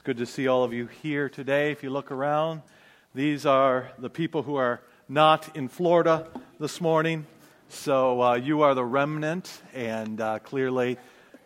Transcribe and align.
It's 0.00 0.06
good 0.06 0.16
to 0.16 0.24
see 0.24 0.48
all 0.48 0.64
of 0.64 0.72
you 0.72 0.86
here 1.02 1.28
today. 1.28 1.72
If 1.72 1.82
you 1.82 1.90
look 1.90 2.10
around, 2.10 2.62
these 3.14 3.44
are 3.44 3.92
the 3.98 4.08
people 4.08 4.42
who 4.42 4.56
are 4.56 4.80
not 5.10 5.54
in 5.54 5.68
Florida 5.68 6.26
this 6.58 6.80
morning. 6.80 7.26
So 7.68 8.22
uh, 8.22 8.34
you 8.36 8.62
are 8.62 8.74
the 8.74 8.82
remnant, 8.82 9.60
and 9.74 10.18
uh, 10.18 10.38
clearly 10.38 10.96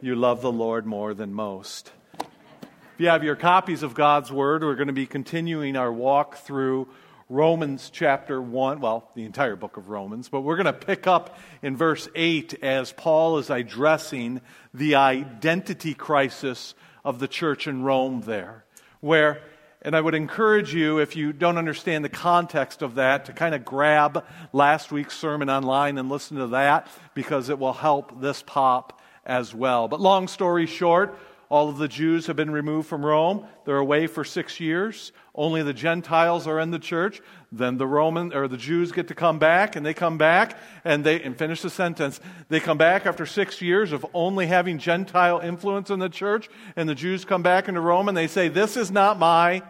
you 0.00 0.14
love 0.14 0.40
the 0.40 0.52
Lord 0.52 0.86
more 0.86 1.14
than 1.14 1.34
most. 1.34 1.90
If 2.20 2.98
you 2.98 3.08
have 3.08 3.24
your 3.24 3.34
copies 3.34 3.82
of 3.82 3.94
God's 3.94 4.30
Word, 4.30 4.62
we're 4.62 4.76
going 4.76 4.86
to 4.86 4.92
be 4.92 5.06
continuing 5.06 5.74
our 5.74 5.92
walk 5.92 6.36
through 6.36 6.86
Romans 7.28 7.90
chapter 7.92 8.40
1, 8.40 8.78
well, 8.78 9.10
the 9.16 9.24
entire 9.24 9.56
book 9.56 9.78
of 9.78 9.88
Romans, 9.88 10.28
but 10.28 10.42
we're 10.42 10.62
going 10.62 10.66
to 10.66 10.72
pick 10.72 11.08
up 11.08 11.40
in 11.60 11.76
verse 11.76 12.08
8 12.14 12.62
as 12.62 12.92
Paul 12.92 13.38
is 13.38 13.50
addressing 13.50 14.42
the 14.72 14.94
identity 14.94 15.92
crisis 15.94 16.76
of 17.04 17.18
the 17.18 17.28
church 17.28 17.66
in 17.66 17.82
Rome 17.82 18.22
there, 18.22 18.64
where, 19.00 19.42
and 19.82 19.94
I 19.94 20.00
would 20.00 20.14
encourage 20.14 20.72
you, 20.74 20.98
if 20.98 21.16
you 21.16 21.32
don't 21.32 21.58
understand 21.58 22.04
the 22.04 22.08
context 22.08 22.80
of 22.80 22.94
that, 22.94 23.26
to 23.26 23.32
kind 23.32 23.54
of 23.54 23.64
grab 23.64 24.24
last 24.52 24.90
week's 24.90 25.16
sermon 25.16 25.50
online 25.50 25.98
and 25.98 26.08
listen 26.08 26.38
to 26.38 26.46
that 26.48 26.88
because 27.12 27.48
it 27.50 27.58
will 27.58 27.74
help 27.74 28.20
this 28.20 28.42
pop 28.42 29.00
as 29.26 29.54
well. 29.54 29.88
But 29.88 30.00
long 30.00 30.28
story 30.28 30.66
short, 30.66 31.18
all 31.54 31.68
of 31.68 31.78
the 31.78 31.86
Jews 31.86 32.26
have 32.26 32.34
been 32.34 32.50
removed 32.50 32.88
from 32.88 33.06
Rome. 33.06 33.46
They're 33.64 33.76
away 33.76 34.08
for 34.08 34.24
six 34.24 34.58
years. 34.58 35.12
Only 35.36 35.62
the 35.62 35.72
Gentiles 35.72 36.48
are 36.48 36.58
in 36.58 36.72
the 36.72 36.80
church. 36.80 37.22
Then 37.52 37.76
the 37.76 37.86
Roman 37.86 38.34
or 38.34 38.48
the 38.48 38.56
Jews 38.56 38.90
get 38.90 39.06
to 39.06 39.14
come 39.14 39.38
back, 39.38 39.76
and 39.76 39.86
they 39.86 39.94
come 39.94 40.18
back 40.18 40.58
and 40.84 41.04
they 41.04 41.22
and 41.22 41.38
finish 41.38 41.62
the 41.62 41.70
sentence. 41.70 42.18
They 42.48 42.58
come 42.58 42.76
back 42.76 43.06
after 43.06 43.24
six 43.24 43.62
years 43.62 43.92
of 43.92 44.04
only 44.14 44.48
having 44.48 44.78
Gentile 44.78 45.38
influence 45.38 45.90
in 45.90 46.00
the 46.00 46.08
church, 46.08 46.48
and 46.74 46.88
the 46.88 46.94
Jews 46.96 47.24
come 47.24 47.44
back 47.44 47.68
into 47.68 47.80
Rome 47.80 48.08
and 48.08 48.16
they 48.16 48.26
say, 48.26 48.48
This 48.48 48.76
is 48.76 48.90
not 48.90 49.20
my, 49.20 49.62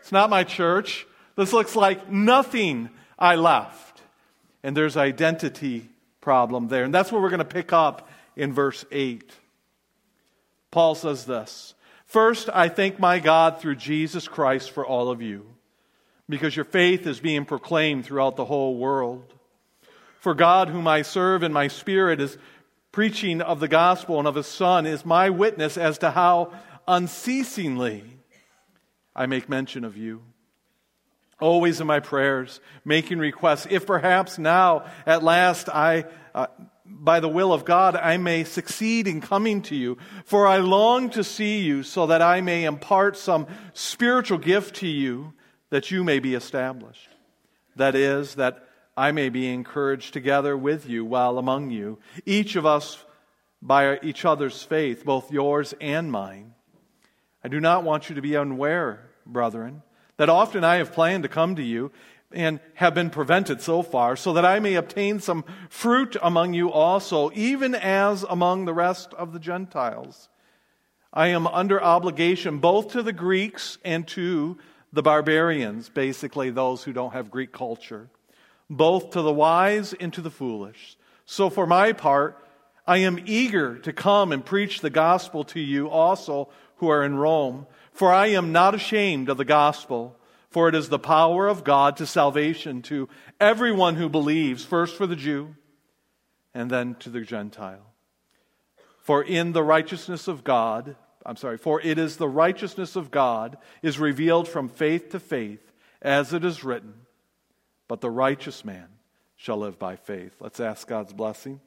it's 0.00 0.12
not 0.12 0.28
my 0.28 0.44
church. 0.44 1.06
This 1.36 1.54
looks 1.54 1.74
like 1.74 2.10
nothing 2.10 2.90
I 3.18 3.36
left. 3.36 4.02
And 4.62 4.76
there's 4.76 4.98
identity 4.98 5.88
problem 6.20 6.68
there. 6.68 6.84
And 6.84 6.92
that's 6.92 7.10
what 7.10 7.22
we're 7.22 7.30
going 7.30 7.38
to 7.38 7.46
pick 7.46 7.72
up 7.72 8.10
in 8.36 8.52
verse 8.52 8.84
8. 8.92 9.32
Paul 10.74 10.96
says 10.96 11.24
this 11.24 11.72
First, 12.04 12.50
I 12.52 12.68
thank 12.68 12.98
my 12.98 13.20
God 13.20 13.60
through 13.60 13.76
Jesus 13.76 14.26
Christ 14.26 14.72
for 14.72 14.84
all 14.84 15.08
of 15.08 15.22
you, 15.22 15.46
because 16.28 16.56
your 16.56 16.64
faith 16.64 17.06
is 17.06 17.20
being 17.20 17.44
proclaimed 17.44 18.04
throughout 18.04 18.34
the 18.34 18.44
whole 18.44 18.76
world. 18.76 19.32
For 20.18 20.34
God, 20.34 20.68
whom 20.68 20.88
I 20.88 21.02
serve 21.02 21.44
in 21.44 21.52
my 21.52 21.68
spirit, 21.68 22.20
is 22.20 22.36
preaching 22.90 23.40
of 23.40 23.60
the 23.60 23.68
gospel 23.68 24.18
and 24.18 24.26
of 24.26 24.34
his 24.34 24.48
Son, 24.48 24.84
is 24.84 25.04
my 25.04 25.30
witness 25.30 25.78
as 25.78 25.98
to 25.98 26.10
how 26.10 26.52
unceasingly 26.88 28.02
I 29.14 29.26
make 29.26 29.48
mention 29.48 29.84
of 29.84 29.96
you. 29.96 30.22
Always 31.40 31.80
in 31.80 31.86
my 31.86 32.00
prayers, 32.00 32.58
making 32.84 33.18
requests, 33.18 33.68
if 33.70 33.86
perhaps 33.86 34.38
now 34.38 34.86
at 35.06 35.22
last 35.22 35.68
I. 35.68 36.06
Uh, 36.34 36.48
by 36.86 37.20
the 37.20 37.28
will 37.28 37.52
of 37.52 37.64
God, 37.64 37.96
I 37.96 38.16
may 38.16 38.44
succeed 38.44 39.08
in 39.08 39.20
coming 39.20 39.62
to 39.62 39.74
you. 39.74 39.96
For 40.24 40.46
I 40.46 40.58
long 40.58 41.10
to 41.10 41.24
see 41.24 41.60
you 41.60 41.82
so 41.82 42.06
that 42.06 42.22
I 42.22 42.40
may 42.40 42.64
impart 42.64 43.16
some 43.16 43.46
spiritual 43.72 44.38
gift 44.38 44.76
to 44.76 44.88
you 44.88 45.32
that 45.70 45.90
you 45.90 46.04
may 46.04 46.18
be 46.18 46.34
established. 46.34 47.08
That 47.76 47.94
is, 47.94 48.36
that 48.36 48.68
I 48.96 49.12
may 49.12 49.28
be 49.28 49.48
encouraged 49.52 50.12
together 50.12 50.56
with 50.56 50.88
you 50.88 51.04
while 51.04 51.38
among 51.38 51.70
you, 51.70 51.98
each 52.24 52.54
of 52.54 52.64
us 52.64 53.04
by 53.60 53.98
each 54.02 54.24
other's 54.24 54.62
faith, 54.62 55.04
both 55.04 55.32
yours 55.32 55.74
and 55.80 56.12
mine. 56.12 56.54
I 57.42 57.48
do 57.48 57.60
not 57.60 57.82
want 57.82 58.08
you 58.08 58.14
to 58.14 58.22
be 58.22 58.36
unaware, 58.36 59.10
brethren, 59.26 59.82
that 60.16 60.28
often 60.28 60.62
I 60.62 60.76
have 60.76 60.92
planned 60.92 61.24
to 61.24 61.28
come 61.28 61.56
to 61.56 61.62
you 61.62 61.90
and 62.34 62.60
have 62.74 62.94
been 62.94 63.10
prevented 63.10 63.60
so 63.60 63.82
far, 63.82 64.16
so 64.16 64.32
that 64.32 64.44
I 64.44 64.60
may 64.60 64.74
obtain 64.74 65.20
some 65.20 65.44
fruit 65.68 66.16
among 66.22 66.54
you 66.54 66.70
also, 66.70 67.30
even 67.34 67.74
as 67.74 68.24
among 68.24 68.64
the 68.64 68.74
rest 68.74 69.14
of 69.14 69.32
the 69.32 69.38
Gentiles. 69.38 70.28
I 71.12 71.28
am 71.28 71.46
under 71.46 71.82
obligation 71.82 72.58
both 72.58 72.92
to 72.92 73.02
the 73.02 73.12
Greeks 73.12 73.78
and 73.84 74.06
to 74.08 74.58
the 74.92 75.02
barbarians, 75.02 75.88
basically 75.88 76.50
those 76.50 76.82
who 76.82 76.92
don't 76.92 77.12
have 77.12 77.30
Greek 77.30 77.52
culture, 77.52 78.08
both 78.68 79.10
to 79.10 79.22
the 79.22 79.32
wise 79.32 79.92
and 79.94 80.12
to 80.12 80.20
the 80.20 80.30
foolish. 80.30 80.96
So 81.24 81.50
for 81.50 81.66
my 81.66 81.92
part, 81.92 82.38
I 82.86 82.98
am 82.98 83.22
eager 83.24 83.78
to 83.78 83.92
come 83.92 84.32
and 84.32 84.44
preach 84.44 84.80
the 84.80 84.90
gospel 84.90 85.44
to 85.44 85.60
you 85.60 85.88
also 85.88 86.48
who 86.76 86.88
are 86.88 87.04
in 87.04 87.16
Rome, 87.16 87.66
for 87.92 88.12
I 88.12 88.28
am 88.28 88.52
not 88.52 88.74
ashamed 88.74 89.28
of 89.28 89.36
the 89.36 89.44
gospel 89.44 90.16
for 90.54 90.68
it 90.68 90.74
is 90.76 90.88
the 90.88 91.00
power 91.00 91.48
of 91.48 91.64
God 91.64 91.96
to 91.96 92.06
salvation 92.06 92.80
to 92.82 93.08
everyone 93.40 93.96
who 93.96 94.08
believes, 94.08 94.64
first 94.64 94.94
for 94.94 95.04
the 95.04 95.16
Jew 95.16 95.56
and 96.54 96.70
then 96.70 96.94
to 97.00 97.10
the 97.10 97.22
Gentile. 97.22 97.92
For 99.00 99.20
in 99.20 99.50
the 99.50 99.64
righteousness 99.64 100.28
of 100.28 100.44
God, 100.44 100.94
I'm 101.26 101.34
sorry, 101.34 101.58
for 101.58 101.80
it 101.80 101.98
is 101.98 102.18
the 102.18 102.28
righteousness 102.28 102.94
of 102.94 103.10
God 103.10 103.58
is 103.82 103.98
revealed 103.98 104.46
from 104.46 104.68
faith 104.68 105.10
to 105.10 105.18
faith, 105.18 105.72
as 106.00 106.32
it 106.32 106.44
is 106.44 106.62
written, 106.62 106.94
but 107.88 108.00
the 108.00 108.08
righteous 108.08 108.64
man 108.64 108.86
shall 109.34 109.56
live 109.56 109.76
by 109.76 109.96
faith. 109.96 110.36
Let's 110.38 110.60
ask 110.60 110.86
God's 110.86 111.12
blessing, 111.12 111.60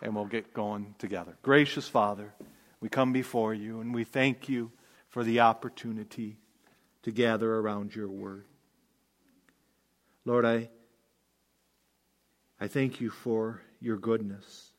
and 0.00 0.16
we'll 0.16 0.24
get 0.24 0.54
going 0.54 0.94
together. 0.98 1.36
Gracious 1.42 1.86
Father, 1.86 2.32
we 2.80 2.88
come 2.88 3.12
before 3.12 3.52
you, 3.52 3.80
and 3.80 3.92
we 3.92 4.04
thank 4.04 4.48
you 4.48 4.72
for 5.10 5.22
the 5.22 5.40
opportunity 5.40 6.38
to 7.02 7.10
gather 7.10 7.54
around 7.56 7.94
your 7.94 8.08
word. 8.08 8.44
Lord, 10.24 10.44
I, 10.44 10.68
I 12.60 12.68
thank 12.68 13.00
you 13.00 13.10
for 13.10 13.62
your 13.80 13.96
goodness. 13.96 14.72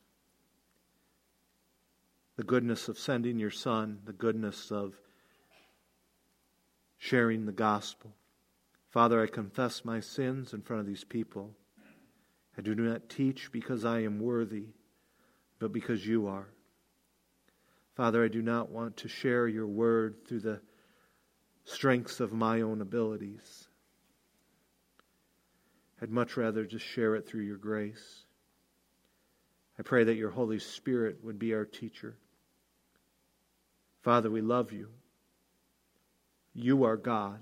The 2.38 2.44
goodness 2.44 2.88
of 2.88 2.98
sending 2.98 3.40
your 3.40 3.52
Son, 3.52 4.00
the 4.06 4.14
goodness 4.14 4.72
of 4.72 4.94
sharing 6.98 7.46
the 7.46 7.52
gospel. 7.52 8.12
Father, 8.92 9.22
I 9.22 9.28
confess 9.28 9.84
my 9.84 10.00
sins 10.00 10.54
in 10.54 10.62
front 10.62 10.82
of 10.82 10.86
these 10.86 11.04
people. 11.04 11.56
I 12.58 12.62
do 12.62 12.76
not 12.76 13.10
teach 13.10 13.52
because 13.52 13.86
I 13.86 14.02
am 14.02 14.20
worthy, 14.20 14.68
but 15.60 15.72
because 15.72 16.06
you 16.06 16.28
are. 16.28 16.50
Father, 17.96 18.24
I 18.24 18.28
do 18.28 18.42
not 18.42 18.70
want 18.70 18.98
to 18.98 19.08
share 19.08 19.48
your 19.48 19.68
word 19.68 20.28
through 20.28 20.42
the 20.42 20.62
strengths 21.66 22.20
of 22.20 22.34
my 22.34 22.62
own 22.62 22.82
abilities. 22.82 23.68
I'd 26.02 26.10
much 26.10 26.36
rather 26.36 26.66
just 26.66 26.86
share 26.86 27.16
it 27.16 27.28
through 27.28 27.44
your 27.44 27.58
grace. 27.58 28.24
I 29.78 29.84
pray 29.84 30.04
that 30.04 30.16
your 30.16 30.32
Holy 30.32 30.60
Spirit 30.60 31.24
would 31.24 31.40
be 31.40 31.54
our 31.54 31.66
teacher. 31.66 32.18
Father, 34.02 34.30
we 34.30 34.42
love 34.42 34.72
you. 34.72 34.90
You 36.54 36.84
are 36.84 36.98
God, 36.98 37.40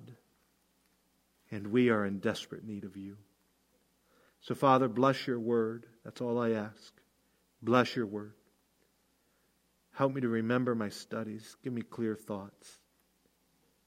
and 1.52 1.68
we 1.68 1.90
are 1.90 2.06
in 2.06 2.20
desperate 2.20 2.66
need 2.66 2.84
of 2.84 2.98
you. 2.98 3.18
So, 4.42 4.56
Father, 4.56 4.88
bless 4.88 5.26
your 5.26 5.40
word. 5.40 5.86
That's 6.04 6.22
all 6.22 6.40
I 6.40 6.52
ask. 6.52 6.94
Bless 7.62 7.96
your 7.96 8.06
word. 8.06 8.34
Help 9.92 10.14
me 10.14 10.22
to 10.22 10.30
remember 10.30 10.76
my 10.76 10.90
studies. 10.90 11.58
Give 11.64 11.74
me 11.74 11.82
clear 11.82 12.16
thoughts. 12.16 12.79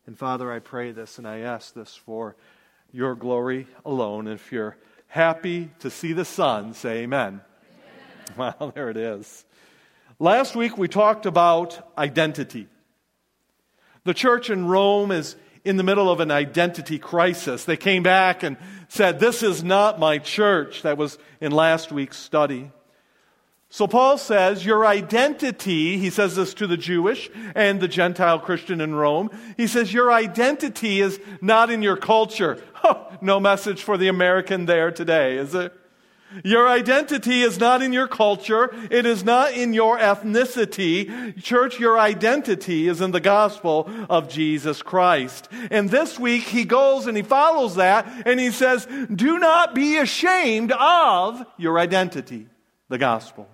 And 0.06 0.18
Father, 0.18 0.52
I 0.52 0.58
pray 0.58 0.92
this 0.92 1.18
and 1.18 1.26
I 1.28 1.40
ask 1.40 1.74
this 1.74 1.94
for 1.94 2.36
your 2.92 3.14
glory 3.14 3.66
alone. 3.84 4.26
And 4.26 4.38
If 4.38 4.50
you're 4.52 4.76
happy 5.06 5.70
to 5.80 5.90
see 5.90 6.12
the 6.12 6.24
sun, 6.24 6.74
say 6.74 7.02
amen. 7.02 7.40
amen. 7.40 8.54
Well, 8.58 8.72
there 8.74 8.90
it 8.90 8.96
is. 8.96 9.44
Last 10.18 10.56
week 10.56 10.76
we 10.76 10.88
talked 10.88 11.26
about 11.26 11.92
identity. 11.96 12.68
The 14.04 14.14
church 14.14 14.50
in 14.50 14.66
Rome 14.66 15.12
is 15.12 15.36
in 15.64 15.76
the 15.76 15.82
middle 15.84 16.10
of 16.10 16.20
an 16.20 16.30
identity 16.30 16.98
crisis. 16.98 17.64
They 17.64 17.76
came 17.76 18.02
back 18.02 18.42
and 18.42 18.56
said, 18.88 19.20
This 19.20 19.42
is 19.42 19.62
not 19.62 20.00
my 20.00 20.18
church. 20.18 20.82
That 20.82 20.98
was 20.98 21.18
in 21.40 21.52
last 21.52 21.92
week's 21.92 22.18
study. 22.18 22.70
So 23.72 23.86
Paul 23.86 24.18
says 24.18 24.66
your 24.66 24.84
identity, 24.84 25.96
he 25.96 26.10
says 26.10 26.36
this 26.36 26.52
to 26.54 26.66
the 26.66 26.76
Jewish 26.76 27.30
and 27.54 27.80
the 27.80 27.88
Gentile 27.88 28.38
Christian 28.38 28.82
in 28.82 28.94
Rome. 28.94 29.30
He 29.56 29.66
says 29.66 29.94
your 29.94 30.12
identity 30.12 31.00
is 31.00 31.18
not 31.40 31.70
in 31.70 31.82
your 31.82 31.96
culture. 31.96 32.62
Oh, 32.84 33.16
no 33.20 33.38
message 33.38 33.84
for 33.84 33.96
the 33.96 34.08
American 34.08 34.66
there 34.66 34.90
today, 34.90 35.36
is 35.36 35.54
it? 35.54 35.72
Your 36.42 36.68
identity 36.68 37.42
is 37.42 37.60
not 37.60 37.80
in 37.80 37.92
your 37.92 38.08
culture. 38.08 38.74
It 38.90 39.06
is 39.06 39.22
not 39.22 39.52
in 39.52 39.72
your 39.72 39.98
ethnicity. 39.98 41.40
Church, 41.40 41.78
your 41.78 41.96
identity 41.96 42.88
is 42.88 43.00
in 43.00 43.12
the 43.12 43.20
gospel 43.20 43.88
of 44.10 44.28
Jesus 44.28 44.82
Christ. 44.82 45.48
And 45.70 45.90
this 45.90 46.18
week 46.18 46.42
he 46.42 46.64
goes 46.64 47.06
and 47.06 47.16
he 47.16 47.22
follows 47.22 47.76
that 47.76 48.26
and 48.26 48.40
he 48.40 48.50
says, 48.50 48.84
do 49.14 49.38
not 49.38 49.76
be 49.76 49.98
ashamed 49.98 50.72
of 50.72 51.46
your 51.56 51.78
identity, 51.78 52.48
the 52.88 52.98
gospel. 52.98 53.48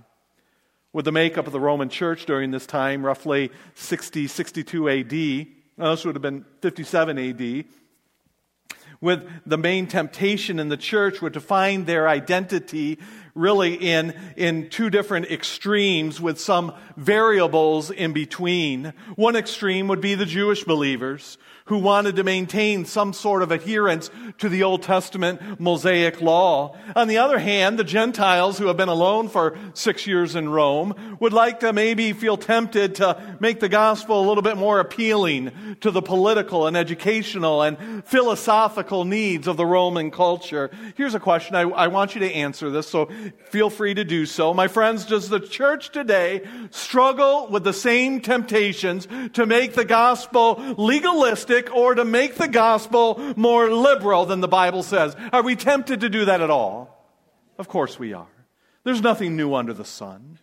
With 0.92 1.04
the 1.04 1.12
makeup 1.12 1.46
of 1.46 1.52
the 1.52 1.60
Roman 1.60 1.88
church 1.88 2.26
during 2.26 2.50
this 2.50 2.66
time, 2.66 3.04
roughly 3.04 3.50
60, 3.74 4.26
62 4.26 4.88
AD. 4.88 5.10
This 5.10 6.04
would 6.04 6.14
have 6.14 6.22
been 6.22 6.44
57 6.60 7.18
AD. 7.18 7.64
With 9.00 9.28
the 9.46 9.58
main 9.58 9.86
temptation 9.86 10.58
in 10.58 10.70
the 10.70 10.76
church 10.76 11.22
would 11.22 11.34
to 11.34 11.40
find 11.40 11.86
their 11.86 12.08
identity 12.08 12.98
really 13.34 13.74
in, 13.74 14.12
in 14.36 14.68
two 14.70 14.90
different 14.90 15.26
extremes 15.30 16.20
with 16.20 16.40
some 16.40 16.74
variables 16.96 17.92
in 17.92 18.12
between. 18.12 18.92
One 19.14 19.36
extreme 19.36 19.86
would 19.86 20.00
be 20.00 20.16
the 20.16 20.26
Jewish 20.26 20.64
believers 20.64 21.38
who 21.68 21.78
wanted 21.78 22.16
to 22.16 22.24
maintain 22.24 22.84
some 22.84 23.12
sort 23.12 23.42
of 23.42 23.52
adherence 23.52 24.10
to 24.38 24.48
the 24.48 24.62
Old 24.62 24.82
Testament 24.82 25.60
Mosaic 25.60 26.20
law. 26.20 26.76
On 26.96 27.08
the 27.08 27.18
other 27.18 27.38
hand, 27.38 27.78
the 27.78 27.84
Gentiles 27.84 28.58
who 28.58 28.66
have 28.66 28.76
been 28.76 28.88
alone 28.88 29.28
for 29.28 29.56
six 29.74 30.06
years 30.06 30.34
in 30.34 30.48
Rome 30.48 31.16
would 31.20 31.32
like 31.32 31.60
to 31.60 31.72
maybe 31.72 32.12
feel 32.12 32.36
tempted 32.36 32.94
to 32.96 33.36
make 33.40 33.60
the 33.60 33.68
gospel 33.68 34.24
a 34.24 34.26
little 34.26 34.42
bit 34.42 34.56
more 34.56 34.80
appealing 34.80 35.76
to 35.80 35.90
the 35.90 36.02
political 36.02 36.66
and 36.66 36.76
educational 36.76 37.62
and 37.62 38.04
philosophical 38.04 39.04
needs 39.04 39.46
of 39.46 39.56
the 39.56 39.66
Roman 39.66 40.10
culture. 40.10 40.70
Here's 40.96 41.14
a 41.14 41.20
question. 41.20 41.54
I, 41.54 41.62
I 41.62 41.88
want 41.88 42.14
you 42.14 42.20
to 42.20 42.32
answer 42.32 42.70
this, 42.70 42.88
so 42.88 43.10
feel 43.50 43.68
free 43.68 43.94
to 43.94 44.04
do 44.04 44.24
so. 44.24 44.54
My 44.54 44.68
friends, 44.68 45.04
does 45.04 45.28
the 45.28 45.40
church 45.40 45.90
today 45.90 46.42
struggle 46.70 47.48
with 47.48 47.64
the 47.64 47.72
same 47.72 48.20
temptations 48.20 49.06
to 49.34 49.44
make 49.44 49.74
the 49.74 49.84
gospel 49.84 50.54
legalistic 50.78 51.57
or 51.74 51.94
to 51.94 52.04
make 52.04 52.36
the 52.36 52.48
gospel 52.48 53.34
more 53.36 53.70
liberal 53.70 54.26
than 54.26 54.40
the 54.40 54.48
Bible 54.48 54.82
says. 54.82 55.16
Are 55.32 55.42
we 55.42 55.56
tempted 55.56 56.00
to 56.00 56.08
do 56.08 56.26
that 56.26 56.40
at 56.40 56.50
all? 56.50 57.04
Of 57.58 57.68
course 57.68 57.98
we 57.98 58.12
are. 58.12 58.26
There's 58.84 59.02
nothing 59.02 59.36
new 59.36 59.54
under 59.54 59.72
the 59.72 59.84
sun. 59.84 60.38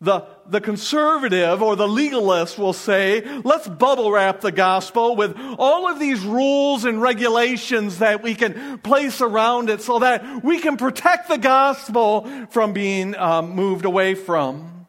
The, 0.00 0.26
the 0.48 0.60
conservative 0.60 1.62
or 1.62 1.76
the 1.76 1.86
legalist 1.86 2.58
will 2.58 2.72
say, 2.72 3.22
let's 3.44 3.68
bubble 3.68 4.10
wrap 4.10 4.40
the 4.40 4.50
gospel 4.50 5.14
with 5.14 5.36
all 5.58 5.88
of 5.88 6.00
these 6.00 6.24
rules 6.24 6.84
and 6.84 7.00
regulations 7.00 7.98
that 7.98 8.20
we 8.20 8.34
can 8.34 8.78
place 8.78 9.20
around 9.20 9.70
it 9.70 9.80
so 9.80 10.00
that 10.00 10.42
we 10.42 10.58
can 10.58 10.76
protect 10.76 11.28
the 11.28 11.38
gospel 11.38 12.28
from 12.50 12.72
being 12.72 13.16
um, 13.16 13.50
moved 13.50 13.84
away 13.84 14.16
from. 14.16 14.88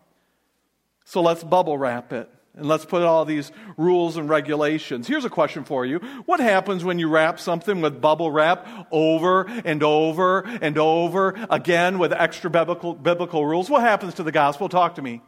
So 1.05 1.21
let's 1.21 1.43
bubble 1.43 1.77
wrap 1.77 2.11
it. 2.11 2.27
And 2.55 2.67
let's 2.67 2.85
put 2.85 3.01
all 3.01 3.25
these 3.25 3.51
rules 3.77 4.15
and 4.15 4.29
regulations. 4.29 5.07
Here's 5.07 5.25
a 5.25 5.29
question 5.29 5.63
for 5.63 5.85
you. 5.85 5.97
What 6.25 6.39
happens 6.39 6.83
when 6.83 6.99
you 6.99 7.09
wrap 7.09 7.39
something 7.39 7.81
with 7.81 7.99
bubble 7.99 8.29
wrap 8.29 8.87
over 8.91 9.47
and 9.65 9.81
over 9.81 10.41
and 10.61 10.77
over 10.77 11.35
again 11.49 11.97
with 11.97 12.13
extra 12.13 12.51
biblical, 12.51 12.93
biblical 12.93 13.43
rules? 13.45 13.71
What 13.71 13.81
happens 13.81 14.13
to 14.15 14.23
the 14.23 14.31
gospel? 14.31 14.69
Talk 14.69 14.95
to 14.95 15.01
me. 15.01 15.21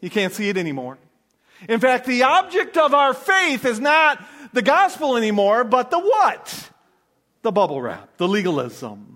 You 0.00 0.08
can't 0.08 0.32
see 0.32 0.48
it 0.48 0.56
anymore. 0.56 0.96
In 1.68 1.80
fact, 1.80 2.06
the 2.06 2.22
object 2.22 2.78
of 2.78 2.94
our 2.94 3.12
faith 3.12 3.66
is 3.66 3.78
not 3.78 4.24
the 4.52 4.62
gospel 4.62 5.16
anymore, 5.16 5.64
but 5.64 5.90
the 5.90 5.98
what? 5.98 6.70
The 7.42 7.52
bubble 7.52 7.82
wrap, 7.82 8.16
the 8.16 8.28
legalism. 8.28 9.15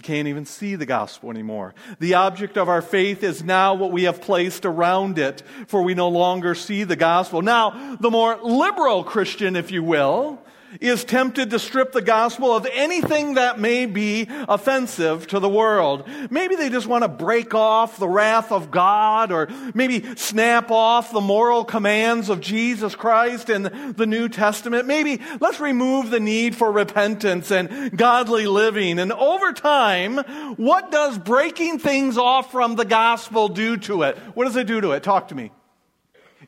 You 0.00 0.02
can't 0.02 0.28
even 0.28 0.46
see 0.46 0.76
the 0.76 0.86
gospel 0.86 1.28
anymore. 1.28 1.74
The 1.98 2.14
object 2.14 2.56
of 2.56 2.70
our 2.70 2.80
faith 2.80 3.22
is 3.22 3.44
now 3.44 3.74
what 3.74 3.92
we 3.92 4.04
have 4.04 4.22
placed 4.22 4.64
around 4.64 5.18
it, 5.18 5.42
for 5.66 5.82
we 5.82 5.92
no 5.92 6.08
longer 6.08 6.54
see 6.54 6.84
the 6.84 6.96
gospel. 6.96 7.42
Now, 7.42 7.98
the 8.00 8.10
more 8.10 8.38
liberal 8.42 9.04
Christian, 9.04 9.56
if 9.56 9.70
you 9.70 9.82
will, 9.82 10.38
is 10.80 11.04
tempted 11.04 11.50
to 11.50 11.58
strip 11.58 11.92
the 11.92 12.02
gospel 12.02 12.54
of 12.54 12.66
anything 12.72 13.34
that 13.34 13.58
may 13.58 13.86
be 13.86 14.28
offensive 14.48 15.26
to 15.28 15.40
the 15.40 15.48
world. 15.48 16.08
Maybe 16.30 16.56
they 16.56 16.68
just 16.68 16.86
want 16.86 17.02
to 17.02 17.08
break 17.08 17.54
off 17.54 17.98
the 17.98 18.08
wrath 18.08 18.52
of 18.52 18.70
God 18.70 19.32
or 19.32 19.48
maybe 19.74 20.04
snap 20.16 20.70
off 20.70 21.12
the 21.12 21.20
moral 21.20 21.64
commands 21.64 22.28
of 22.28 22.40
Jesus 22.40 22.94
Christ 22.94 23.50
in 23.50 23.94
the 23.96 24.06
New 24.06 24.28
Testament. 24.28 24.86
Maybe 24.86 25.20
let's 25.40 25.60
remove 25.60 26.10
the 26.10 26.20
need 26.20 26.54
for 26.54 26.70
repentance 26.70 27.50
and 27.50 27.96
godly 27.96 28.46
living. 28.46 28.98
And 28.98 29.12
over 29.12 29.52
time, 29.52 30.18
what 30.56 30.90
does 30.90 31.18
breaking 31.18 31.78
things 31.78 32.16
off 32.16 32.52
from 32.52 32.76
the 32.76 32.84
gospel 32.84 33.48
do 33.48 33.76
to 33.78 34.02
it? 34.02 34.16
What 34.34 34.44
does 34.44 34.56
it 34.56 34.66
do 34.66 34.80
to 34.80 34.92
it? 34.92 35.02
Talk 35.02 35.28
to 35.28 35.34
me. 35.34 35.50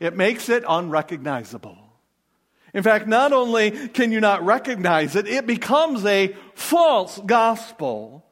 It 0.00 0.16
makes 0.16 0.48
it 0.48 0.64
unrecognizable. 0.68 1.81
In 2.74 2.82
fact, 2.82 3.06
not 3.06 3.32
only 3.32 3.70
can 3.88 4.12
you 4.12 4.20
not 4.20 4.44
recognize 4.44 5.14
it, 5.14 5.26
it 5.26 5.46
becomes 5.46 6.04
a 6.06 6.34
false 6.54 7.20
gospel. 7.26 8.24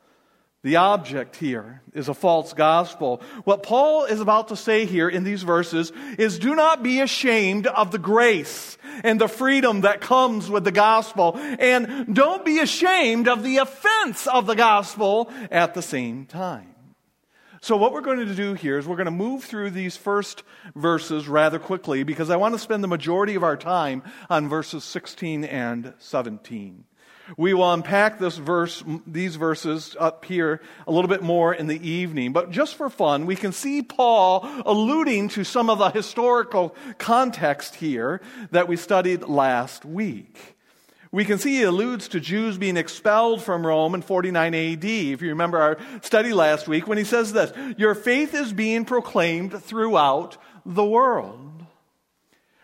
The 0.62 0.76
object 0.76 1.36
here 1.36 1.82
is 1.94 2.08
a 2.08 2.14
false 2.14 2.52
gospel. 2.52 3.22
What 3.44 3.62
Paul 3.62 4.04
is 4.04 4.20
about 4.20 4.48
to 4.48 4.56
say 4.56 4.84
here 4.84 5.08
in 5.08 5.24
these 5.24 5.42
verses 5.42 5.90
is 6.18 6.38
do 6.38 6.54
not 6.54 6.82
be 6.82 7.00
ashamed 7.00 7.66
of 7.66 7.90
the 7.90 7.98
grace 7.98 8.76
and 9.02 9.18
the 9.20 9.28
freedom 9.28 9.82
that 9.82 10.02
comes 10.02 10.50
with 10.50 10.64
the 10.64 10.72
gospel, 10.72 11.32
and 11.36 12.14
don't 12.14 12.44
be 12.44 12.58
ashamed 12.58 13.26
of 13.26 13.42
the 13.42 13.58
offense 13.58 14.26
of 14.26 14.46
the 14.46 14.56
gospel 14.56 15.30
at 15.50 15.72
the 15.72 15.82
same 15.82 16.26
time. 16.26 16.74
So, 17.62 17.76
what 17.76 17.92
we're 17.92 18.00
going 18.00 18.26
to 18.26 18.34
do 18.34 18.54
here 18.54 18.78
is 18.78 18.86
we're 18.86 18.96
going 18.96 19.04
to 19.04 19.10
move 19.10 19.44
through 19.44 19.70
these 19.70 19.94
first 19.94 20.44
verses 20.74 21.28
rather 21.28 21.58
quickly 21.58 22.04
because 22.04 22.30
I 22.30 22.36
want 22.36 22.54
to 22.54 22.58
spend 22.58 22.82
the 22.82 22.88
majority 22.88 23.34
of 23.34 23.42
our 23.42 23.56
time 23.56 24.02
on 24.30 24.48
verses 24.48 24.82
16 24.82 25.44
and 25.44 25.92
17. 25.98 26.84
We 27.36 27.52
will 27.52 27.70
unpack 27.70 28.18
this 28.18 28.38
verse, 28.38 28.82
these 29.06 29.36
verses 29.36 29.94
up 30.00 30.24
here 30.24 30.62
a 30.86 30.90
little 30.90 31.08
bit 31.08 31.22
more 31.22 31.52
in 31.52 31.66
the 31.66 31.86
evening. 31.86 32.32
But 32.32 32.50
just 32.50 32.76
for 32.76 32.88
fun, 32.88 33.26
we 33.26 33.36
can 33.36 33.52
see 33.52 33.82
Paul 33.82 34.48
alluding 34.64 35.28
to 35.30 35.44
some 35.44 35.68
of 35.68 35.78
the 35.78 35.90
historical 35.90 36.74
context 36.96 37.74
here 37.76 38.22
that 38.52 38.68
we 38.68 38.76
studied 38.76 39.24
last 39.24 39.84
week. 39.84 40.56
We 41.12 41.24
can 41.24 41.38
see 41.38 41.56
he 41.56 41.62
alludes 41.64 42.06
to 42.08 42.20
Jews 42.20 42.56
being 42.56 42.76
expelled 42.76 43.42
from 43.42 43.66
Rome 43.66 43.94
in 43.94 44.02
49 44.02 44.54
AD. 44.54 44.84
If 44.84 45.22
you 45.22 45.28
remember 45.30 45.58
our 45.58 45.78
study 46.02 46.32
last 46.32 46.68
week, 46.68 46.86
when 46.86 46.98
he 46.98 47.04
says 47.04 47.32
this, 47.32 47.52
your 47.76 47.96
faith 47.96 48.32
is 48.32 48.52
being 48.52 48.84
proclaimed 48.84 49.60
throughout 49.60 50.36
the 50.64 50.84
world. 50.84 51.59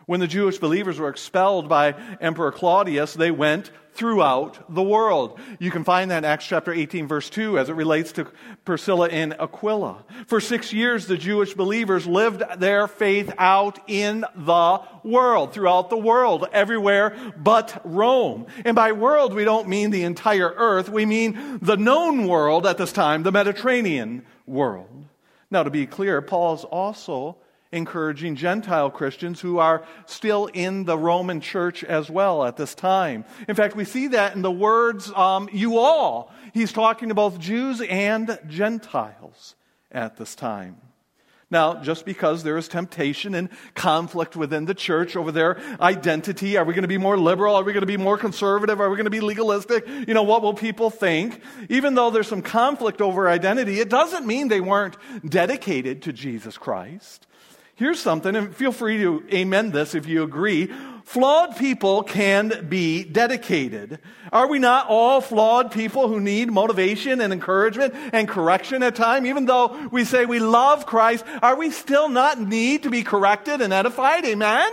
When 0.06 0.20
the 0.20 0.28
Jewish 0.28 0.58
believers 0.58 1.00
were 1.00 1.08
expelled 1.08 1.68
by 1.68 1.96
Emperor 2.20 2.52
Claudius, 2.52 3.14
they 3.14 3.32
went 3.32 3.72
throughout 3.92 4.72
the 4.72 4.82
world. 4.82 5.40
You 5.58 5.72
can 5.72 5.82
find 5.82 6.12
that 6.12 6.18
in 6.18 6.24
Acts 6.24 6.46
chapter 6.46 6.72
18, 6.72 7.08
verse 7.08 7.28
2, 7.28 7.58
as 7.58 7.68
it 7.68 7.74
relates 7.74 8.12
to 8.12 8.28
Priscilla 8.64 9.08
and 9.08 9.34
Aquila. 9.40 10.04
For 10.28 10.40
six 10.40 10.72
years, 10.72 11.06
the 11.06 11.16
Jewish 11.16 11.54
believers 11.54 12.06
lived 12.06 12.42
their 12.58 12.86
faith 12.86 13.32
out 13.36 13.80
in 13.88 14.24
the 14.36 14.80
world, 15.02 15.52
throughout 15.52 15.90
the 15.90 15.96
world, 15.96 16.46
everywhere 16.52 17.16
but 17.36 17.80
Rome. 17.84 18.46
And 18.64 18.76
by 18.76 18.92
world, 18.92 19.34
we 19.34 19.44
don't 19.44 19.68
mean 19.68 19.90
the 19.90 20.04
entire 20.04 20.54
earth, 20.56 20.88
we 20.88 21.04
mean 21.04 21.58
the 21.60 21.76
known 21.76 22.28
world 22.28 22.64
at 22.64 22.78
this 22.78 22.92
time, 22.92 23.24
the 23.24 23.32
Mediterranean 23.32 24.24
world. 24.46 25.06
Now, 25.50 25.64
to 25.64 25.70
be 25.70 25.86
clear, 25.86 26.22
Paul's 26.22 26.64
also 26.64 27.38
encouraging 27.72 28.36
Gentile 28.36 28.90
Christians 28.90 29.40
who 29.40 29.58
are 29.58 29.84
still 30.06 30.46
in 30.46 30.84
the 30.84 30.98
Roman 30.98 31.40
church 31.40 31.84
as 31.84 32.08
well 32.10 32.44
at 32.44 32.56
this 32.56 32.74
time. 32.74 33.24
In 33.48 33.54
fact, 33.54 33.76
we 33.76 33.84
see 33.84 34.08
that 34.08 34.34
in 34.34 34.42
the 34.42 34.50
words, 34.50 35.12
um, 35.12 35.48
you 35.52 35.78
all. 35.78 36.32
He's 36.52 36.72
talking 36.72 37.08
to 37.08 37.14
both 37.14 37.38
Jews 37.38 37.80
and 37.80 38.38
Gentiles 38.48 39.54
at 39.90 40.16
this 40.16 40.34
time. 40.34 40.76
Now, 41.48 41.80
just 41.80 42.04
because 42.04 42.42
there 42.42 42.56
is 42.56 42.66
temptation 42.66 43.32
and 43.36 43.48
conflict 43.74 44.34
within 44.34 44.64
the 44.64 44.74
church 44.74 45.14
over 45.14 45.30
their 45.30 45.60
identity, 45.80 46.56
are 46.56 46.64
we 46.64 46.74
going 46.74 46.82
to 46.82 46.88
be 46.88 46.98
more 46.98 47.16
liberal? 47.16 47.54
Are 47.54 47.62
we 47.62 47.72
going 47.72 47.82
to 47.82 47.86
be 47.86 47.96
more 47.96 48.18
conservative? 48.18 48.80
Are 48.80 48.90
we 48.90 48.96
going 48.96 49.04
to 49.04 49.10
be 49.10 49.20
legalistic? 49.20 49.86
You 49.86 50.14
know, 50.14 50.24
what 50.24 50.42
will 50.42 50.54
people 50.54 50.90
think? 50.90 51.40
Even 51.68 51.94
though 51.94 52.10
there's 52.10 52.26
some 52.26 52.42
conflict 52.42 53.00
over 53.00 53.28
identity, 53.28 53.78
it 53.78 53.88
doesn't 53.88 54.26
mean 54.26 54.48
they 54.48 54.60
weren't 54.60 54.96
dedicated 55.24 56.02
to 56.02 56.12
Jesus 56.12 56.58
Christ. 56.58 57.25
Here's 57.76 58.00
something, 58.00 58.34
and 58.34 58.56
feel 58.56 58.72
free 58.72 58.96
to 59.02 59.22
amend 59.30 59.74
this 59.74 59.94
if 59.94 60.06
you 60.06 60.22
agree. 60.22 60.72
Flawed 61.04 61.58
people 61.58 62.02
can 62.02 62.66
be 62.70 63.04
dedicated. 63.04 63.98
Are 64.32 64.48
we 64.48 64.58
not 64.58 64.86
all 64.88 65.20
flawed 65.20 65.70
people 65.70 66.08
who 66.08 66.18
need 66.18 66.50
motivation 66.50 67.20
and 67.20 67.34
encouragement 67.34 67.94
and 68.14 68.26
correction 68.26 68.82
at 68.82 68.96
times? 68.96 69.26
Even 69.26 69.44
though 69.44 69.88
we 69.92 70.04
say 70.04 70.24
we 70.24 70.38
love 70.38 70.86
Christ, 70.86 71.26
are 71.42 71.54
we 71.54 71.70
still 71.70 72.08
not 72.08 72.40
need 72.40 72.84
to 72.84 72.90
be 72.90 73.02
corrected 73.02 73.60
and 73.60 73.74
edified? 73.74 74.24
Amen? 74.24 74.70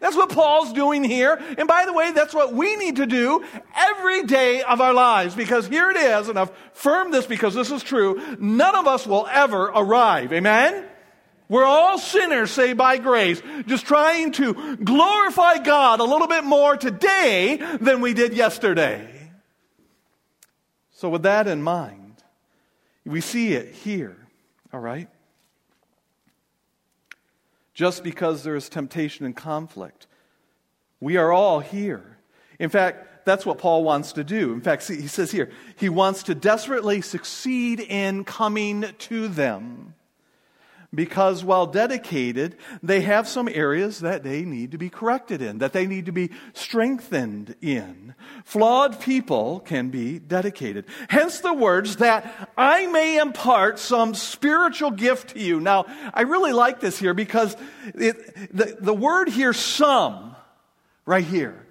That's 0.00 0.16
what 0.16 0.30
Paul's 0.30 0.72
doing 0.72 1.04
here. 1.04 1.40
And 1.56 1.68
by 1.68 1.84
the 1.84 1.92
way, 1.92 2.10
that's 2.10 2.34
what 2.34 2.52
we 2.52 2.74
need 2.74 2.96
to 2.96 3.06
do 3.06 3.44
every 3.76 4.24
day 4.24 4.62
of 4.62 4.80
our 4.80 4.92
lives 4.92 5.36
because 5.36 5.68
here 5.68 5.90
it 5.90 5.96
is, 5.96 6.28
and 6.28 6.36
I've 6.36 6.50
affirmed 6.74 7.14
this 7.14 7.24
because 7.24 7.54
this 7.54 7.70
is 7.70 7.84
true. 7.84 8.20
None 8.40 8.74
of 8.74 8.88
us 8.88 9.06
will 9.06 9.28
ever 9.30 9.66
arrive. 9.66 10.32
Amen? 10.32 10.88
We're 11.48 11.64
all 11.64 11.98
sinners 11.98 12.50
saved 12.50 12.78
by 12.78 12.98
grace, 12.98 13.42
just 13.66 13.84
trying 13.84 14.32
to 14.32 14.76
glorify 14.76 15.58
God 15.58 16.00
a 16.00 16.04
little 16.04 16.28
bit 16.28 16.44
more 16.44 16.76
today 16.76 17.60
than 17.80 18.00
we 18.00 18.14
did 18.14 18.34
yesterday. 18.34 19.08
So, 20.92 21.08
with 21.08 21.24
that 21.24 21.46
in 21.46 21.62
mind, 21.62 22.22
We 23.04 23.20
see 23.20 23.54
it 23.54 23.74
here, 23.74 24.16
all 24.72 24.80
right? 24.80 25.08
Just 27.74 28.04
because 28.04 28.44
there 28.44 28.54
is 28.54 28.68
temptation 28.68 29.26
and 29.26 29.34
conflict. 29.34 30.06
We 31.00 31.16
are 31.16 31.32
all 31.32 31.58
here. 31.58 32.18
In 32.60 32.70
fact, 32.70 33.26
that's 33.26 33.44
what 33.44 33.58
Paul 33.58 33.82
wants 33.82 34.12
to 34.12 34.24
do. 34.24 34.52
In 34.52 34.60
fact, 34.60 34.84
see, 34.84 35.00
he 35.00 35.08
says 35.08 35.32
here, 35.32 35.50
he 35.76 35.88
wants 35.88 36.22
to 36.24 36.34
desperately 36.34 37.00
succeed 37.00 37.80
in 37.80 38.24
coming 38.24 38.84
to 38.98 39.26
them 39.26 39.94
because 40.94 41.42
while 41.42 41.66
dedicated, 41.66 42.56
they 42.82 43.00
have 43.00 43.26
some 43.26 43.48
areas 43.48 44.00
that 44.00 44.22
they 44.22 44.44
need 44.44 44.72
to 44.72 44.78
be 44.78 44.90
corrected 44.90 45.40
in, 45.40 45.58
that 45.58 45.72
they 45.72 45.86
need 45.86 46.06
to 46.06 46.12
be 46.12 46.30
strengthened 46.52 47.54
in. 47.62 48.14
Flawed 48.44 49.00
people 49.00 49.60
can 49.60 49.88
be 49.88 50.18
dedicated. 50.18 50.84
Hence 51.08 51.40
the 51.40 51.54
words 51.54 51.96
that 51.96 52.50
I 52.56 52.86
may 52.86 53.18
impart 53.18 53.78
some 53.78 54.14
spiritual 54.14 54.90
gift 54.90 55.30
to 55.30 55.40
you. 55.40 55.60
Now, 55.60 55.86
I 56.12 56.22
really 56.22 56.52
like 56.52 56.80
this 56.80 56.98
here 56.98 57.14
because 57.14 57.56
it, 57.94 58.54
the, 58.54 58.76
the 58.78 58.94
word 58.94 59.28
here, 59.28 59.54
some, 59.54 60.36
right 61.06 61.24
here, 61.24 61.66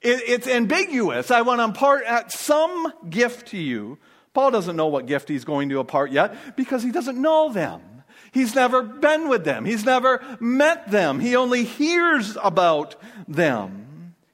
it, 0.00 0.22
it's 0.28 0.46
ambiguous. 0.46 1.32
I 1.32 1.42
want 1.42 1.58
to 1.58 1.64
impart 1.64 2.30
some 2.30 2.92
gift 3.10 3.48
to 3.48 3.58
you. 3.58 3.98
Paul 4.34 4.52
doesn't 4.52 4.76
know 4.76 4.86
what 4.86 5.06
gift 5.06 5.28
he's 5.28 5.44
going 5.44 5.68
to 5.70 5.80
impart 5.80 6.12
yet 6.12 6.56
because 6.56 6.82
he 6.82 6.92
doesn't 6.92 7.20
know 7.20 7.52
them. 7.52 7.82
He's 8.32 8.54
never 8.54 8.82
been 8.82 9.28
with 9.28 9.44
them. 9.44 9.64
He's 9.66 9.84
never 9.84 10.20
met 10.40 10.90
them. 10.90 11.20
He 11.20 11.36
only 11.36 11.64
hears 11.64 12.36
about 12.42 12.96
them. 13.28 13.81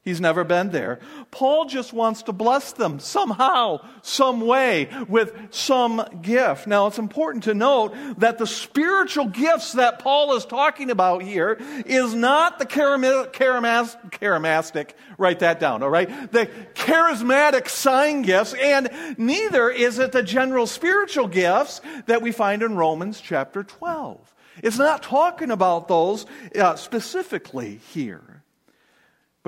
He's 0.09 0.21
never 0.23 0.43
been 0.43 0.71
there. 0.71 1.01
Paul 1.31 1.67
just 1.67 1.93
wants 1.93 2.23
to 2.23 2.33
bless 2.33 2.73
them 2.73 2.99
somehow, 2.99 3.87
some 4.01 4.41
way, 4.41 4.89
with 5.07 5.35
some 5.51 6.03
gift. 6.23 6.67
Now, 6.67 6.87
it's 6.87 6.97
important 6.97 7.45
to 7.45 7.53
note 7.53 7.95
that 8.17 8.39
the 8.39 8.47
spiritual 8.47 9.27
gifts 9.27 9.73
that 9.73 9.99
Paul 9.99 10.35
is 10.35 10.47
talking 10.47 10.91
about 10.91 11.23
here 11.23 11.59
is 11.85 12.15
not 12.15 12.59
the 12.59 12.65
charismatic, 12.65 14.93
write 15.19 15.41
that 15.41 15.61
down, 15.61 15.83
all 15.83 15.91
right? 15.91 16.33
The 16.33 16.47
charismatic 16.73 17.69
sign 17.69 18.23
gifts, 18.23 18.55
and 18.55 18.89
neither 19.19 19.69
is 19.69 19.99
it 19.99 20.13
the 20.13 20.23
general 20.23 20.67
spiritual 20.67 21.29
gifts 21.29 21.83
that 22.07 22.23
we 22.23 22.33
find 22.33 22.63
in 22.63 22.77
Romans 22.77 23.21
chapter 23.21 23.63
12. 23.63 24.35
It's 24.63 24.79
not 24.79 25.03
talking 25.03 25.51
about 25.51 25.87
those 25.87 26.25
uh, 26.59 26.77
specifically 26.77 27.83
here. 27.93 28.38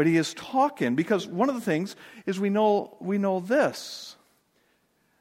But 0.00 0.06
he 0.06 0.16
is 0.16 0.32
talking 0.32 0.94
because 0.94 1.26
one 1.26 1.50
of 1.50 1.54
the 1.54 1.60
things 1.60 1.94
is 2.24 2.40
we 2.40 2.48
know, 2.48 2.96
we 3.00 3.18
know 3.18 3.38
this 3.38 4.16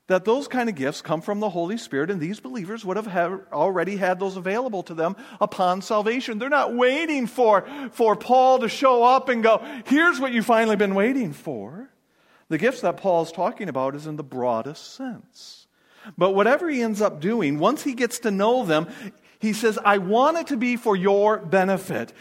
that 0.07 0.23
those 0.23 0.47
kind 0.47 0.69
of 0.69 0.75
gifts 0.75 1.01
come 1.01 1.19
from 1.19 1.41
the 1.41 1.49
Holy 1.49 1.77
Spirit, 1.77 2.09
and 2.09 2.21
these 2.21 2.39
believers 2.39 2.85
would 2.85 2.95
have, 2.95 3.05
have 3.07 3.41
already 3.51 3.97
had 3.97 4.21
those 4.21 4.37
available 4.37 4.81
to 4.83 4.93
them 4.93 5.17
upon 5.41 5.81
salvation. 5.81 6.39
They're 6.39 6.47
not 6.47 6.73
waiting 6.73 7.27
for, 7.27 7.67
for 7.91 8.15
Paul 8.15 8.59
to 8.59 8.69
show 8.69 9.03
up 9.03 9.27
and 9.27 9.43
go, 9.43 9.61
here's 9.85 10.17
what 10.17 10.31
you've 10.31 10.45
finally 10.45 10.77
been 10.77 10.95
waiting 10.95 11.33
for. 11.33 11.89
The 12.47 12.57
gifts 12.57 12.79
that 12.79 12.95
Paul 12.95 13.23
is 13.23 13.33
talking 13.33 13.67
about 13.67 13.95
is 13.95 14.07
in 14.07 14.15
the 14.15 14.23
broadest 14.23 14.95
sense. 14.95 15.67
But 16.17 16.31
whatever 16.31 16.69
he 16.69 16.81
ends 16.81 17.01
up 17.01 17.19
doing, 17.19 17.59
once 17.59 17.83
he 17.83 17.95
gets 17.95 18.19
to 18.19 18.31
know 18.31 18.65
them, 18.65 18.87
he 19.39 19.51
says, 19.51 19.77
I 19.83 19.97
want 19.97 20.37
it 20.37 20.47
to 20.47 20.57
be 20.57 20.77
for 20.77 20.95
your 20.95 21.37
benefit 21.37 22.13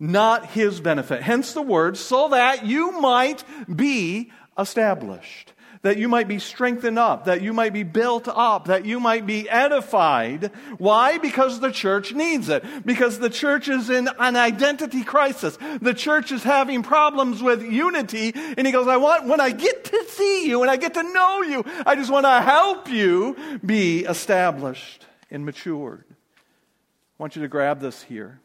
not 0.00 0.46
his 0.46 0.80
benefit. 0.80 1.22
Hence 1.22 1.52
the 1.52 1.62
word, 1.62 1.96
so 1.96 2.28
that 2.28 2.66
you 2.66 3.00
might 3.00 3.44
be 3.74 4.32
established, 4.58 5.52
that 5.82 5.98
you 5.98 6.08
might 6.08 6.28
be 6.28 6.38
strengthened 6.38 6.98
up, 6.98 7.26
that 7.26 7.42
you 7.42 7.52
might 7.52 7.72
be 7.72 7.82
built 7.82 8.26
up, 8.26 8.66
that 8.66 8.86
you 8.86 8.98
might 8.98 9.26
be 9.26 9.48
edified. 9.50 10.50
Why? 10.78 11.18
Because 11.18 11.60
the 11.60 11.70
church 11.70 12.14
needs 12.14 12.48
it. 12.48 12.64
Because 12.86 13.18
the 13.18 13.28
church 13.28 13.68
is 13.68 13.90
in 13.90 14.08
an 14.18 14.36
identity 14.36 15.04
crisis. 15.04 15.58
The 15.82 15.92
church 15.92 16.32
is 16.32 16.42
having 16.42 16.82
problems 16.82 17.42
with 17.42 17.62
unity. 17.62 18.32
And 18.34 18.66
he 18.66 18.72
goes, 18.72 18.88
I 18.88 18.96
want, 18.96 19.26
when 19.26 19.40
I 19.40 19.50
get 19.50 19.84
to 19.84 20.04
see 20.08 20.48
you 20.48 20.62
and 20.62 20.70
I 20.70 20.76
get 20.76 20.94
to 20.94 21.02
know 21.02 21.42
you, 21.42 21.64
I 21.84 21.96
just 21.96 22.10
want 22.10 22.24
to 22.24 22.40
help 22.40 22.88
you 22.88 23.36
be 23.64 24.04
established 24.04 25.06
and 25.30 25.44
matured. 25.44 26.04
I 26.08 27.22
want 27.22 27.36
you 27.36 27.42
to 27.42 27.48
grab 27.48 27.80
this 27.80 28.02
here. 28.02 28.40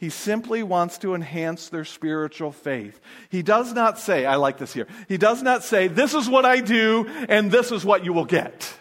He 0.00 0.08
simply 0.08 0.62
wants 0.62 0.96
to 0.98 1.14
enhance 1.14 1.68
their 1.68 1.84
spiritual 1.84 2.52
faith. 2.52 2.98
He 3.28 3.42
does 3.42 3.74
not 3.74 3.98
say, 3.98 4.24
I 4.24 4.36
like 4.36 4.56
this 4.56 4.72
here, 4.72 4.86
he 5.08 5.18
does 5.18 5.42
not 5.42 5.62
say, 5.62 5.88
this 5.88 6.14
is 6.14 6.26
what 6.26 6.46
I 6.46 6.60
do 6.60 7.06
and 7.28 7.50
this 7.50 7.70
is 7.70 7.84
what 7.84 8.02
you 8.02 8.14
will 8.14 8.24
get. 8.24 8.72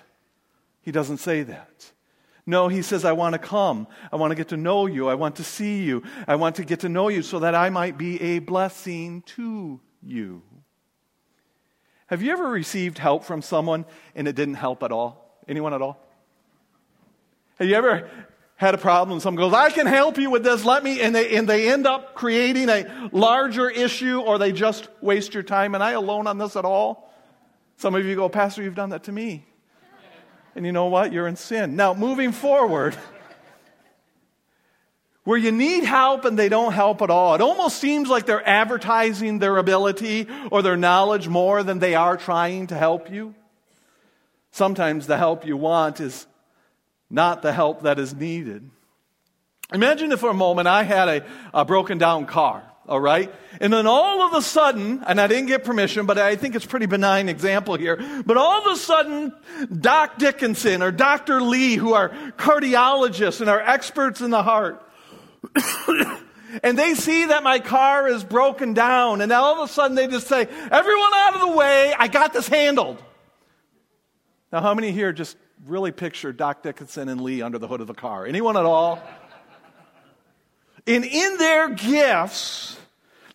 He 0.81 0.93
doesn't 0.93 1.17
say 1.17 1.43
that. 1.43 1.91
No, 2.45 2.69
he 2.69 2.81
says, 2.81 3.03
I 3.03 3.11
want 3.11 3.33
to 3.33 3.39
come. 3.39 3.87
I 4.13 4.15
want 4.15 4.31
to 4.31 4.35
get 4.35 4.47
to 4.47 4.57
know 4.57 4.85
you. 4.85 5.09
I 5.09 5.15
want 5.15 5.35
to 5.35 5.43
see 5.43 5.83
you. 5.83 6.03
I 6.25 6.35
want 6.35 6.55
to 6.55 6.63
get 6.63 6.79
to 6.79 6.89
know 6.89 7.09
you 7.09 7.21
so 7.21 7.39
that 7.39 7.53
I 7.53 7.69
might 7.69 7.97
be 7.97 8.21
a 8.21 8.39
blessing 8.39 9.21
to 9.35 9.81
you. 10.01 10.41
Have 12.07 12.21
you 12.21 12.31
ever 12.31 12.47
received 12.49 12.97
help 12.97 13.25
from 13.25 13.41
someone 13.41 13.83
and 14.15 14.25
it 14.25 14.37
didn't 14.37 14.53
help 14.53 14.83
at 14.83 14.93
all? 14.93 15.37
Anyone 15.49 15.73
at 15.73 15.81
all? 15.81 16.01
Have 17.59 17.67
you 17.67 17.75
ever 17.75 18.09
had 18.59 18.75
a 18.75 18.77
problem. 18.77 19.21
Someone 19.21 19.41
goes, 19.41 19.53
I 19.53 19.69
can 19.69 19.87
help 19.87 20.17
you 20.17 20.29
with 20.29 20.43
this. 20.43 20.65
Let 20.65 20.83
me, 20.83 20.99
and 20.99 21.15
they, 21.15 21.37
and 21.37 21.47
they 21.47 21.71
end 21.71 21.87
up 21.87 22.13
creating 22.13 22.67
a 22.67 23.09
larger 23.13 23.69
issue 23.69 24.19
or 24.19 24.37
they 24.37 24.51
just 24.51 24.89
waste 24.99 25.33
your 25.33 25.43
time. 25.43 25.75
Am 25.75 25.81
I 25.81 25.91
alone 25.91 26.27
on 26.27 26.37
this 26.37 26.57
at 26.57 26.65
all? 26.65 27.09
Some 27.77 27.95
of 27.95 28.05
you 28.05 28.15
go, 28.17 28.27
Pastor, 28.27 28.61
you've 28.61 28.75
done 28.75 28.89
that 28.89 29.03
to 29.03 29.13
me. 29.13 29.45
And 30.55 30.65
you 30.65 30.73
know 30.73 30.87
what? 30.87 31.13
You're 31.13 31.27
in 31.27 31.37
sin. 31.37 31.77
Now, 31.77 31.93
moving 31.93 32.33
forward, 32.33 32.97
where 35.23 35.37
you 35.37 35.53
need 35.53 35.85
help 35.85 36.25
and 36.25 36.37
they 36.37 36.49
don't 36.49 36.73
help 36.73 37.01
at 37.01 37.09
all, 37.09 37.35
it 37.35 37.41
almost 37.41 37.77
seems 37.77 38.09
like 38.09 38.25
they're 38.25 38.45
advertising 38.45 39.39
their 39.39 39.55
ability 39.55 40.27
or 40.51 40.61
their 40.61 40.75
knowledge 40.75 41.29
more 41.29 41.63
than 41.63 41.79
they 41.79 41.95
are 41.95 42.17
trying 42.17 42.67
to 42.67 42.75
help 42.75 43.09
you. 43.09 43.33
Sometimes 44.51 45.07
the 45.07 45.15
help 45.15 45.45
you 45.45 45.55
want 45.55 46.01
is 46.01 46.27
not 47.09 47.41
the 47.41 47.53
help 47.53 47.83
that 47.83 47.99
is 47.99 48.13
needed. 48.13 48.69
Imagine 49.73 50.11
if 50.11 50.19
for 50.19 50.29
a 50.29 50.33
moment 50.33 50.67
I 50.67 50.83
had 50.83 51.07
a, 51.07 51.25
a 51.53 51.65
broken 51.65 51.97
down 51.97 52.25
car 52.25 52.63
all 52.89 52.99
right? 52.99 53.31
And 53.61 53.71
then 53.71 53.85
all 53.85 54.23
of 54.23 54.33
a 54.33 54.41
sudden, 54.41 55.03
and 55.05 55.21
I 55.21 55.27
didn't 55.27 55.45
get 55.45 55.63
permission, 55.63 56.07
but 56.07 56.17
I 56.17 56.35
think 56.35 56.55
it's 56.55 56.65
pretty 56.65 56.87
benign 56.87 57.29
example 57.29 57.75
here, 57.75 57.97
but 58.25 58.35
all 58.35 58.65
of 58.65 58.73
a 58.73 58.75
sudden, 58.75 59.31
Doc 59.79 60.17
Dickinson 60.17 60.81
or 60.81 60.91
Dr. 60.91 61.39
Lee, 61.39 61.75
who 61.75 61.93
are 61.93 62.09
cardiologists 62.37 63.41
and 63.41 63.49
are 63.49 63.61
experts 63.61 64.21
in 64.21 64.31
the 64.31 64.41
heart, 64.41 64.83
and 66.63 66.77
they 66.77 66.95
see 66.95 67.25
that 67.25 67.43
my 67.43 67.59
car 67.59 68.07
is 68.07 68.23
broken 68.23 68.73
down, 68.73 69.21
and 69.21 69.31
all 69.31 69.61
of 69.61 69.69
a 69.69 69.71
sudden 69.71 69.95
they 69.95 70.07
just 70.07 70.27
say, 70.27 70.41
everyone 70.41 71.11
out 71.13 71.35
of 71.35 71.41
the 71.41 71.55
way, 71.55 71.93
I 71.97 72.07
got 72.07 72.33
this 72.33 72.47
handled. 72.47 73.01
Now, 74.51 74.61
how 74.61 74.73
many 74.73 74.91
here 74.91 75.13
just 75.13 75.37
really 75.65 75.91
picture 75.91 76.31
Doc 76.31 76.63
Dickinson 76.63 77.09
and 77.09 77.21
Lee 77.21 77.41
under 77.41 77.57
the 77.57 77.67
hood 77.67 77.81
of 77.81 77.87
the 77.87 77.93
car. 77.93 78.25
Anyone 78.25 78.57
at 78.57 78.65
all? 78.65 79.01
and 80.87 81.05
in 81.05 81.37
their 81.37 81.69
gifts, 81.69 82.79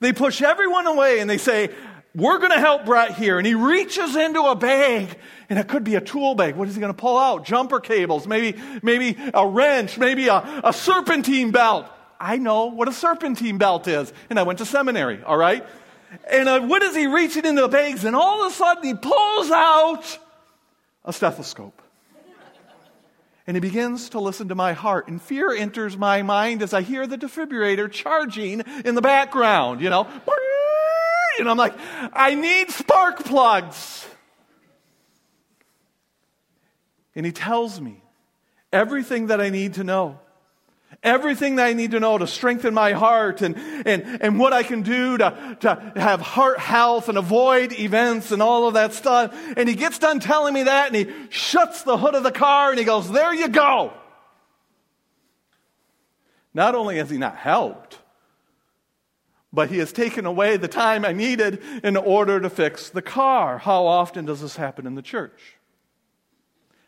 they 0.00 0.12
push 0.12 0.42
everyone 0.42 0.86
away 0.86 1.20
and 1.20 1.28
they 1.28 1.38
say, 1.38 1.70
We're 2.14 2.38
going 2.38 2.52
to 2.52 2.60
help 2.60 2.84
Brett 2.84 3.16
here. 3.16 3.38
And 3.38 3.46
he 3.46 3.54
reaches 3.54 4.16
into 4.16 4.42
a 4.42 4.54
bag, 4.54 5.16
and 5.48 5.58
it 5.58 5.68
could 5.68 5.84
be 5.84 5.96
a 5.96 6.00
tool 6.00 6.34
bag. 6.34 6.56
What 6.56 6.68
is 6.68 6.74
he 6.74 6.80
going 6.80 6.92
to 6.92 6.98
pull 6.98 7.18
out? 7.18 7.44
Jumper 7.44 7.80
cables, 7.80 8.26
maybe, 8.26 8.60
maybe 8.82 9.16
a 9.34 9.46
wrench, 9.46 9.98
maybe 9.98 10.28
a, 10.28 10.62
a 10.64 10.72
serpentine 10.72 11.50
belt. 11.50 11.86
I 12.18 12.38
know 12.38 12.66
what 12.66 12.88
a 12.88 12.92
serpentine 12.92 13.58
belt 13.58 13.86
is, 13.86 14.12
and 14.30 14.38
I 14.38 14.44
went 14.44 14.60
to 14.60 14.64
seminary, 14.64 15.22
all 15.22 15.36
right? 15.36 15.66
And 16.30 16.48
uh, 16.48 16.60
what 16.60 16.82
is 16.82 16.94
he 16.94 17.06
reaching 17.06 17.44
into 17.44 17.62
the 17.62 17.68
bags? 17.68 18.04
And 18.04 18.16
all 18.16 18.46
of 18.46 18.52
a 18.52 18.54
sudden, 18.54 18.84
he 18.84 18.94
pulls 18.94 19.50
out 19.50 20.18
a 21.04 21.12
stethoscope 21.12 21.80
and 23.46 23.56
he 23.56 23.60
begins 23.60 24.10
to 24.10 24.20
listen 24.20 24.48
to 24.48 24.54
my 24.54 24.72
heart. 24.72 25.08
And 25.08 25.20
fear 25.20 25.52
enters 25.52 25.96
my 25.96 26.22
mind 26.22 26.62
as 26.62 26.72
I 26.72 26.82
hear 26.82 27.06
the 27.06 27.18
defibrillator 27.18 27.90
charging 27.90 28.60
in 28.84 28.94
the 28.94 29.02
background, 29.02 29.80
you 29.80 29.90
know. 29.90 30.06
And 31.36 31.50
I'm 31.50 31.56
like, 31.56 31.74
I 32.12 32.36
need 32.36 32.70
spark 32.70 33.24
plugs. 33.24 34.06
And 37.16 37.26
he 37.26 37.32
tells 37.32 37.80
me 37.80 38.00
everything 38.72 39.26
that 39.26 39.40
I 39.40 39.48
need 39.48 39.74
to 39.74 39.82
know 39.82 40.20
everything 41.04 41.56
that 41.56 41.66
I 41.66 41.74
need 41.74 41.92
to 41.92 42.00
know 42.00 42.18
to 42.18 42.26
strengthen 42.26 42.74
my 42.74 42.92
heart 42.92 43.42
and, 43.42 43.56
and, 43.56 44.22
and 44.22 44.38
what 44.38 44.52
I 44.52 44.62
can 44.62 44.82
do 44.82 45.18
to, 45.18 45.56
to 45.60 45.92
have 45.94 46.20
heart 46.20 46.58
health 46.58 47.08
and 47.08 47.18
avoid 47.18 47.72
events 47.72 48.32
and 48.32 48.42
all 48.42 48.66
of 48.66 48.74
that 48.74 48.94
stuff. 48.94 49.32
And 49.56 49.68
he 49.68 49.74
gets 49.74 49.98
done 49.98 50.18
telling 50.18 50.54
me 50.54 50.64
that 50.64 50.88
and 50.88 50.96
he 50.96 51.14
shuts 51.28 51.82
the 51.82 51.96
hood 51.96 52.14
of 52.14 52.22
the 52.22 52.32
car 52.32 52.70
and 52.70 52.78
he 52.78 52.84
goes, 52.84 53.10
There 53.10 53.32
you 53.32 53.48
go. 53.48 53.92
Not 56.54 56.74
only 56.74 56.96
has 56.98 57.10
he 57.10 57.18
not 57.18 57.36
helped, 57.36 57.98
but 59.52 59.70
he 59.70 59.78
has 59.78 59.92
taken 59.92 60.26
away 60.26 60.56
the 60.56 60.68
time 60.68 61.04
I 61.04 61.12
needed 61.12 61.62
in 61.82 61.96
order 61.96 62.40
to 62.40 62.50
fix 62.50 62.88
the 62.88 63.02
car. 63.02 63.58
How 63.58 63.86
often 63.86 64.24
does 64.24 64.40
this 64.40 64.56
happen 64.56 64.86
in 64.86 64.94
the 64.94 65.02
church? 65.02 65.56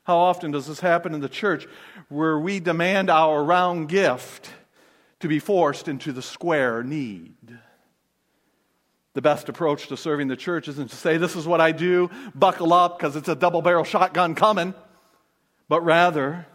How 0.07 0.19
often 0.19 0.53
does 0.53 0.69
this 0.69 0.79
happen 0.79 1.15
in 1.15 1.21
the 1.21 1.29
church 1.29 1.67
where 2.09 2.39
we 2.39 2.61
demand 2.61 3.11
our 3.11 3.43
round 3.43 3.89
gift 3.89 4.51
to 5.21 5.29
be 5.29 5.39
forced 5.39 5.89
into 5.89 6.13
the 6.13 6.23
square 6.23 6.83
need? 6.83 7.35
The 9.15 9.23
best 9.23 9.49
approach 9.49 9.89
to 9.89 9.97
serving 9.97 10.29
the 10.29 10.37
church 10.37 10.69
isn't 10.69 10.91
to 10.91 10.97
say, 10.97 11.17
This 11.17 11.37
is 11.37 11.47
what 11.47 11.61
I 11.61 11.73
do, 11.73 12.11
buckle 12.35 12.73
up 12.73 12.99
because 12.99 13.17
it's 13.17 13.29
a 13.29 13.35
double 13.35 13.63
barrel 13.63 13.85
shotgun 13.85 14.35
coming, 14.35 14.75
but 15.69 15.81
rather, 15.81 16.47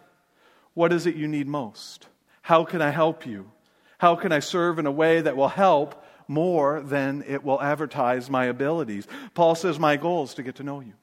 What 0.73 0.93
is 0.93 1.05
it 1.05 1.15
you 1.15 1.27
need 1.27 1.47
most? 1.47 2.07
How 2.43 2.63
can 2.63 2.81
I 2.81 2.91
help 2.91 3.25
you? 3.25 3.51
How 3.97 4.15
can 4.15 4.31
I 4.31 4.39
serve 4.39 4.79
in 4.79 4.85
a 4.85 4.91
way 4.91 5.21
that 5.21 5.35
will 5.35 5.47
help 5.47 6.03
more 6.27 6.81
than 6.81 7.23
it 7.27 7.43
will 7.43 7.61
advertise 7.61 8.29
my 8.29 8.45
abilities? 8.45 9.07
Paul 9.33 9.55
says, 9.55 9.79
My 9.79 9.97
goal 9.97 10.23
is 10.23 10.33
to 10.35 10.43
get 10.43 10.55
to 10.55 10.63
know 10.63 10.79
you. 10.79 10.93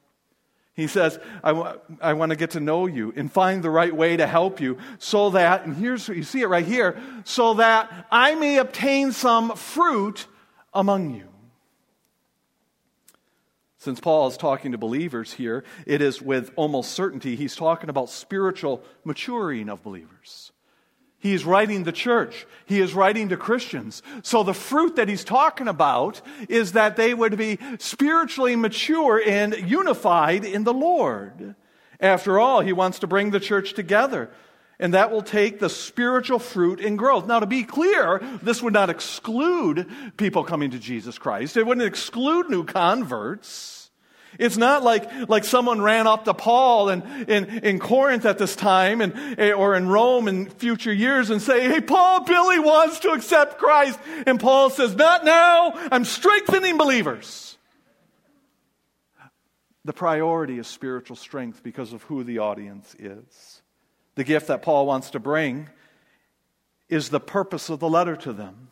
He 0.79 0.87
says, 0.87 1.19
I, 1.43 1.49
w- 1.49 1.81
I 2.01 2.13
want 2.13 2.31
to 2.31 2.37
get 2.37 2.53
to 2.53 2.61
know 2.61 2.87
you 2.87 3.13
and 3.17 3.33
find 3.33 3.65
the 3.65 3.69
right 3.69 3.93
way 3.93 4.17
to 4.17 4.29
help 4.29 4.61
you 4.61 4.79
so 4.99 5.31
that, 5.31 5.65
and 5.65 5.77
here's, 5.77 6.07
you 6.07 6.23
see 6.23 6.41
it 6.41 6.47
right 6.47 6.65
here, 6.65 6.97
so 7.25 7.55
that 7.55 8.07
I 8.13 8.37
may 8.37 8.59
obtain 8.59 9.11
some 9.11 9.57
fruit 9.57 10.29
among 10.73 11.17
you. 11.17 11.27
Since 13.79 13.99
Paul 13.99 14.29
is 14.29 14.37
talking 14.37 14.71
to 14.71 14.79
believers 14.79 15.33
here, 15.33 15.65
it 15.85 16.01
is 16.01 16.23
with 16.23 16.53
almost 16.55 16.93
certainty 16.93 17.35
he's 17.35 17.57
talking 17.57 17.91
about 17.91 18.09
spiritual 18.09 18.81
maturing 19.03 19.69
of 19.69 19.83
believers. 19.83 20.53
He 21.19 21.35
is 21.35 21.45
writing 21.45 21.83
the 21.83 21.93
church. 21.93 22.47
He 22.67 22.81
is 22.81 22.95
writing 22.95 23.31
to 23.31 23.37
Christians. 23.37 24.03
So 24.23 24.45
the 24.45 24.55
fruit 24.55 24.97
that 24.97 25.09
he's 25.09 25.25
talking 25.25 25.67
about 25.67 26.23
is 26.49 26.73
that 26.73 26.97
they 26.97 27.13
would 27.13 27.37
be 27.37 27.59
spiritually 27.79 28.55
mature 28.55 29.21
and 29.25 29.55
unified 29.69 30.45
in 30.45 30.63
the 30.63 30.75
Lord. 30.75 31.57
After 32.01 32.39
all, 32.39 32.61
he 32.61 32.73
wants 32.73 33.01
to 33.01 33.09
bring 33.09 33.31
the 33.31 33.41
church 33.41 33.75
together. 33.75 34.31
And 34.79 34.95
that 34.95 35.11
will 35.11 35.23
take 35.23 35.59
the 35.59 35.69
spiritual 35.69 36.39
fruit 36.39 36.79
and 36.79 36.97
growth. 36.97 37.27
Now, 37.27 37.41
to 37.41 37.47
be 37.47 37.65
clear, 37.65 38.21
this 38.41 38.63
would 38.63 38.73
not 38.73 38.91
exclude 38.91 39.89
people 40.17 40.45
coming 40.45 40.71
to 40.71 40.79
Jesus 40.79 41.19
Christ. 41.19 41.57
It 41.57 41.67
wouldn't 41.67 41.87
exclude 41.87 42.49
new 42.49 42.63
converts. 42.63 43.78
It's 44.39 44.57
not 44.57 44.83
like, 44.83 45.29
like 45.29 45.45
someone 45.45 45.81
ran 45.81 46.07
up 46.07 46.25
to 46.27 46.35
Paul 46.35 46.91
in, 46.91 47.03
in, 47.29 47.47
in 47.61 47.79
Corinth 47.79 48.25
at 48.25 48.39
this 48.39 48.55
time 48.55 49.01
and, 49.01 49.15
eh, 49.39 49.53
or 49.53 49.75
in 49.75 49.89
Rome 49.89 50.29
in 50.29 50.51
future 50.51 50.93
years 50.93 51.31
and 51.31 51.41
say, 51.41 51.69
Hey, 51.69 51.81
Paul, 51.81 52.25
Billy 52.25 52.59
wants 52.59 53.01
to 53.01 53.11
accept 53.11 53.59
Christ. 53.59 53.99
And 54.27 54.39
Paul 54.39 54.71
says, 54.71 54.95
Not 54.95 55.25
now. 55.25 55.73
I'm 55.91 56.05
strengthening 56.05 56.79
believers. 56.79 57.57
The 59.85 59.93
priority 59.93 60.59
is 60.59 60.67
spiritual 60.67 61.17
strength 61.17 61.63
because 61.63 61.93
of 61.93 62.03
who 62.03 62.23
the 62.23 62.39
audience 62.39 62.95
is. 62.99 63.63
The 64.17 64.25
gift 64.25 64.49
that 64.49 64.63
Paul 64.63 64.87
wants 64.87 65.11
to 65.11 65.21
bring 65.21 65.69
is 66.89 67.09
the 67.09 67.21
purpose 67.21 67.71
of 67.71 67.81
the 67.81 67.89
letter 67.89 68.17
to 68.17 68.33
them 68.33 68.69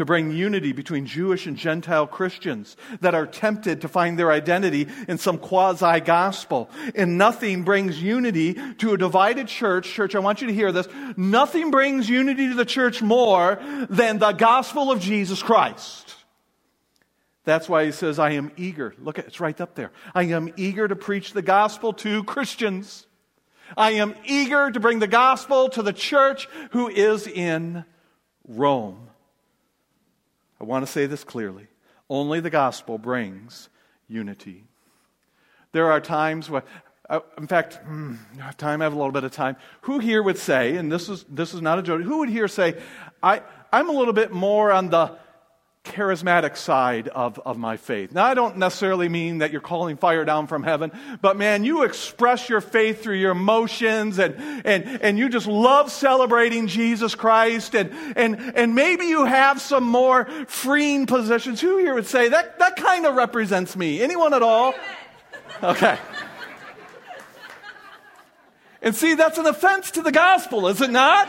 to 0.00 0.06
bring 0.06 0.30
unity 0.30 0.72
between 0.72 1.04
Jewish 1.04 1.46
and 1.46 1.58
Gentile 1.58 2.06
Christians 2.06 2.74
that 3.02 3.14
are 3.14 3.26
tempted 3.26 3.82
to 3.82 3.88
find 3.88 4.18
their 4.18 4.32
identity 4.32 4.88
in 5.08 5.18
some 5.18 5.36
quasi 5.36 6.00
gospel. 6.00 6.70
And 6.94 7.18
nothing 7.18 7.64
brings 7.64 8.02
unity 8.02 8.54
to 8.78 8.94
a 8.94 8.98
divided 8.98 9.46
church. 9.46 9.92
Church, 9.92 10.14
I 10.14 10.20
want 10.20 10.40
you 10.40 10.46
to 10.46 10.54
hear 10.54 10.72
this. 10.72 10.88
Nothing 11.18 11.70
brings 11.70 12.08
unity 12.08 12.48
to 12.48 12.54
the 12.54 12.64
church 12.64 13.02
more 13.02 13.58
than 13.90 14.18
the 14.18 14.32
gospel 14.32 14.90
of 14.90 15.00
Jesus 15.00 15.42
Christ. 15.42 16.14
That's 17.44 17.68
why 17.68 17.84
he 17.84 17.92
says, 17.92 18.18
I 18.18 18.30
am 18.30 18.52
eager. 18.56 18.94
Look 18.98 19.18
at 19.18 19.26
it's 19.26 19.38
right 19.38 19.60
up 19.60 19.74
there. 19.74 19.92
I 20.14 20.22
am 20.22 20.50
eager 20.56 20.88
to 20.88 20.96
preach 20.96 21.34
the 21.34 21.42
gospel 21.42 21.92
to 21.92 22.24
Christians. 22.24 23.06
I 23.76 23.90
am 23.90 24.14
eager 24.24 24.70
to 24.70 24.80
bring 24.80 24.98
the 24.98 25.06
gospel 25.06 25.68
to 25.68 25.82
the 25.82 25.92
church 25.92 26.48
who 26.70 26.88
is 26.88 27.26
in 27.26 27.84
Rome. 28.48 29.09
I 30.60 30.64
want 30.64 30.84
to 30.84 30.92
say 30.92 31.06
this 31.06 31.24
clearly. 31.24 31.66
Only 32.08 32.40
the 32.40 32.50
gospel 32.50 32.98
brings 32.98 33.68
unity. 34.08 34.64
There 35.72 35.90
are 35.90 36.00
times 36.00 36.50
when, 36.50 36.62
uh, 37.08 37.20
in 37.38 37.46
fact, 37.46 37.76
hmm, 37.84 38.16
time, 38.58 38.82
I 38.82 38.84
have 38.84 38.92
a 38.92 38.96
little 38.96 39.12
bit 39.12 39.24
of 39.24 39.32
time. 39.32 39.56
Who 39.82 40.00
here 40.00 40.22
would 40.22 40.38
say, 40.38 40.76
and 40.76 40.90
this 40.90 41.08
is, 41.08 41.24
this 41.28 41.54
is 41.54 41.62
not 41.62 41.78
a 41.78 41.82
joke, 41.82 42.02
who 42.02 42.18
would 42.18 42.28
here 42.28 42.48
say, 42.48 42.76
I, 43.22 43.42
I'm 43.72 43.88
a 43.88 43.92
little 43.92 44.12
bit 44.12 44.32
more 44.32 44.72
on 44.72 44.90
the 44.90 45.16
charismatic 45.84 46.58
side 46.58 47.08
of, 47.08 47.38
of 47.40 47.56
my 47.56 47.76
faith. 47.78 48.12
Now, 48.12 48.24
I 48.24 48.34
don't 48.34 48.58
necessarily 48.58 49.08
mean 49.08 49.38
that 49.38 49.50
you're 49.50 49.62
calling 49.62 49.96
fire 49.96 50.26
down 50.26 50.46
from 50.46 50.62
heaven, 50.62 50.92
but 51.22 51.38
man, 51.38 51.64
you 51.64 51.84
express 51.84 52.50
your 52.50 52.60
faith 52.60 53.02
through 53.02 53.16
your 53.16 53.30
emotions 53.30 54.18
and, 54.18 54.34
and, 54.66 55.00
and 55.02 55.18
you 55.18 55.30
just 55.30 55.46
love 55.46 55.90
celebrating 55.90 56.66
Jesus 56.66 57.14
Christ 57.14 57.74
and, 57.74 57.90
and, 58.14 58.52
and 58.54 58.74
maybe 58.74 59.06
you 59.06 59.24
have 59.24 59.60
some 59.60 59.84
more 59.84 60.26
freeing 60.46 61.06
positions. 61.06 61.62
Who 61.62 61.78
here 61.78 61.94
would 61.94 62.06
say 62.06 62.28
that, 62.28 62.58
that 62.58 62.76
kind 62.76 63.06
of 63.06 63.14
represents 63.14 63.74
me? 63.74 64.02
Anyone 64.02 64.34
at 64.34 64.42
all? 64.42 64.74
Okay. 65.62 65.98
And 68.82 68.94
see, 68.94 69.14
that's 69.14 69.38
an 69.38 69.46
offense 69.46 69.92
to 69.92 70.02
the 70.02 70.12
gospel, 70.12 70.68
is 70.68 70.80
it 70.80 70.90
not? 70.90 71.28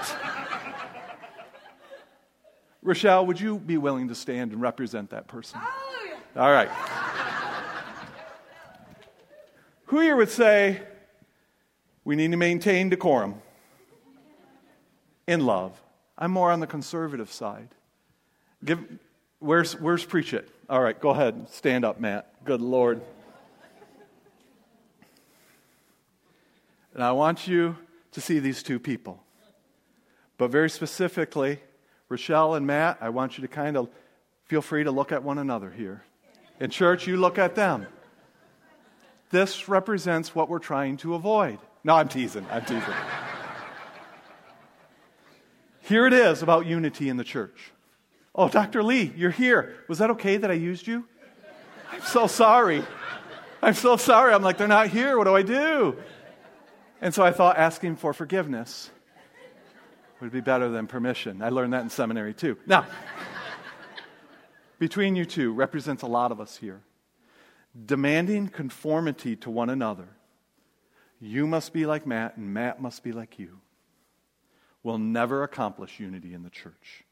Rochelle, 2.84 3.26
would 3.28 3.40
you 3.40 3.60
be 3.60 3.78
willing 3.78 4.08
to 4.08 4.16
stand 4.16 4.52
and 4.52 4.62
represent 4.62 5.12
that 5.12 5.28
person? 5.28 5.60
All 6.36 6.52
right. 6.52 6.70
Who 9.86 10.00
here 10.00 10.16
would 10.16 10.30
say 10.30 10.82
we 12.04 12.16
need 12.16 12.32
to 12.32 12.38
maintain 12.38 12.90
decorum 12.90 13.42
in 15.28 15.46
love? 15.46 15.80
I'm 16.18 16.32
more 16.32 16.52
on 16.52 16.60
the 16.60 16.68
conservative 16.68 17.32
side. 17.32 17.70
Give, 18.64 18.80
where's, 19.40 19.74
where's 19.80 20.06
preach 20.06 20.34
it? 20.34 20.50
All 20.70 20.82
right, 20.82 21.00
go 21.00 21.10
ahead. 21.10 21.50
Stand 21.50 21.84
up, 21.84 22.00
Matt. 22.00 22.34
Good 22.46 22.62
Lord. 22.62 23.02
And 26.94 27.04
I 27.04 27.12
want 27.12 27.48
you 27.48 27.76
to 28.14 28.22
see 28.22 28.40
these 28.40 28.64
two 28.64 28.80
people. 28.80 29.24
But 30.38 30.50
very 30.52 30.70
specifically, 30.70 31.60
Rochelle 32.12 32.56
and 32.56 32.68
Matt, 32.68 32.98
I 33.00 33.10
want 33.10 33.38
you 33.38 33.42
to 33.44 33.48
kind 33.48 33.78
of 33.78 33.90
feel 34.44 34.62
free 34.62 34.84
to 34.84 34.92
look 34.92 35.14
at 35.14 35.24
one 35.24 35.38
another 35.38 35.72
here. 35.72 36.04
In 36.60 36.70
church, 36.70 37.08
you 37.08 37.16
look 37.16 37.40
at 37.40 37.56
them. 37.56 37.88
This 39.30 39.70
represents 39.70 40.36
what 40.36 40.50
we're 40.50 40.60
trying 40.60 40.98
to 40.98 41.16
avoid. 41.16 41.58
No, 41.86 41.96
I'm 41.96 42.10
teasing. 42.10 42.46
I'm 42.52 42.66
teasing. 42.66 42.94
here 45.84 46.06
it 46.06 46.12
is 46.12 46.44
about 46.44 46.66
unity 46.66 47.08
in 47.08 47.16
the 47.16 47.24
church. 47.24 47.72
Oh, 48.36 48.50
Dr. 48.50 48.84
Lee, 48.84 49.14
you're 49.16 49.32
here. 49.32 49.78
Was 49.88 50.00
that 50.00 50.10
okay 50.12 50.36
that 50.36 50.52
I 50.52 50.56
used 50.56 50.86
you? 50.88 51.06
I'm 51.94 52.02
so 52.02 52.28
sorry. 52.28 52.84
I'm 53.62 53.74
so 53.74 53.96
sorry. 53.96 54.34
I'm 54.34 54.44
like, 54.44 54.58
they're 54.58 54.68
not 54.68 54.88
here. 54.88 55.18
What 55.18 55.24
do 55.26 55.36
I 55.36 55.44
do? 55.44 55.96
And 57.00 57.14
so 57.14 57.24
I 57.24 57.32
thought 57.32 57.58
asking 57.58 57.96
for 57.96 58.14
forgiveness 58.14 58.92
would 60.22 60.32
be 60.32 60.42
better 60.42 60.70
than 60.70 60.88
permission. 60.88 61.42
I 61.42 61.50
learned 61.50 61.74
that 61.74 61.82
in 61.82 61.90
seminary 61.90 62.34
too. 62.34 62.58
Now, 62.66 62.86
between 64.80 65.16
you 65.16 65.26
two 65.26 65.54
represents 65.54 66.04
a 66.04 66.08
lot 66.08 66.32
of 66.32 66.40
us 66.40 66.58
here. 66.58 66.82
Demanding 67.86 68.48
conformity 68.48 69.36
to 69.38 69.50
one 69.50 69.70
another. 69.70 70.08
You 71.20 71.48
must 71.48 71.72
be 71.72 71.86
like 71.86 72.06
Matt, 72.06 72.38
and 72.38 72.54
Matt 72.54 72.82
must 72.82 73.04
be 73.04 73.12
like 73.12 73.40
you. 73.40 73.60
Will 74.84 74.98
never 74.98 75.44
accomplish 75.44 76.00
unity 76.00 76.34
in 76.34 76.44
the 76.44 76.50
church. 76.50 77.04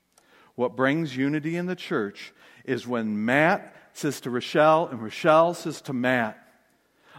What 0.55 0.75
brings 0.75 1.15
unity 1.15 1.55
in 1.55 1.67
the 1.67 1.75
church 1.75 2.33
is 2.65 2.87
when 2.87 3.23
Matt 3.23 3.73
says 3.93 4.19
to 4.21 4.29
Rochelle, 4.29 4.87
and 4.87 5.01
Rochelle 5.01 5.53
says 5.53 5.81
to 5.81 5.93
Matt, 5.93 6.48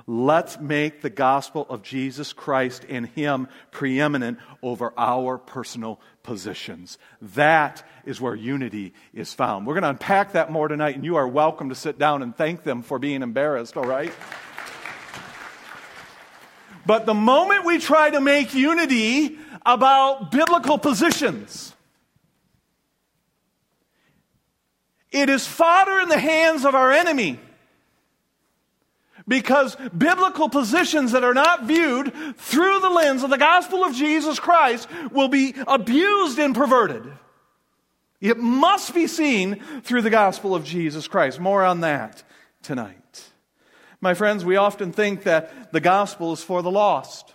Let's 0.06 0.58
make 0.58 1.02
the 1.02 1.10
gospel 1.10 1.66
of 1.68 1.82
Jesus 1.82 2.32
Christ 2.32 2.84
and 2.88 3.06
Him 3.06 3.48
preeminent 3.70 4.38
over 4.62 4.92
our 4.96 5.38
personal 5.38 6.00
positions. 6.22 6.98
That 7.20 7.86
is 8.04 8.20
where 8.20 8.34
unity 8.34 8.94
is 9.12 9.32
found. 9.32 9.66
We're 9.66 9.74
going 9.74 9.82
to 9.82 9.90
unpack 9.90 10.32
that 10.32 10.50
more 10.50 10.68
tonight, 10.68 10.96
and 10.96 11.04
you 11.04 11.16
are 11.16 11.28
welcome 11.28 11.68
to 11.68 11.74
sit 11.74 11.98
down 11.98 12.22
and 12.22 12.36
thank 12.36 12.62
them 12.62 12.82
for 12.82 12.98
being 12.98 13.22
embarrassed, 13.22 13.76
all 13.76 13.84
right? 13.84 14.12
But 16.86 17.06
the 17.06 17.14
moment 17.14 17.64
we 17.64 17.78
try 17.78 18.10
to 18.10 18.20
make 18.20 18.54
unity 18.54 19.38
about 19.64 20.30
biblical 20.30 20.78
positions, 20.78 21.74
it 25.12 25.28
is 25.28 25.46
fodder 25.46 26.00
in 26.00 26.08
the 26.08 26.18
hands 26.18 26.64
of 26.64 26.74
our 26.74 26.90
enemy 26.90 27.38
because 29.30 29.76
biblical 29.96 30.48
positions 30.48 31.12
that 31.12 31.22
are 31.22 31.32
not 31.32 31.62
viewed 31.62 32.12
through 32.36 32.80
the 32.80 32.90
lens 32.90 33.22
of 33.22 33.30
the 33.30 33.38
gospel 33.38 33.84
of 33.84 33.94
Jesus 33.94 34.40
Christ 34.40 34.88
will 35.12 35.28
be 35.28 35.54
abused 35.68 36.40
and 36.40 36.52
perverted. 36.52 37.04
It 38.20 38.38
must 38.38 38.92
be 38.92 39.06
seen 39.06 39.62
through 39.82 40.02
the 40.02 40.10
gospel 40.10 40.52
of 40.52 40.64
Jesus 40.64 41.06
Christ. 41.06 41.38
More 41.38 41.62
on 41.64 41.82
that 41.82 42.24
tonight. 42.64 43.24
My 44.00 44.14
friends, 44.14 44.44
we 44.44 44.56
often 44.56 44.90
think 44.90 45.22
that 45.22 45.72
the 45.72 45.80
gospel 45.80 46.32
is 46.32 46.42
for 46.42 46.60
the 46.60 46.70
lost. 46.70 47.32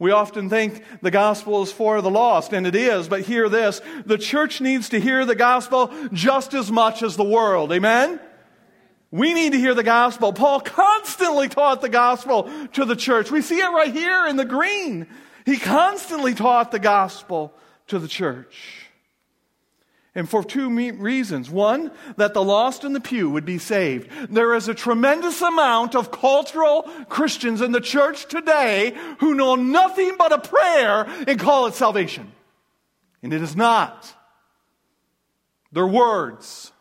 We 0.00 0.10
often 0.10 0.50
think 0.50 0.82
the 1.00 1.12
gospel 1.12 1.62
is 1.62 1.70
for 1.70 2.02
the 2.02 2.10
lost, 2.10 2.52
and 2.52 2.66
it 2.66 2.74
is, 2.74 3.08
but 3.08 3.20
hear 3.20 3.48
this. 3.48 3.80
The 4.04 4.18
church 4.18 4.60
needs 4.60 4.88
to 4.88 4.98
hear 4.98 5.24
the 5.24 5.36
gospel 5.36 5.92
just 6.12 6.54
as 6.54 6.72
much 6.72 7.04
as 7.04 7.16
the 7.16 7.22
world. 7.22 7.72
Amen? 7.72 8.18
We 9.10 9.32
need 9.32 9.52
to 9.52 9.58
hear 9.58 9.74
the 9.74 9.82
gospel. 9.82 10.32
Paul 10.32 10.60
constantly 10.60 11.48
taught 11.48 11.80
the 11.80 11.88
gospel 11.88 12.50
to 12.74 12.84
the 12.84 12.96
church. 12.96 13.30
We 13.30 13.40
see 13.40 13.58
it 13.58 13.68
right 13.68 13.92
here 13.92 14.26
in 14.26 14.36
the 14.36 14.44
green. 14.44 15.06
He 15.46 15.56
constantly 15.56 16.34
taught 16.34 16.70
the 16.70 16.78
gospel 16.78 17.54
to 17.86 17.98
the 17.98 18.08
church. 18.08 18.84
And 20.14 20.28
for 20.28 20.42
two 20.42 20.68
reasons. 20.92 21.48
One, 21.48 21.90
that 22.16 22.34
the 22.34 22.42
lost 22.42 22.84
in 22.84 22.92
the 22.92 23.00
pew 23.00 23.30
would 23.30 23.44
be 23.44 23.58
saved. 23.58 24.10
There 24.34 24.54
is 24.54 24.68
a 24.68 24.74
tremendous 24.74 25.40
amount 25.40 25.94
of 25.94 26.10
cultural 26.10 26.82
Christians 27.08 27.60
in 27.60 27.72
the 27.72 27.80
church 27.80 28.26
today 28.26 28.94
who 29.20 29.34
know 29.34 29.54
nothing 29.54 30.16
but 30.18 30.32
a 30.32 30.38
prayer 30.38 31.06
and 31.26 31.38
call 31.38 31.66
it 31.66 31.74
salvation. 31.74 32.32
And 33.22 33.32
it 33.32 33.40
is 33.40 33.56
not. 33.56 34.12
They're 35.72 35.86
words 35.86 36.72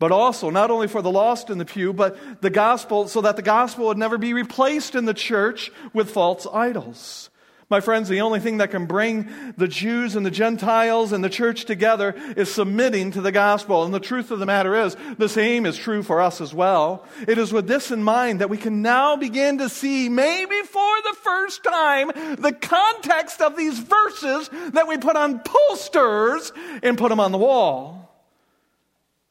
but 0.00 0.10
also 0.10 0.50
not 0.50 0.72
only 0.72 0.88
for 0.88 1.02
the 1.02 1.10
lost 1.10 1.50
in 1.50 1.58
the 1.58 1.64
pew, 1.64 1.92
but 1.92 2.42
the 2.42 2.50
gospel, 2.50 3.06
so 3.06 3.20
that 3.20 3.36
the 3.36 3.42
gospel 3.42 3.86
would 3.86 3.98
never 3.98 4.18
be 4.18 4.34
replaced 4.34 4.96
in 4.96 5.04
the 5.04 5.14
church 5.14 5.70
with 5.92 6.10
false 6.10 6.46
idols. 6.52 7.30
My 7.68 7.80
friends, 7.80 8.08
the 8.08 8.22
only 8.22 8.40
thing 8.40 8.56
that 8.56 8.72
can 8.72 8.86
bring 8.86 9.28
the 9.56 9.68
Jews 9.68 10.16
and 10.16 10.26
the 10.26 10.30
Gentiles 10.32 11.12
and 11.12 11.22
the 11.22 11.28
church 11.28 11.66
together 11.66 12.16
is 12.36 12.52
submitting 12.52 13.12
to 13.12 13.20
the 13.20 13.30
gospel. 13.30 13.84
And 13.84 13.94
the 13.94 14.00
truth 14.00 14.32
of 14.32 14.40
the 14.40 14.46
matter 14.46 14.74
is, 14.74 14.96
the 15.18 15.28
same 15.28 15.66
is 15.66 15.76
true 15.76 16.02
for 16.02 16.20
us 16.20 16.40
as 16.40 16.52
well. 16.52 17.06
It 17.28 17.38
is 17.38 17.52
with 17.52 17.68
this 17.68 17.92
in 17.92 18.02
mind 18.02 18.40
that 18.40 18.50
we 18.50 18.56
can 18.56 18.82
now 18.82 19.14
begin 19.14 19.58
to 19.58 19.68
see, 19.68 20.08
maybe 20.08 20.62
for 20.62 21.02
the 21.02 21.16
first 21.22 21.62
time, 21.62 22.08
the 22.38 22.56
context 22.60 23.40
of 23.40 23.56
these 23.56 23.78
verses 23.78 24.50
that 24.72 24.88
we 24.88 24.98
put 24.98 25.14
on 25.14 25.38
posters 25.38 26.52
and 26.82 26.98
put 26.98 27.10
them 27.10 27.20
on 27.20 27.30
the 27.30 27.38
wall. 27.38 28.09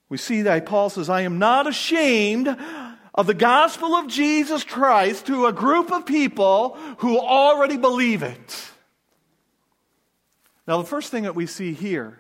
We 0.10 0.18
see 0.18 0.42
that 0.44 0.66
Paul 0.66 0.90
says, 0.90 1.10
I 1.10 1.22
am 1.22 1.38
not 1.38 1.68
ashamed 1.68 2.48
of 3.14 3.28
the 3.28 3.34
gospel 3.34 3.96
of 3.96 4.08
Jesus 4.08 4.64
Christ 4.64 5.28
to 5.28 5.46
a 5.46 5.54
group 5.54 5.92
of 5.92 6.06
people 6.06 6.76
who 6.98 7.20
already 7.20 7.78
believe 7.78 8.24
it. 8.24 8.72
Now, 10.68 10.78
the 10.78 10.88
first 10.88 11.12
thing 11.12 11.24
that 11.24 11.36
we 11.36 11.46
see 11.46 11.74
here, 11.74 12.18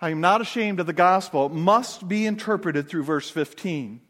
I 0.00 0.10
am 0.10 0.20
not 0.20 0.40
ashamed 0.40 0.80
of 0.80 0.86
the 0.86 0.92
gospel, 0.92 1.48
must 1.48 2.06
be 2.08 2.26
interpreted 2.26 2.88
through 2.88 3.04
verse 3.04 3.30
15. 3.30 4.00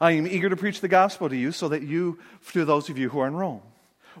I 0.00 0.12
am 0.12 0.26
eager 0.26 0.48
to 0.48 0.56
preach 0.56 0.80
the 0.80 0.88
gospel 0.88 1.28
to 1.28 1.36
you 1.36 1.52
so 1.52 1.68
that 1.68 1.82
you, 1.82 2.18
to 2.52 2.64
those 2.64 2.88
of 2.88 2.98
you 2.98 3.08
who 3.08 3.20
are 3.20 3.26
in 3.26 3.34
Rome. 3.34 3.62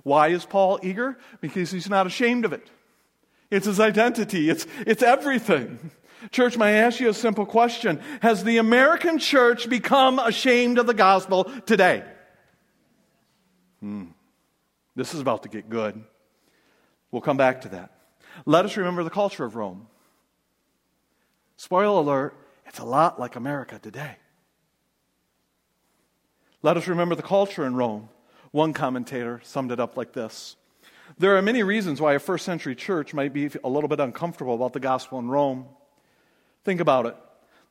Why 0.02 0.28
is 0.28 0.44
Paul 0.44 0.78
eager? 0.82 1.18
Because 1.40 1.70
he's 1.70 1.88
not 1.88 2.06
ashamed 2.06 2.44
of 2.44 2.52
it. 2.52 2.68
It's 3.50 3.66
his 3.66 3.80
identity, 3.80 4.48
it's, 4.48 4.66
it's 4.86 5.02
everything. 5.02 5.90
Church, 6.30 6.56
may 6.58 6.66
I 6.66 6.82
ask 6.82 7.00
you 7.00 7.08
a 7.08 7.14
simple 7.14 7.46
question? 7.46 8.00
Has 8.20 8.44
the 8.44 8.58
American 8.58 9.18
church 9.18 9.68
become 9.68 10.18
ashamed 10.18 10.78
of 10.78 10.86
the 10.86 10.94
gospel 10.94 11.44
today? 11.66 12.04
Hmm. 13.80 14.06
This 14.94 15.14
is 15.14 15.20
about 15.20 15.44
to 15.44 15.48
get 15.48 15.70
good. 15.70 16.02
We'll 17.10 17.22
come 17.22 17.36
back 17.36 17.62
to 17.62 17.68
that. 17.70 17.92
Let 18.44 18.64
us 18.64 18.76
remember 18.76 19.02
the 19.02 19.10
culture 19.10 19.44
of 19.44 19.56
Rome. 19.56 19.86
Spoiler 21.56 22.00
alert, 22.00 22.36
it's 22.66 22.78
a 22.78 22.84
lot 22.84 23.18
like 23.18 23.36
America 23.36 23.78
today. 23.78 24.16
Let 26.62 26.76
us 26.76 26.86
remember 26.86 27.14
the 27.14 27.22
culture 27.22 27.64
in 27.64 27.74
Rome. 27.74 28.10
One 28.50 28.72
commentator 28.72 29.40
summed 29.44 29.72
it 29.72 29.80
up 29.80 29.96
like 29.96 30.12
this 30.12 30.56
There 31.18 31.36
are 31.36 31.42
many 31.42 31.62
reasons 31.62 32.00
why 32.00 32.14
a 32.14 32.18
first 32.18 32.44
century 32.44 32.74
church 32.74 33.14
might 33.14 33.32
be 33.32 33.50
a 33.64 33.68
little 33.68 33.88
bit 33.88 34.00
uncomfortable 34.00 34.54
about 34.54 34.72
the 34.72 34.80
gospel 34.80 35.18
in 35.18 35.28
Rome. 35.28 35.66
Think 36.64 36.80
about 36.80 37.06
it. 37.06 37.16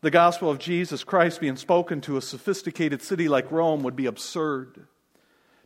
The 0.02 0.12
gospel 0.12 0.50
of 0.50 0.60
Jesus 0.60 1.04
Christ 1.04 1.42
being 1.42 1.58
spoken 1.58 2.02
to 2.02 2.18
a 2.18 2.22
sophisticated 2.22 3.02
city 3.02 3.28
like 3.28 3.52
Rome 3.52 3.84
would 3.84 3.96
be 3.96 4.06
absurd. 4.06 4.88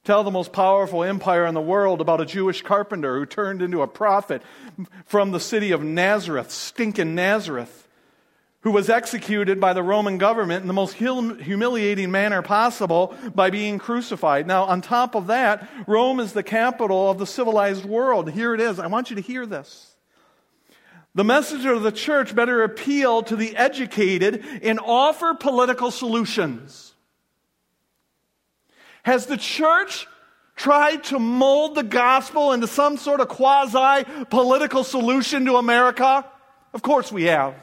Tell 0.03 0.23
the 0.23 0.31
most 0.31 0.51
powerful 0.51 1.03
empire 1.03 1.45
in 1.45 1.53
the 1.53 1.62
world 1.62 2.01
about 2.01 2.19
a 2.19 2.25
Jewish 2.25 2.62
carpenter 2.62 3.17
who 3.17 3.25
turned 3.25 3.62
into 3.62 3.81
a 3.81 3.88
prophet 3.88 4.41
from 5.05 5.31
the 5.31 5.39
city 5.39 5.71
of 5.71 5.81
Nazareth, 5.81 6.51
stinking 6.51 7.15
Nazareth, 7.15 7.88
who 8.62 8.71
was 8.71 8.89
executed 8.89 9.62
by 9.62 9.71
the 9.71 9.83
Roman 9.83 10.17
government 10.17 10.62
in 10.62 10.67
the 10.67 10.73
most 10.73 10.95
humiliating 10.95 12.12
manner 12.12 12.41
possible 12.41 13.15
by 13.33 13.49
being 13.49 13.77
crucified. 13.77 14.47
Now, 14.47 14.63
on 14.63 14.81
top 14.81 15.15
of 15.15 15.27
that, 15.27 15.69
Rome 15.88 16.19
is 16.19 16.33
the 16.33 16.43
capital 16.43 17.09
of 17.09 17.17
the 17.17 17.27
civilized 17.27 17.86
world. 17.86 18.31
Here 18.31 18.53
it 18.53 18.59
is. 18.59 18.79
I 18.79 18.88
want 18.88 19.09
you 19.09 19.15
to 19.15 19.21
hear 19.21 19.45
this. 19.45 19.92
The 21.15 21.23
message 21.23 21.65
of 21.65 21.84
the 21.84 21.91
church 21.91 22.36
better 22.36 22.63
appeal 22.63 23.21
to 23.23 23.36
the 23.36 23.56
educated 23.56 24.43
and 24.63 24.80
offer 24.80 25.36
political 25.36 25.91
solutions. 25.91 26.95
Has 29.04 29.28
the 29.28 29.38
church 29.38 30.08
tried 30.56 31.04
to 31.06 31.19
mold 31.19 31.76
the 31.76 31.84
gospel 31.84 32.52
into 32.52 32.67
some 32.67 32.97
sort 32.97 33.19
of 33.19 33.28
quasi 33.28 34.06
political 34.30 34.84
solution 34.84 35.45
to 35.45 35.58
America? 35.58 36.26
Of 36.73 36.82
course 36.82 37.12
we 37.12 37.23
have. 37.23 37.54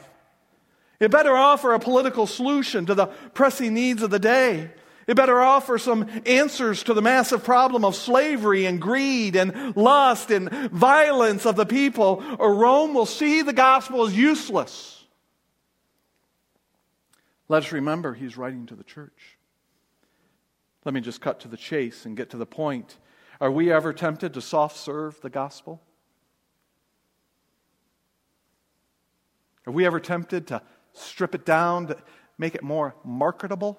It 0.99 1.11
better 1.11 1.35
offer 1.35 1.73
a 1.73 1.79
political 1.79 2.27
solution 2.27 2.85
to 2.85 2.95
the 2.95 3.07
pressing 3.07 3.73
needs 3.73 4.03
of 4.03 4.11
the 4.11 4.19
day. 4.19 4.71
It 5.11 5.17
better 5.17 5.41
offer 5.41 5.77
some 5.77 6.07
answers 6.25 6.83
to 6.83 6.93
the 6.93 7.01
massive 7.01 7.43
problem 7.43 7.83
of 7.83 7.97
slavery 7.97 8.65
and 8.65 8.81
greed 8.81 9.35
and 9.35 9.75
lust 9.75 10.31
and 10.31 10.49
violence 10.71 11.45
of 11.45 11.57
the 11.57 11.65
people, 11.65 12.23
or 12.39 12.55
Rome 12.55 12.93
will 12.93 13.05
see 13.05 13.41
the 13.41 13.51
gospel 13.51 14.05
as 14.05 14.15
useless. 14.15 15.03
Let 17.49 17.63
us 17.63 17.73
remember 17.73 18.13
he's 18.13 18.37
writing 18.37 18.67
to 18.67 18.75
the 18.75 18.85
church. 18.85 19.37
Let 20.85 20.93
me 20.93 21.01
just 21.01 21.19
cut 21.19 21.41
to 21.41 21.49
the 21.49 21.57
chase 21.57 22.05
and 22.05 22.15
get 22.15 22.29
to 22.29 22.37
the 22.37 22.45
point. 22.45 22.95
Are 23.41 23.51
we 23.51 23.69
ever 23.69 23.91
tempted 23.91 24.33
to 24.35 24.41
soft 24.41 24.77
serve 24.77 25.19
the 25.19 25.29
gospel? 25.29 25.81
Are 29.67 29.73
we 29.73 29.85
ever 29.85 29.99
tempted 29.99 30.47
to 30.47 30.61
strip 30.93 31.35
it 31.35 31.45
down, 31.45 31.87
to 31.87 31.97
make 32.37 32.55
it 32.55 32.63
more 32.63 32.95
marketable? 33.03 33.77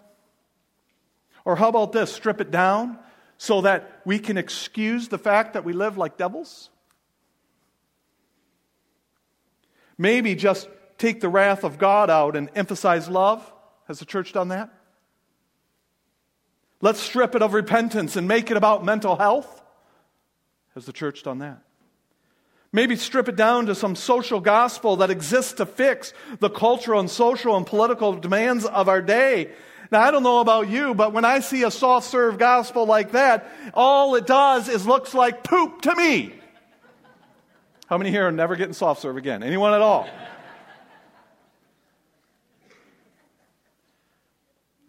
Or 1.45 1.57
how 1.57 1.69
about 1.69 1.93
this? 1.93 2.13
Strip 2.13 2.41
it 2.41 2.51
down 2.51 2.99
so 3.39 3.63
that 3.63 4.03
we 4.05 4.19
can 4.19 4.37
excuse 4.37 5.09
the 5.09 5.19
fact 5.19 5.55
that 5.55 5.65
we 5.65 5.73
live 5.73 5.99
like 5.99 6.17
devils? 6.17 6.71
Maybe 9.99 10.35
just 10.35 10.69
take 10.99 11.21
the 11.21 11.29
wrath 11.29 11.65
of 11.65 11.79
God 11.79 12.11
out 12.11 12.37
and 12.37 12.51
emphasize 12.55 13.09
love. 13.09 13.53
Has 13.89 13.99
the 13.99 14.05
church 14.05 14.33
done 14.33 14.49
that? 14.49 14.71
Let's 16.81 17.01
strip 17.01 17.35
it 17.35 17.43
of 17.43 17.55
repentance 17.55 18.17
and 18.17 18.27
make 18.27 18.51
it 18.51 18.57
about 18.57 18.85
mental 18.85 19.17
health. 19.17 19.63
Has 20.75 20.87
the 20.87 20.93
church 20.93 21.23
done 21.23 21.39
that? 21.39 21.63
Maybe 22.73 22.97
strip 22.97 23.29
it 23.29 23.37
down 23.37 23.67
to 23.67 23.75
some 23.75 23.95
social 23.95 24.41
gospel 24.41 24.97
that 24.97 25.11
exists 25.11 25.53
to 25.55 25.67
fix 25.67 26.15
the 26.41 26.49
cultural 26.49 26.99
and 26.99 27.11
social 27.11 27.57
and 27.57 27.67
political 27.67 28.15
demands 28.15 28.65
of 28.65 28.89
our 28.89 29.03
day 29.03 29.51
now, 29.93 30.01
I 30.01 30.11
don't 30.11 30.23
know 30.23 30.41
about 30.41 30.69
you, 30.69 30.95
but 30.95 31.13
when 31.13 31.25
I 31.25 31.41
see 31.41 31.63
a 31.65 31.71
soft 31.71 32.09
serve 32.09 32.39
gospel 32.39 32.87
like 32.87 33.13
that, 33.13 33.49
all 33.75 34.15
it 34.15 34.27
does 34.27 34.69
is 34.69 34.87
looks 34.87 35.13
like 35.13 35.45
poop 35.45 35.83
to 35.83 35.95
me. 35.95 36.33
How 37.87 37.99
many 37.99 38.11
here 38.11 38.27
are 38.27 38.33
never 38.33 38.57
getting 38.57 38.73
soft 38.73 39.03
serve 39.03 39.19
again? 39.19 39.43
Anyone 39.43 39.75
at 39.75 39.83
all? 39.83 40.09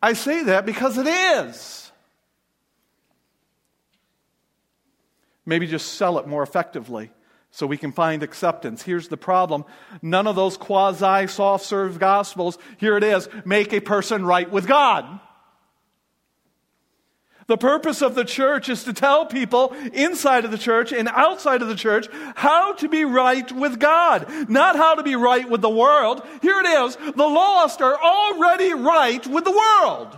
I 0.02 0.14
say 0.14 0.44
that 0.44 0.66
because 0.66 0.98
it 0.98 1.08
is. 1.08 1.92
Maybe 5.46 5.68
just 5.68 5.96
sell 5.96 6.18
it 6.20 6.28
more 6.28 6.44
effectively 6.44 7.12
so 7.56 7.68
we 7.68 7.78
can 7.78 7.92
find 7.92 8.24
acceptance. 8.24 8.82
Here's 8.82 9.10
the 9.10 9.16
problem 9.18 9.64
none 10.02 10.26
of 10.26 10.36
those 10.36 10.58
quasi 10.58 11.28
soft 11.28 11.64
serve 11.64 12.00
gospels, 12.00 12.58
here 12.78 12.98
it 12.98 13.04
is, 13.04 13.30
make 13.46 13.72
a 13.74 13.80
person 13.80 14.26
right 14.26 14.52
with 14.52 14.68
God. 14.68 15.20
The 17.46 17.58
purpose 17.58 18.02
of 18.02 18.16
the 18.16 18.26
church 18.26 18.70
is 18.70 18.86
to 18.86 18.94
tell 18.94 19.28
people 19.28 19.76
inside 19.94 20.46
of 20.46 20.52
the 20.52 20.58
church 20.58 20.92
and 20.92 21.08
outside 21.10 21.62
of 21.62 21.68
the 21.68 21.76
church 21.76 22.08
how 22.36 22.74
to 22.74 22.90
be 22.90 23.06
right 23.06 23.52
with 23.52 23.80
God, 23.80 24.50
not 24.50 24.76
how 24.76 24.96
to 24.96 25.04
be 25.04 25.16
right 25.16 25.48
with 25.48 25.62
the 25.62 25.70
world. 25.70 26.26
Here 26.42 26.60
it 26.60 26.66
is 26.66 26.96
the 26.96 27.28
lost 27.28 27.82
are 27.82 28.02
already 28.02 28.74
right 28.74 29.28
with 29.28 29.44
the 29.44 29.52
world. 29.52 30.18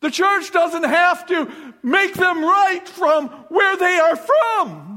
The 0.00 0.10
church 0.10 0.50
doesn't 0.50 0.84
have 0.84 1.26
to 1.26 1.74
make 1.84 2.14
them 2.14 2.42
right 2.42 2.88
from 2.88 3.28
where 3.50 3.76
they 3.76 3.98
are 3.98 4.16
from. 4.16 4.89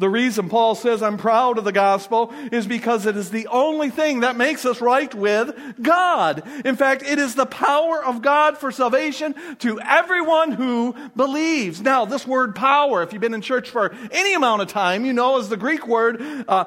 The 0.00 0.08
reason 0.08 0.48
Paul 0.48 0.76
says 0.76 1.02
I'm 1.02 1.18
proud 1.18 1.58
of 1.58 1.64
the 1.64 1.72
gospel 1.72 2.32
is 2.50 2.66
because 2.66 3.04
it 3.04 3.18
is 3.18 3.28
the 3.28 3.48
only 3.48 3.90
thing 3.90 4.20
that 4.20 4.34
makes 4.34 4.64
us 4.64 4.80
right 4.80 5.14
with 5.14 5.54
God. 5.82 6.42
In 6.64 6.74
fact, 6.74 7.02
it 7.02 7.18
is 7.18 7.34
the 7.34 7.44
power 7.44 8.02
of 8.02 8.22
God 8.22 8.56
for 8.56 8.72
salvation 8.72 9.34
to 9.58 9.78
everyone 9.78 10.52
who 10.52 10.96
believes. 11.14 11.82
Now, 11.82 12.06
this 12.06 12.26
word 12.26 12.56
power, 12.56 13.02
if 13.02 13.12
you've 13.12 13.20
been 13.20 13.34
in 13.34 13.42
church 13.42 13.68
for 13.68 13.94
any 14.10 14.32
amount 14.32 14.62
of 14.62 14.68
time, 14.68 15.04
you 15.04 15.12
know 15.12 15.36
is 15.36 15.50
the 15.50 15.58
Greek 15.58 15.86
word 15.86 16.22
uh, 16.48 16.64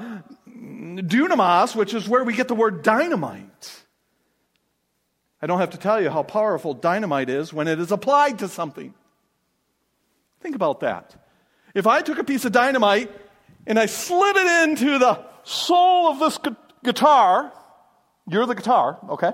dunamis, 0.47 1.75
which 1.75 1.95
is 1.95 2.07
where 2.07 2.23
we 2.23 2.35
get 2.35 2.47
the 2.47 2.53
word 2.53 2.83
dynamite. 2.83 3.81
I 5.41 5.47
don't 5.47 5.57
have 5.57 5.71
to 5.71 5.79
tell 5.79 5.99
you 5.99 6.11
how 6.11 6.21
powerful 6.21 6.75
dynamite 6.75 7.31
is 7.31 7.51
when 7.51 7.67
it 7.67 7.79
is 7.79 7.91
applied 7.91 8.37
to 8.39 8.47
something. 8.47 8.93
Think 10.39 10.55
about 10.55 10.81
that. 10.81 11.15
If 11.73 11.87
I 11.87 12.01
took 12.01 12.19
a 12.19 12.23
piece 12.23 12.45
of 12.45 12.51
dynamite 12.51 13.11
and 13.65 13.79
I 13.79 13.85
slid 13.85 14.35
it 14.35 14.69
into 14.69 14.99
the 14.99 15.23
soul 15.43 16.09
of 16.09 16.19
this 16.19 16.37
gu- 16.37 16.55
guitar. 16.83 17.51
You're 18.27 18.45
the 18.45 18.55
guitar, 18.55 18.99
okay? 19.09 19.33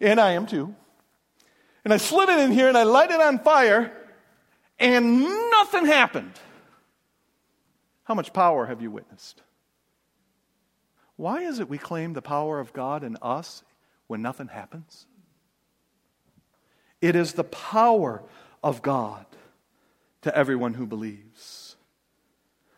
And 0.00 0.20
I 0.20 0.32
am 0.32 0.46
too. 0.46 0.74
And 1.84 1.92
I 1.92 1.98
slid 1.98 2.28
it 2.28 2.38
in 2.40 2.52
here 2.52 2.68
and 2.68 2.78
I 2.78 2.84
light 2.84 3.10
it 3.10 3.20
on 3.20 3.38
fire, 3.38 3.92
and 4.78 5.22
nothing 5.50 5.86
happened. 5.86 6.32
How 8.04 8.14
much 8.14 8.32
power 8.32 8.66
have 8.66 8.82
you 8.82 8.90
witnessed? 8.90 9.42
Why 11.16 11.42
is 11.42 11.60
it 11.60 11.68
we 11.68 11.78
claim 11.78 12.12
the 12.12 12.22
power 12.22 12.58
of 12.58 12.72
God 12.72 13.04
in 13.04 13.16
us 13.22 13.62
when 14.08 14.20
nothing 14.20 14.48
happens? 14.48 15.06
It 17.00 17.16
is 17.16 17.34
the 17.34 17.44
power 17.44 18.22
of 18.62 18.82
God 18.82 19.26
to 20.22 20.36
everyone 20.36 20.74
who 20.74 20.86
believes. 20.86 21.33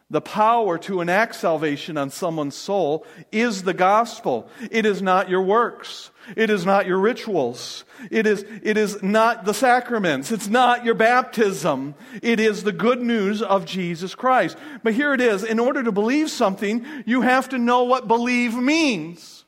The 0.09 0.21
power 0.21 0.79
to 0.79 1.01
enact 1.01 1.35
salvation 1.35 1.97
on 1.99 2.11
someone's 2.11 2.55
soul 2.55 3.05
is 3.33 3.65
the 3.65 3.75
gospel. 3.75 4.49
It 4.71 4.87
is 4.87 5.03
not 5.03 5.29
your 5.29 5.43
works. 5.43 6.13
It 6.37 6.49
is 6.49 6.65
not 6.65 6.87
your 6.87 6.99
rituals. 6.99 7.85
It 8.13 8.25
is, 8.25 8.45
it 8.63 8.77
is 8.77 9.03
not 9.03 9.45
the 9.45 9.55
sacraments. 9.55 10.31
It's 10.31 10.47
not 10.47 10.85
your 10.85 10.95
baptism. 10.95 11.97
It 12.23 12.39
is 12.39 12.63
the 12.63 12.71
good 12.71 13.03
news 13.03 13.43
of 13.43 13.65
Jesus 13.67 14.15
Christ. 14.15 14.57
But 14.85 14.95
here 14.95 15.13
it 15.13 15.21
is. 15.21 15.43
In 15.43 15.59
order 15.59 15.83
to 15.83 15.91
believe 15.91 16.31
something, 16.31 16.87
you 17.05 17.23
have 17.23 17.49
to 17.49 17.59
know 17.59 17.83
what 17.83 18.07
believe 18.07 18.55
means. 18.55 19.45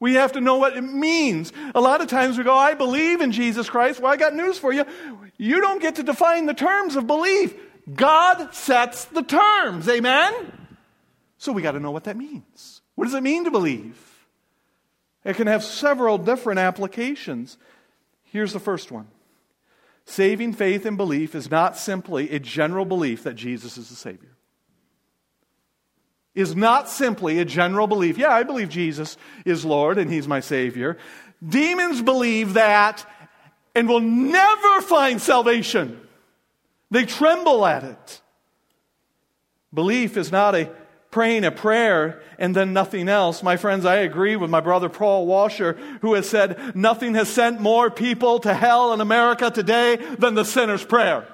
We 0.00 0.14
have 0.14 0.32
to 0.32 0.40
know 0.40 0.56
what 0.56 0.76
it 0.76 0.82
means. 0.82 1.52
A 1.76 1.80
lot 1.80 2.00
of 2.00 2.08
times 2.08 2.38
we 2.38 2.44
go, 2.44 2.54
I 2.54 2.74
believe 2.74 3.20
in 3.20 3.30
Jesus 3.30 3.68
Christ. 3.70 4.00
Well, 4.00 4.12
I 4.12 4.16
got 4.16 4.34
news 4.34 4.58
for 4.58 4.72
you. 4.72 4.84
You 5.36 5.60
don't 5.60 5.80
get 5.80 5.96
to 5.96 6.02
define 6.02 6.46
the 6.46 6.54
terms 6.54 6.96
of 6.96 7.06
belief. 7.06 7.54
God 7.94 8.54
sets 8.54 9.06
the 9.06 9.22
terms. 9.22 9.88
Amen? 9.88 10.52
So 11.38 11.52
we 11.52 11.62
got 11.62 11.72
to 11.72 11.80
know 11.80 11.90
what 11.90 12.04
that 12.04 12.16
means. 12.16 12.82
What 12.94 13.04
does 13.04 13.14
it 13.14 13.22
mean 13.22 13.44
to 13.44 13.50
believe? 13.50 13.96
It 15.24 15.36
can 15.36 15.46
have 15.46 15.62
several 15.62 16.18
different 16.18 16.58
applications. 16.58 17.56
Here's 18.24 18.52
the 18.52 18.60
first 18.60 18.90
one 18.90 19.08
Saving 20.04 20.54
faith 20.54 20.86
and 20.86 20.96
belief 20.96 21.34
is 21.34 21.50
not 21.50 21.76
simply 21.76 22.30
a 22.30 22.38
general 22.38 22.84
belief 22.84 23.24
that 23.24 23.34
Jesus 23.34 23.76
is 23.76 23.88
the 23.90 23.94
Savior. 23.94 24.30
Is 26.34 26.56
not 26.56 26.88
simply 26.88 27.40
a 27.40 27.44
general 27.44 27.86
belief. 27.86 28.16
Yeah, 28.16 28.32
I 28.32 28.42
believe 28.42 28.68
Jesus 28.68 29.16
is 29.44 29.64
Lord 29.64 29.98
and 29.98 30.10
He's 30.10 30.28
my 30.28 30.40
Savior. 30.40 30.96
Demons 31.46 32.00
believe 32.00 32.54
that 32.54 33.04
and 33.74 33.88
will 33.88 34.00
never 34.00 34.80
find 34.80 35.20
salvation. 35.20 36.00
They 36.90 37.04
tremble 37.04 37.66
at 37.66 37.84
it. 37.84 38.20
Belief 39.72 40.16
is 40.16 40.32
not 40.32 40.54
a 40.54 40.70
praying 41.10 41.44
a 41.44 41.50
prayer 41.50 42.20
and 42.38 42.54
then 42.54 42.72
nothing 42.72 43.08
else. 43.08 43.42
My 43.42 43.56
friends, 43.56 43.84
I 43.84 43.96
agree 43.96 44.36
with 44.36 44.50
my 44.50 44.60
brother 44.60 44.88
Paul 44.88 45.26
Washer, 45.26 45.72
who 46.02 46.14
has 46.14 46.28
said, 46.28 46.76
nothing 46.76 47.14
has 47.14 47.28
sent 47.28 47.60
more 47.60 47.90
people 47.90 48.40
to 48.40 48.52
hell 48.52 48.92
in 48.92 49.00
America 49.00 49.50
today 49.50 49.96
than 49.96 50.34
the 50.34 50.44
sinner's 50.44 50.84
prayer. 50.84 51.26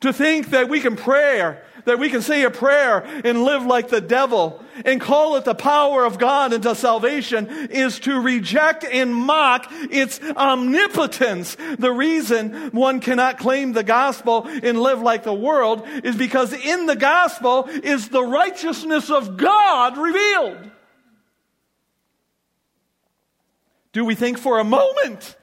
To 0.00 0.12
think 0.12 0.50
that 0.50 0.68
we 0.68 0.80
can 0.80 0.96
pray 0.96 1.58
that 1.84 1.98
we 1.98 2.08
can 2.08 2.22
say 2.22 2.42
a 2.44 2.50
prayer 2.50 3.04
and 3.24 3.44
live 3.44 3.64
like 3.64 3.88
the 3.88 4.00
devil 4.00 4.62
and 4.84 5.00
call 5.00 5.36
it 5.36 5.44
the 5.44 5.54
power 5.54 6.04
of 6.04 6.18
God 6.18 6.52
into 6.52 6.74
salvation 6.74 7.48
is 7.70 8.00
to 8.00 8.20
reject 8.20 8.84
and 8.84 9.14
mock 9.14 9.66
its 9.70 10.20
omnipotence. 10.36 11.56
The 11.78 11.92
reason 11.92 12.70
one 12.70 13.00
cannot 13.00 13.38
claim 13.38 13.72
the 13.72 13.84
gospel 13.84 14.46
and 14.46 14.80
live 14.80 15.00
like 15.00 15.24
the 15.24 15.34
world 15.34 15.86
is 16.02 16.16
because 16.16 16.52
in 16.52 16.86
the 16.86 16.96
gospel 16.96 17.68
is 17.68 18.08
the 18.08 18.24
righteousness 18.24 19.10
of 19.10 19.36
God 19.36 19.96
revealed. 19.96 20.70
Do 23.92 24.04
we 24.04 24.16
think 24.16 24.38
for 24.38 24.58
a 24.58 24.64
moment 24.64 25.36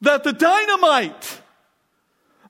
that 0.00 0.22
the 0.22 0.32
dynamite 0.32 1.40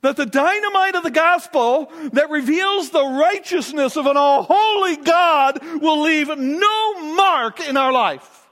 that 0.05 0.17
the 0.19 0.27
dynamite 0.27 0.97
of 0.97 1.03
the 1.03 1.11
gospel 1.11 1.91
that 2.13 2.29
reveals 2.29 2.91
the 2.91 3.03
righteousness 3.03 3.97
of 3.97 4.05
an 4.05 4.19
all 4.19 4.43
holy 4.43 4.97
God 4.97 5.61
will 5.81 6.03
leave 6.03 6.29
no 6.29 7.15
mark 7.15 7.59
in 7.67 7.79
our 7.79 7.91
life. 7.91 8.47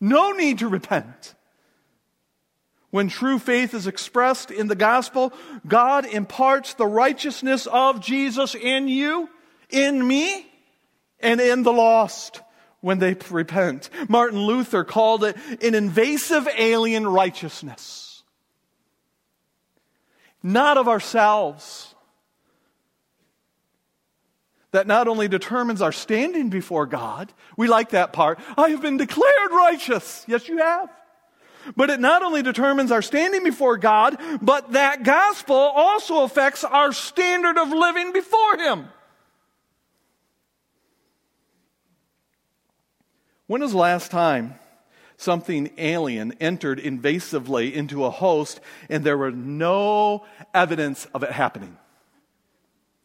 No 0.00 0.32
need 0.32 0.58
to 0.58 0.66
repent. 0.66 1.36
When 2.90 3.08
true 3.08 3.38
faith 3.38 3.74
is 3.74 3.86
expressed 3.86 4.50
in 4.50 4.66
the 4.66 4.74
gospel, 4.74 5.32
God 5.68 6.06
imparts 6.06 6.74
the 6.74 6.86
righteousness 6.86 7.68
of 7.68 8.00
Jesus 8.00 8.56
in 8.56 8.88
you, 8.88 9.30
in 9.68 10.04
me, 10.04 10.50
and 11.20 11.40
in 11.40 11.62
the 11.62 11.72
lost 11.72 12.40
when 12.80 12.98
they 12.98 13.16
repent. 13.30 13.90
Martin 14.08 14.40
Luther 14.40 14.84
called 14.84 15.24
it 15.24 15.36
an 15.62 15.74
invasive 15.74 16.48
alien 16.56 17.06
righteousness. 17.06 18.22
Not 20.42 20.78
of 20.78 20.88
ourselves. 20.88 21.94
That 24.72 24.86
not 24.86 25.08
only 25.08 25.26
determines 25.26 25.82
our 25.82 25.92
standing 25.92 26.48
before 26.48 26.86
God, 26.86 27.32
we 27.56 27.66
like 27.66 27.90
that 27.90 28.12
part. 28.12 28.38
I 28.56 28.70
have 28.70 28.80
been 28.80 28.96
declared 28.96 29.50
righteous. 29.50 30.24
Yes, 30.28 30.48
you 30.48 30.58
have. 30.58 30.88
But 31.76 31.90
it 31.90 32.00
not 32.00 32.22
only 32.22 32.42
determines 32.42 32.90
our 32.90 33.02
standing 33.02 33.44
before 33.44 33.76
God, 33.76 34.16
but 34.40 34.72
that 34.72 35.02
gospel 35.02 35.56
also 35.56 36.22
affects 36.22 36.64
our 36.64 36.92
standard 36.92 37.58
of 37.58 37.68
living 37.70 38.12
before 38.12 38.56
Him. 38.58 38.88
When 43.50 43.62
was 43.62 43.72
the 43.72 43.78
last 43.78 44.12
time 44.12 44.54
something 45.16 45.72
alien 45.76 46.34
entered 46.34 46.78
invasively 46.78 47.72
into 47.72 48.04
a 48.04 48.10
host 48.10 48.60
and 48.88 49.02
there 49.02 49.18
were 49.18 49.32
no 49.32 50.24
evidence 50.54 51.08
of 51.12 51.24
it 51.24 51.32
happening? 51.32 51.76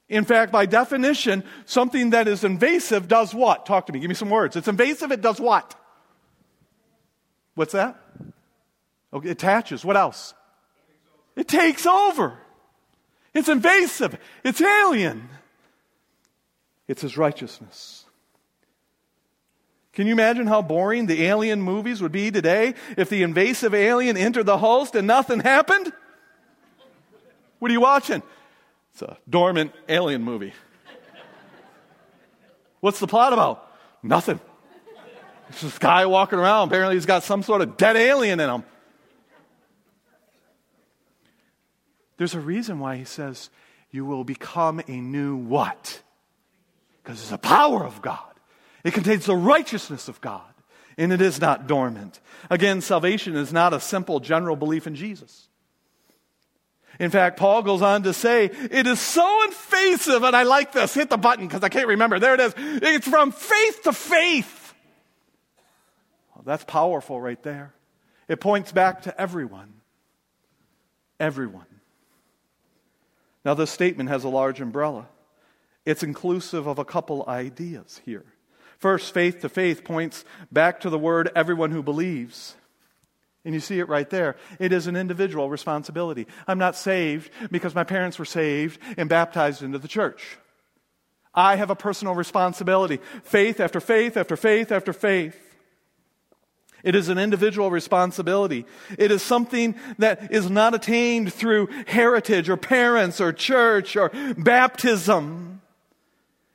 In 0.07 0.23
fact, 0.23 0.51
by 0.51 0.67
definition, 0.67 1.43
something 1.65 2.11
that 2.11 2.27
is 2.27 2.43
invasive 2.43 3.07
does 3.07 3.33
what? 3.33 3.65
Talk 3.65 3.87
to 3.87 3.91
me. 3.91 3.97
Give 3.97 4.07
me 4.07 4.13
some 4.13 4.29
words. 4.29 4.55
It's 4.55 4.67
invasive, 4.67 5.11
it 5.11 5.21
does 5.21 5.41
what? 5.41 5.73
What's 7.55 7.71
that? 7.71 7.99
Okay, 9.11 9.29
it 9.29 9.31
attaches. 9.31 9.83
What 9.83 9.97
else? 9.97 10.35
It 11.35 11.47
takes 11.47 11.87
over. 11.87 12.37
It's 13.33 13.49
invasive. 13.49 14.15
It's 14.43 14.61
alien. 14.61 15.27
It's 16.87 17.01
his 17.01 17.17
righteousness. 17.17 18.04
Can 19.95 20.07
you 20.07 20.13
imagine 20.13 20.45
how 20.45 20.61
boring 20.61 21.05
the 21.05 21.23
alien 21.23 21.61
movies 21.61 22.01
would 22.01 22.11
be 22.11 22.29
today 22.29 22.75
if 22.97 23.09
the 23.09 23.23
invasive 23.23 23.73
alien 23.73 24.17
entered 24.17 24.45
the 24.45 24.57
host 24.57 24.93
and 24.93 25.07
nothing 25.07 25.39
happened? 25.39 25.91
What 27.59 27.71
are 27.71 27.73
you 27.73 27.81
watching? 27.81 28.21
It's 28.91 29.01
a 29.01 29.17
dormant 29.29 29.71
alien 29.87 30.21
movie. 30.21 30.53
What's 32.81 32.99
the 32.99 33.07
plot 33.07 33.31
about? 33.31 33.67
Nothing. 34.03 34.39
It's 35.49 35.61
this 35.61 35.79
guy 35.79 36.05
walking 36.05 36.39
around. 36.39 36.67
Apparently, 36.67 36.95
he's 36.95 37.05
got 37.05 37.23
some 37.23 37.41
sort 37.41 37.61
of 37.61 37.77
dead 37.77 37.95
alien 37.95 38.41
in 38.41 38.49
him. 38.49 38.63
There's 42.17 42.35
a 42.35 42.39
reason 42.39 42.79
why 42.79 42.97
he 42.97 43.05
says, 43.05 43.49
You 43.91 44.05
will 44.05 44.25
become 44.25 44.81
a 44.87 44.99
new 44.99 45.37
what? 45.37 46.01
Because 47.01 47.21
it's 47.21 47.29
the 47.29 47.37
power 47.37 47.85
of 47.85 48.01
God. 48.01 48.34
It 48.85 48.93
contains 48.93 49.25
the 49.25 49.35
righteousness 49.35 50.07
of 50.07 50.21
God, 50.21 50.53
and 50.97 51.11
it 51.11 51.19
is 51.19 51.41
not 51.41 51.67
dormant. 51.67 52.21
Again, 52.49 52.79
salvation 52.81 53.35
is 53.35 53.51
not 53.51 53.73
a 53.73 53.79
simple 53.79 54.19
general 54.21 54.55
belief 54.55 54.85
in 54.85 54.95
Jesus. 54.95 55.49
In 56.99 57.09
fact, 57.09 57.37
Paul 57.37 57.63
goes 57.63 57.81
on 57.81 58.03
to 58.03 58.13
say, 58.13 58.45
it 58.45 58.87
is 58.87 58.99
so 59.01 59.43
invasive, 59.43 60.23
and 60.23 60.35
I 60.35 60.43
like 60.43 60.71
this. 60.71 60.93
Hit 60.93 61.09
the 61.09 61.17
button 61.17 61.47
because 61.47 61.63
I 61.63 61.69
can't 61.69 61.87
remember. 61.87 62.19
There 62.19 62.35
it 62.35 62.39
is. 62.39 62.53
It's 62.57 63.07
from 63.07 63.31
faith 63.31 63.81
to 63.83 63.91
faith. 63.91 64.73
Well, 66.35 66.43
that's 66.45 66.63
powerful 66.63 67.19
right 67.19 67.41
there. 67.41 67.73
It 68.27 68.39
points 68.39 68.71
back 68.71 69.01
to 69.01 69.19
everyone. 69.19 69.73
everyone. 71.19 71.65
Now, 73.43 73.55
this 73.55 73.71
statement 73.71 74.09
has 74.09 74.23
a 74.23 74.29
large 74.29 74.61
umbrella. 74.61 75.07
It's 75.85 76.03
inclusive 76.03 76.67
of 76.67 76.79
a 76.79 76.85
couple 76.85 77.25
ideas 77.27 77.99
here. 78.05 78.25
First, 78.85 79.15
faith 79.15 79.41
to 79.41 79.49
faith 79.49 79.83
points 79.83 80.23
back 80.51 80.81
to 80.81 80.91
the 80.91 80.99
word 80.99 81.31
everyone 81.35 81.71
who 81.71 81.81
believes. 81.81 82.53
And 83.43 83.55
you 83.55 83.59
see 83.59 83.79
it 83.79 83.89
right 83.89 84.07
there. 84.07 84.35
It 84.59 84.71
is 84.71 84.85
an 84.85 84.95
individual 84.95 85.49
responsibility. 85.49 86.27
I'm 86.47 86.59
not 86.59 86.75
saved 86.75 87.31
because 87.49 87.73
my 87.73 87.83
parents 87.83 88.19
were 88.19 88.25
saved 88.25 88.79
and 88.95 89.09
baptized 89.09 89.63
into 89.63 89.79
the 89.79 89.87
church. 89.87 90.37
I 91.33 91.55
have 91.55 91.71
a 91.71 91.75
personal 91.75 92.13
responsibility. 92.13 92.99
Faith 93.23 93.59
after 93.59 93.79
faith 93.79 94.17
after 94.17 94.37
faith 94.37 94.71
after 94.71 94.93
faith. 94.93 95.35
It 96.83 96.93
is 96.93 97.09
an 97.09 97.17
individual 97.17 97.71
responsibility. 97.71 98.67
It 98.99 99.09
is 99.09 99.23
something 99.23 99.73
that 99.97 100.31
is 100.31 100.47
not 100.47 100.75
attained 100.75 101.33
through 101.33 101.69
heritage 101.87 102.49
or 102.49 102.57
parents 102.57 103.19
or 103.19 103.33
church 103.33 103.95
or 103.95 104.11
baptism. 104.37 105.63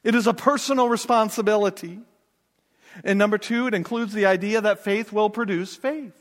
It 0.05 0.15
is 0.15 0.29
a 0.29 0.33
personal 0.33 0.89
responsibility. 0.89 1.99
And 3.05 3.19
number 3.19 3.39
two, 3.39 3.67
it 3.67 3.75
includes 3.75 4.13
the 4.13 4.27
idea 4.27 4.61
that 4.61 4.85
faith 4.85 5.13
will 5.13 5.31
produce 5.31 5.77
faith. 5.77 6.13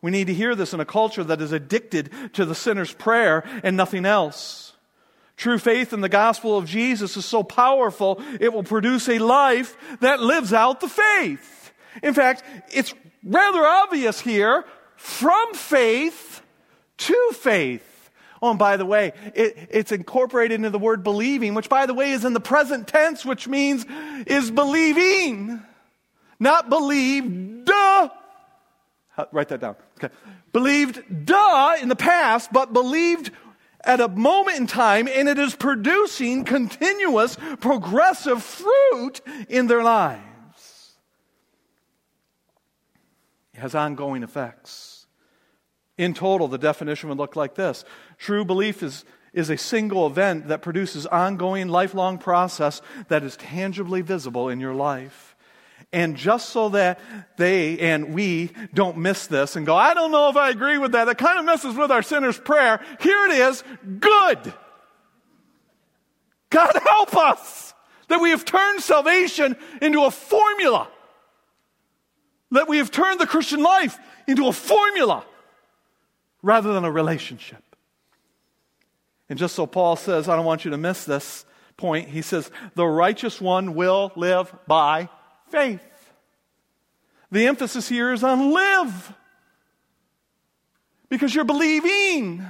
We 0.00 0.10
need 0.10 0.26
to 0.26 0.34
hear 0.34 0.54
this 0.54 0.74
in 0.74 0.80
a 0.80 0.84
culture 0.84 1.22
that 1.24 1.40
is 1.40 1.52
addicted 1.52 2.10
to 2.34 2.44
the 2.44 2.54
sinner's 2.54 2.92
prayer 2.92 3.44
and 3.62 3.76
nothing 3.76 4.04
else. 4.04 4.72
True 5.36 5.58
faith 5.58 5.92
in 5.92 6.00
the 6.00 6.08
gospel 6.08 6.58
of 6.58 6.66
Jesus 6.66 7.16
is 7.16 7.24
so 7.24 7.42
powerful, 7.42 8.20
it 8.40 8.52
will 8.52 8.64
produce 8.64 9.08
a 9.08 9.18
life 9.18 9.76
that 10.00 10.20
lives 10.20 10.52
out 10.52 10.80
the 10.80 10.88
faith. 10.88 11.72
In 12.02 12.14
fact, 12.14 12.42
it's 12.72 12.94
rather 13.24 13.64
obvious 13.64 14.20
here 14.20 14.64
from 14.96 15.54
faith 15.54 16.42
to 16.98 17.32
faith. 17.34 17.91
Oh, 18.42 18.50
and 18.50 18.58
by 18.58 18.76
the 18.76 18.84
way, 18.84 19.12
it, 19.34 19.56
it's 19.70 19.92
incorporated 19.92 20.56
into 20.56 20.70
the 20.70 20.78
word 20.78 21.04
believing, 21.04 21.54
which 21.54 21.68
by 21.68 21.86
the 21.86 21.94
way 21.94 22.10
is 22.10 22.24
in 22.24 22.32
the 22.32 22.40
present 22.40 22.88
tense, 22.88 23.24
which 23.24 23.46
means 23.46 23.86
is 24.26 24.50
believing. 24.50 25.62
Not 26.40 26.68
believe, 26.68 27.64
duh. 27.64 28.08
Write 29.30 29.48
that 29.50 29.60
down. 29.60 29.76
Okay. 29.98 30.12
Believed, 30.52 31.24
duh, 31.24 31.76
in 31.80 31.88
the 31.88 31.96
past, 31.96 32.52
but 32.52 32.72
believed 32.72 33.30
at 33.84 34.00
a 34.00 34.08
moment 34.08 34.58
in 34.58 34.66
time, 34.66 35.06
and 35.06 35.28
it 35.28 35.38
is 35.38 35.54
producing 35.54 36.44
continuous, 36.44 37.36
progressive 37.60 38.42
fruit 38.42 39.20
in 39.48 39.68
their 39.68 39.84
lives. 39.84 40.94
It 43.54 43.60
has 43.60 43.76
ongoing 43.76 44.24
effects. 44.24 45.06
In 45.98 46.14
total, 46.14 46.48
the 46.48 46.58
definition 46.58 47.10
would 47.10 47.18
look 47.18 47.36
like 47.36 47.54
this 47.54 47.84
True 48.22 48.44
belief 48.44 48.84
is, 48.84 49.04
is 49.32 49.50
a 49.50 49.58
single 49.58 50.06
event 50.06 50.46
that 50.46 50.62
produces 50.62 51.06
ongoing, 51.06 51.66
lifelong 51.66 52.18
process 52.18 52.80
that 53.08 53.24
is 53.24 53.36
tangibly 53.36 54.00
visible 54.00 54.48
in 54.48 54.60
your 54.60 54.74
life. 54.74 55.34
And 55.92 56.16
just 56.16 56.50
so 56.50 56.68
that 56.68 57.00
they 57.36 57.80
and 57.80 58.14
we 58.14 58.52
don't 58.72 58.98
miss 58.98 59.26
this 59.26 59.56
and 59.56 59.66
go, 59.66 59.74
I 59.74 59.94
don't 59.94 60.12
know 60.12 60.28
if 60.28 60.36
I 60.36 60.50
agree 60.50 60.78
with 60.78 60.92
that, 60.92 61.06
that 61.06 61.18
kind 61.18 61.40
of 61.40 61.44
messes 61.44 61.74
with 61.74 61.90
our 61.90 62.02
sinner's 62.04 62.38
prayer. 62.38 62.80
Here 63.00 63.26
it 63.26 63.32
is 63.32 63.64
good. 63.98 64.54
God 66.50 66.72
help 66.86 67.16
us 67.16 67.74
that 68.06 68.20
we 68.20 68.30
have 68.30 68.44
turned 68.44 68.82
salvation 68.82 69.56
into 69.80 70.04
a 70.04 70.12
formula. 70.12 70.86
That 72.52 72.68
we 72.68 72.78
have 72.78 72.92
turned 72.92 73.18
the 73.18 73.26
Christian 73.26 73.64
life 73.64 73.98
into 74.28 74.46
a 74.46 74.52
formula 74.52 75.24
rather 76.40 76.72
than 76.72 76.84
a 76.84 76.90
relationship. 76.92 77.64
And 79.28 79.38
just 79.38 79.54
so 79.54 79.66
Paul 79.66 79.96
says, 79.96 80.28
I 80.28 80.36
don't 80.36 80.44
want 80.44 80.64
you 80.64 80.72
to 80.72 80.76
miss 80.76 81.04
this 81.04 81.44
point, 81.76 82.08
he 82.08 82.22
says, 82.22 82.50
the 82.74 82.86
righteous 82.86 83.40
one 83.40 83.74
will 83.74 84.12
live 84.14 84.54
by 84.66 85.08
faith. 85.48 85.82
The 87.30 87.46
emphasis 87.46 87.88
here 87.88 88.12
is 88.12 88.22
on 88.22 88.52
live. 88.52 89.14
Because 91.08 91.34
you're 91.34 91.44
believing. 91.44 92.44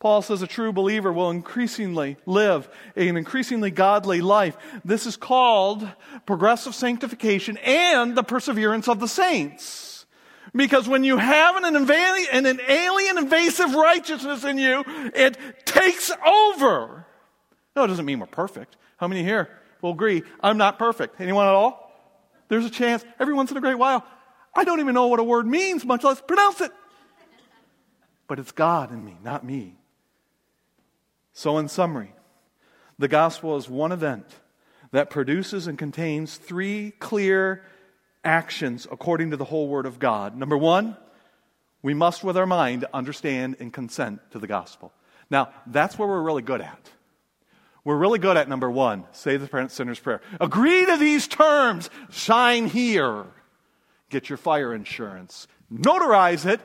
Paul 0.00 0.20
says 0.20 0.42
a 0.42 0.46
true 0.46 0.70
believer 0.70 1.10
will 1.10 1.30
increasingly 1.30 2.18
live 2.26 2.68
an 2.94 3.16
increasingly 3.16 3.70
godly 3.70 4.20
life. 4.20 4.54
This 4.84 5.06
is 5.06 5.16
called 5.16 5.88
progressive 6.26 6.74
sanctification 6.74 7.56
and 7.58 8.14
the 8.14 8.22
perseverance 8.22 8.86
of 8.86 9.00
the 9.00 9.08
saints. 9.08 9.93
Because 10.54 10.88
when 10.88 11.02
you 11.02 11.16
have 11.16 11.56
an, 11.56 11.74
an 11.74 12.60
alien 12.68 13.18
invasive 13.18 13.74
righteousness 13.74 14.44
in 14.44 14.58
you, 14.58 14.84
it 14.86 15.36
takes 15.66 16.12
over. 16.24 17.06
No, 17.74 17.84
it 17.84 17.88
doesn't 17.88 18.04
mean 18.04 18.20
we're 18.20 18.26
perfect. 18.26 18.76
How 18.98 19.08
many 19.08 19.24
here 19.24 19.48
will 19.82 19.90
agree 19.90 20.22
I'm 20.40 20.56
not 20.56 20.78
perfect? 20.78 21.20
Anyone 21.20 21.46
at 21.46 21.54
all? 21.54 21.92
There's 22.48 22.64
a 22.64 22.70
chance 22.70 23.04
every 23.18 23.34
once 23.34 23.50
in 23.50 23.56
a 23.56 23.60
great 23.60 23.78
while, 23.78 24.06
I 24.54 24.64
don't 24.64 24.80
even 24.80 24.94
know 24.94 25.08
what 25.08 25.18
a 25.18 25.24
word 25.24 25.46
means, 25.46 25.84
much 25.84 26.04
less 26.04 26.20
pronounce 26.20 26.60
it. 26.60 26.70
But 28.28 28.38
it's 28.38 28.52
God 28.52 28.92
in 28.92 29.04
me, 29.04 29.16
not 29.22 29.44
me. 29.44 29.76
So, 31.32 31.58
in 31.58 31.68
summary, 31.68 32.12
the 32.98 33.08
gospel 33.08 33.56
is 33.56 33.68
one 33.68 33.90
event 33.90 34.26
that 34.92 35.10
produces 35.10 35.66
and 35.66 35.76
contains 35.76 36.36
three 36.36 36.92
clear 36.92 37.64
actions 38.24 38.86
according 38.90 39.30
to 39.30 39.36
the 39.36 39.44
whole 39.44 39.68
Word 39.68 39.86
of 39.86 39.98
God. 39.98 40.36
Number 40.36 40.56
one, 40.56 40.96
we 41.82 41.94
must, 41.94 42.24
with 42.24 42.36
our 42.36 42.46
mind, 42.46 42.86
understand 42.94 43.56
and 43.60 43.72
consent 43.72 44.20
to 44.30 44.38
the 44.38 44.46
gospel. 44.46 44.92
Now, 45.30 45.50
that's 45.66 45.98
where 45.98 46.08
we're 46.08 46.22
really 46.22 46.42
good 46.42 46.60
at. 46.60 46.90
We're 47.84 47.96
really 47.96 48.18
good 48.18 48.38
at 48.38 48.48
number 48.48 48.70
one 48.70 49.04
say 49.12 49.36
the 49.36 49.46
parent 49.46 49.70
sinner's 49.70 50.00
prayer. 50.00 50.22
Agree 50.40 50.86
to 50.86 50.96
these 50.96 51.28
terms, 51.28 51.90
sign 52.10 52.66
here, 52.66 53.26
get 54.08 54.30
your 54.30 54.38
fire 54.38 54.74
insurance, 54.74 55.46
notarize 55.70 56.46
it 56.46 56.60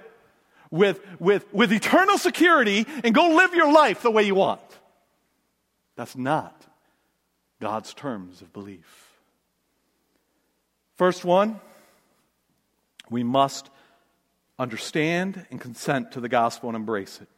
with, 0.71 1.01
with, 1.19 1.51
with 1.53 1.73
eternal 1.73 2.17
security, 2.17 2.85
and 3.03 3.13
go 3.13 3.31
live 3.31 3.53
your 3.53 3.71
life 3.71 4.01
the 4.01 4.11
way 4.11 4.23
you 4.23 4.35
want. 4.35 4.61
That's 5.97 6.15
not 6.15 6.65
God's 7.59 7.93
terms 7.93 8.41
of 8.41 8.53
belief. 8.53 9.08
First 10.99 11.23
one, 11.23 11.61
we 13.09 13.23
must 13.23 13.69
understand 14.59 15.45
and 15.49 15.57
consent 15.57 16.11
to 16.11 16.19
the 16.19 16.27
gospel 16.27 16.67
and 16.67 16.75
embrace 16.75 17.21
it. 17.21 17.29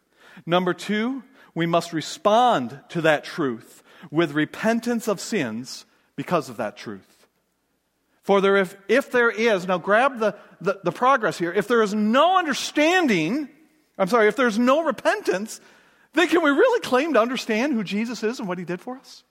Number 0.47 0.73
two, 0.73 1.21
we 1.53 1.67
must 1.67 1.93
respond 1.93 2.79
to 2.89 3.01
that 3.01 3.23
truth 3.23 3.83
with 4.09 4.31
repentance 4.31 5.07
of 5.07 5.19
sins 5.19 5.85
because 6.15 6.49
of 6.49 6.57
that 6.57 6.75
truth. 6.75 7.27
For 8.23 8.41
there, 8.41 8.55
if, 8.55 8.75
if 8.87 9.11
there 9.11 9.29
is, 9.29 9.67
now 9.67 9.77
grab 9.77 10.17
the, 10.17 10.35
the, 10.59 10.79
the 10.83 10.91
progress 10.91 11.37
here, 11.37 11.53
if 11.53 11.67
there 11.67 11.83
is 11.83 11.93
no 11.93 12.39
understanding, 12.39 13.47
I'm 13.95 14.07
sorry, 14.07 14.27
if 14.27 14.35
there's 14.35 14.57
no 14.57 14.83
repentance, 14.83 15.61
then 16.13 16.27
can 16.29 16.41
we 16.41 16.49
really 16.49 16.79
claim 16.79 17.13
to 17.13 17.21
understand 17.21 17.73
who 17.73 17.83
Jesus 17.83 18.23
is 18.23 18.39
and 18.39 18.47
what 18.47 18.57
he 18.57 18.65
did 18.65 18.81
for 18.81 18.97
us? 18.97 19.23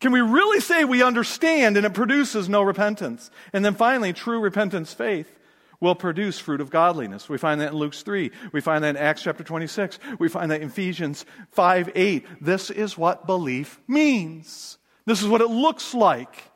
Can 0.00 0.12
we 0.12 0.20
really 0.20 0.60
say 0.60 0.84
we 0.84 1.02
understand 1.02 1.76
and 1.76 1.86
it 1.86 1.94
produces 1.94 2.48
no 2.48 2.62
repentance? 2.62 3.30
And 3.52 3.64
then 3.64 3.74
finally, 3.74 4.12
true 4.12 4.40
repentance 4.40 4.92
faith 4.92 5.32
will 5.80 5.94
produce 5.94 6.38
fruit 6.38 6.60
of 6.60 6.70
godliness. 6.70 7.28
We 7.28 7.38
find 7.38 7.60
that 7.60 7.72
in 7.72 7.78
Luke 7.78 7.94
3. 7.94 8.30
We 8.52 8.60
find 8.60 8.84
that 8.84 8.90
in 8.90 8.96
Acts 8.96 9.22
chapter 9.22 9.44
26. 9.44 9.98
We 10.18 10.28
find 10.28 10.50
that 10.50 10.60
in 10.60 10.68
Ephesians 10.68 11.24
5 11.52 11.92
8. 11.94 12.26
This 12.40 12.70
is 12.70 12.98
what 12.98 13.26
belief 13.26 13.80
means. 13.88 14.78
This 15.06 15.22
is 15.22 15.28
what 15.28 15.40
it 15.40 15.50
looks 15.50 15.94
like. 15.94 16.50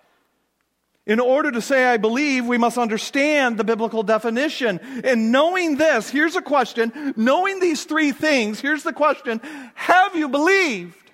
In 1.07 1.19
order 1.19 1.51
to 1.51 1.63
say 1.63 1.87
I 1.87 1.97
believe, 1.97 2.47
we 2.47 2.59
must 2.59 2.77
understand 2.79 3.57
the 3.57 3.65
biblical 3.65 4.03
definition. 4.03 4.81
And 5.03 5.33
knowing 5.33 5.77
this, 5.77 6.11
here's 6.11 6.37
a 6.37 6.43
question. 6.43 7.15
Knowing 7.17 7.59
these 7.59 7.85
three 7.85 8.13
things, 8.13 8.61
here's 8.61 8.83
the 8.83 8.93
question 8.93 9.41
Have 9.75 10.15
you 10.15 10.29
believed? 10.29 11.10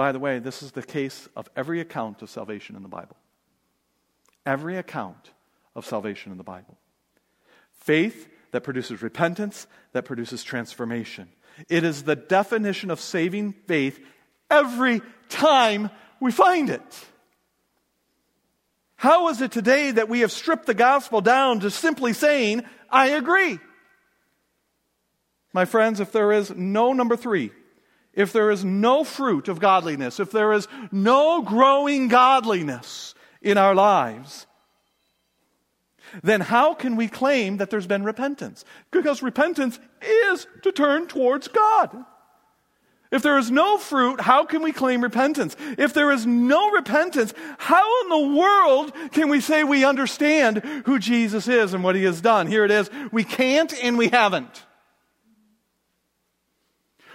By 0.00 0.12
the 0.12 0.18
way, 0.18 0.38
this 0.38 0.62
is 0.62 0.72
the 0.72 0.82
case 0.82 1.28
of 1.36 1.50
every 1.54 1.78
account 1.78 2.22
of 2.22 2.30
salvation 2.30 2.74
in 2.74 2.82
the 2.82 2.88
Bible. 2.88 3.16
Every 4.46 4.78
account 4.78 5.32
of 5.76 5.84
salvation 5.84 6.32
in 6.32 6.38
the 6.38 6.42
Bible. 6.42 6.78
Faith 7.72 8.26
that 8.52 8.62
produces 8.62 9.02
repentance, 9.02 9.66
that 9.92 10.06
produces 10.06 10.42
transformation. 10.42 11.28
It 11.68 11.84
is 11.84 12.04
the 12.04 12.16
definition 12.16 12.90
of 12.90 12.98
saving 12.98 13.52
faith 13.66 14.00
every 14.50 15.02
time 15.28 15.90
we 16.18 16.32
find 16.32 16.70
it. 16.70 17.06
How 18.96 19.28
is 19.28 19.42
it 19.42 19.52
today 19.52 19.90
that 19.90 20.08
we 20.08 20.20
have 20.20 20.32
stripped 20.32 20.64
the 20.64 20.72
gospel 20.72 21.20
down 21.20 21.60
to 21.60 21.70
simply 21.70 22.14
saying, 22.14 22.64
I 22.88 23.08
agree? 23.08 23.58
My 25.52 25.66
friends, 25.66 26.00
if 26.00 26.10
there 26.10 26.32
is 26.32 26.50
no 26.56 26.94
number 26.94 27.18
three, 27.18 27.52
if 28.12 28.32
there 28.32 28.50
is 28.50 28.64
no 28.64 29.04
fruit 29.04 29.48
of 29.48 29.60
godliness, 29.60 30.20
if 30.20 30.30
there 30.30 30.52
is 30.52 30.68
no 30.90 31.42
growing 31.42 32.08
godliness 32.08 33.14
in 33.40 33.56
our 33.56 33.74
lives, 33.74 34.46
then 36.22 36.40
how 36.40 36.74
can 36.74 36.96
we 36.96 37.08
claim 37.08 37.58
that 37.58 37.70
there's 37.70 37.86
been 37.86 38.04
repentance? 38.04 38.64
Because 38.90 39.22
repentance 39.22 39.78
is 40.02 40.46
to 40.62 40.72
turn 40.72 41.06
towards 41.06 41.48
God. 41.48 42.04
If 43.12 43.22
there 43.22 43.38
is 43.38 43.50
no 43.50 43.76
fruit, 43.76 44.20
how 44.20 44.44
can 44.44 44.62
we 44.62 44.70
claim 44.70 45.02
repentance? 45.02 45.56
If 45.78 45.94
there 45.94 46.12
is 46.12 46.26
no 46.26 46.70
repentance, 46.70 47.34
how 47.58 48.02
in 48.02 48.08
the 48.08 48.38
world 48.38 48.92
can 49.10 49.28
we 49.28 49.40
say 49.40 49.64
we 49.64 49.84
understand 49.84 50.58
who 50.86 50.98
Jesus 50.98 51.48
is 51.48 51.74
and 51.74 51.82
what 51.82 51.96
he 51.96 52.04
has 52.04 52.20
done? 52.20 52.46
Here 52.46 52.64
it 52.64 52.70
is. 52.70 52.88
We 53.10 53.24
can't 53.24 53.72
and 53.82 53.98
we 53.98 54.08
haven't. 54.08 54.64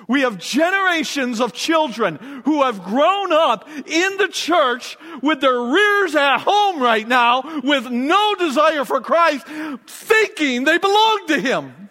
We 0.07 0.21
have 0.21 0.37
generations 0.37 1.41
of 1.41 1.53
children 1.53 2.17
who 2.45 2.63
have 2.63 2.83
grown 2.83 3.31
up 3.31 3.67
in 3.85 4.17
the 4.17 4.27
church 4.27 4.97
with 5.21 5.41
their 5.41 5.59
rears 5.59 6.15
at 6.15 6.39
home 6.39 6.81
right 6.81 7.07
now 7.07 7.61
with 7.63 7.89
no 7.89 8.35
desire 8.35 8.85
for 8.85 9.01
Christ, 9.01 9.47
thinking 9.87 10.63
they 10.63 10.77
belong 10.77 11.27
to 11.27 11.39
Him. 11.39 11.89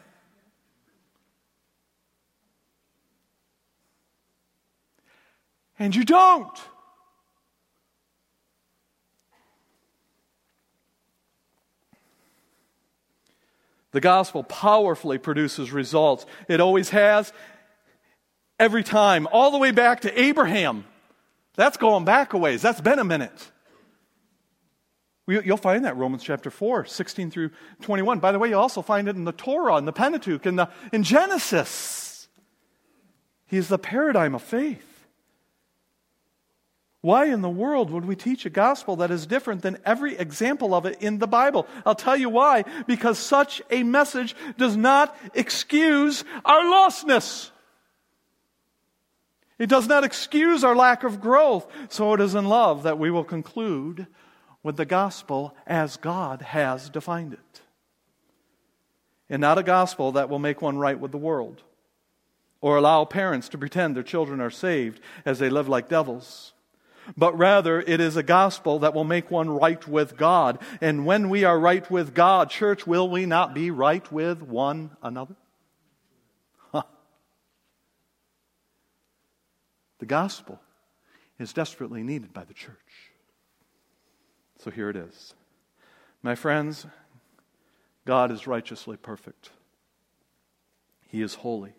And 5.79 5.95
you 5.95 6.05
don't. 6.05 6.57
The 13.91 14.01
gospel 14.01 14.43
powerfully 14.43 15.19
produces 15.19 15.71
results. 15.71 16.27
It 16.49 16.61
always 16.61 16.91
has, 16.91 17.33
every 18.65 18.83
time, 18.83 19.29
all 19.31 19.51
the 19.51 19.59
way 19.59 19.73
back 19.73 20.01
to 20.01 20.21
Abraham. 20.21 20.87
That's 21.55 21.77
going 21.77 22.07
back 22.07 22.33
a 22.33 22.39
ways. 22.39 22.63
That's 22.63 22.81
been 22.81 22.99
a 22.99 23.05
minute. 23.05 23.51
You'll 25.27 25.57
find 25.59 25.85
that 25.85 25.97
Romans 25.97 26.23
chapter 26.23 26.51
4, 26.51 26.87
16 26.87 27.31
through 27.31 27.51
21. 27.83 28.21
By 28.21 28.33
the 28.33 28.39
way, 28.39 28.49
you 28.49 28.57
also 28.57 28.81
find 28.83 29.07
it 29.07 29.17
in 29.17 29.25
the 29.25 29.33
Torah, 29.33 29.77
in 29.77 29.85
the 29.85 29.93
Pentateuch, 29.93 30.47
in, 30.47 30.57
the, 30.57 30.69
in 30.93 31.03
Genesis. 31.03 32.29
He's 33.47 33.69
the 33.69 33.79
paradigm 33.79 34.35
of 34.35 34.43
faith. 34.43 35.07
Why 37.03 37.27
in 37.27 37.43
the 37.43 37.51
world 37.51 37.91
would 37.91 38.07
we 38.07 38.17
teach 38.17 38.47
a 38.47 38.51
gospel 38.51 38.97
that 38.97 39.11
is 39.11 39.27
different 39.27 39.61
than 39.61 39.77
every 39.85 40.17
example 40.17 40.75
of 40.75 40.87
it 40.87 41.03
in 41.03 41.19
the 41.19 41.27
Bible? 41.27 41.67
I'll 41.85 41.95
tell 41.95 42.17
you 42.17 42.31
why. 42.31 42.65
Because 42.87 43.19
such 43.19 43.61
a 43.71 43.83
message 43.83 44.35
does 44.57 44.75
not 44.75 45.15
excuse 45.35 46.25
our 46.47 46.63
lostness. 46.63 47.51
It 49.59 49.69
does 49.69 49.87
not 49.87 50.05
excuse 50.05 50.65
our 50.65 50.75
lack 50.75 51.05
of 51.05 51.21
growth. 51.21 51.67
So 51.89 52.15
it 52.15 52.21
is 52.21 52.35
in 52.35 52.47
love 52.47 52.83
that 52.83 52.99
we 52.99 53.11
will 53.11 53.25
conclude 53.25 54.07
with 54.63 54.77
the 54.77 54.85
gospel 54.85 55.55
as 55.67 55.97
God 55.97 56.43
has 56.43 56.91
defined 56.91 57.35
it. 57.35 57.61
And 59.29 59.41
not 59.41 59.59
a 59.59 59.63
gospel 59.63 60.13
that 60.13 60.29
will 60.29 60.39
make 60.39 60.61
one 60.61 60.79
right 60.79 60.99
with 60.99 61.13
the 61.13 61.19
world 61.19 61.63
or 62.61 62.77
allow 62.77 63.05
parents 63.05 63.49
to 63.51 63.59
pretend 63.59 63.95
their 63.95 64.03
children 64.03 64.41
are 64.41 64.51
saved 64.51 65.01
as 65.25 65.39
they 65.39 65.51
live 65.51 65.69
like 65.69 65.89
devils. 65.89 66.53
But 67.17 67.37
rather, 67.37 67.81
it 67.83 68.01
is 68.01 68.17
a 68.17 68.23
gospel 68.23 68.79
that 68.79 68.95
will 68.95 69.05
make 69.05 69.31
one 69.31 69.51
right 69.51 69.87
with 69.87 70.17
God. 70.17 70.59
And 70.81 71.05
when 71.05 71.29
we 71.29 71.45
are 71.45 71.59
right 71.59 71.89
with 71.91 72.15
God, 72.15 72.49
church, 72.49 72.87
will 72.87 73.09
we 73.09 73.27
not 73.27 73.53
be 73.53 73.71
right 73.71 74.11
with 74.11 74.43
one 74.43 74.97
another? 75.03 75.37
The 80.05 80.09
gospel 80.09 80.61
is 81.39 81.55
desperately 81.55 82.03
needed 82.03 82.35
by 82.35 82.45
the 82.45 82.53
church. 82.53 83.11
So 84.59 84.71
here 84.71 84.91
it 84.91 84.97
is. 84.97 85.33
My 86.23 86.35
friends, 86.35 86.85
God 88.05 88.31
is 88.31 88.47
righteously 88.47 88.99
perfect. 88.99 89.49
He 91.09 91.23
is 91.23 91.37
holy. 91.37 91.73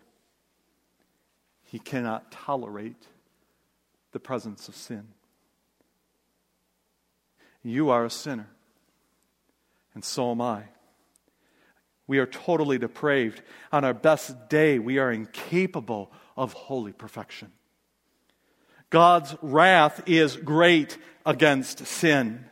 He 1.62 1.78
cannot 1.78 2.32
tolerate 2.32 3.06
the 4.10 4.18
presence 4.18 4.66
of 4.66 4.74
sin. 4.74 5.06
You 7.62 7.90
are 7.90 8.04
a 8.04 8.10
sinner, 8.10 8.48
and 9.94 10.04
so 10.04 10.32
am 10.32 10.40
I. 10.40 10.64
We 12.08 12.18
are 12.18 12.26
totally 12.26 12.78
depraved. 12.78 13.42
On 13.70 13.84
our 13.84 13.94
best 13.94 14.48
day, 14.48 14.80
we 14.80 14.98
are 14.98 15.12
incapable 15.12 16.10
of 16.36 16.54
holy 16.54 16.90
perfection. 16.90 17.52
God's 18.90 19.34
wrath 19.42 20.02
is 20.06 20.36
great 20.36 20.96
against 21.24 21.86
sin. 21.86 22.44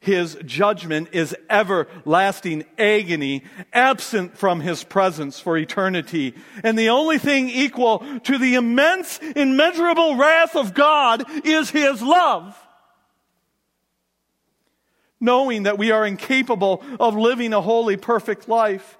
His 0.00 0.38
judgment 0.44 1.08
is 1.12 1.36
everlasting 1.50 2.64
agony, 2.78 3.44
absent 3.72 4.38
from 4.38 4.60
his 4.60 4.84
presence 4.84 5.40
for 5.40 5.58
eternity. 5.58 6.34
And 6.62 6.78
the 6.78 6.90
only 6.90 7.18
thing 7.18 7.48
equal 7.48 8.04
to 8.20 8.38
the 8.38 8.54
immense, 8.54 9.18
immeasurable 9.18 10.16
wrath 10.16 10.54
of 10.54 10.72
God 10.72 11.24
is 11.44 11.70
his 11.70 12.00
love. 12.00 12.56
Knowing 15.20 15.64
that 15.64 15.78
we 15.78 15.90
are 15.90 16.06
incapable 16.06 16.82
of 17.00 17.16
living 17.16 17.52
a 17.52 17.60
holy, 17.60 17.96
perfect 17.96 18.48
life, 18.48 18.96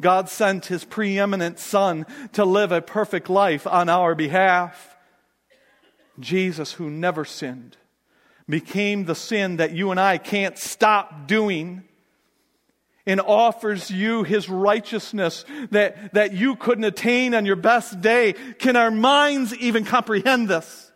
God 0.00 0.28
sent 0.28 0.66
his 0.66 0.84
preeminent 0.84 1.58
Son 1.58 2.04
to 2.32 2.44
live 2.44 2.72
a 2.72 2.82
perfect 2.82 3.30
life 3.30 3.66
on 3.66 3.88
our 3.88 4.14
behalf. 4.14 4.91
Jesus, 6.18 6.72
who 6.72 6.90
never 6.90 7.24
sinned, 7.24 7.76
became 8.48 9.04
the 9.04 9.14
sin 9.14 9.56
that 9.56 9.72
you 9.72 9.90
and 9.90 10.00
I 10.00 10.18
can't 10.18 10.58
stop 10.58 11.26
doing 11.26 11.84
and 13.06 13.20
offers 13.20 13.90
you 13.90 14.22
his 14.22 14.48
righteousness 14.48 15.44
that, 15.70 16.14
that 16.14 16.32
you 16.32 16.56
couldn't 16.56 16.84
attain 16.84 17.34
on 17.34 17.46
your 17.46 17.56
best 17.56 18.00
day. 18.00 18.34
Can 18.58 18.76
our 18.76 18.90
minds 18.90 19.54
even 19.56 19.84
comprehend 19.84 20.48
this? 20.48 20.92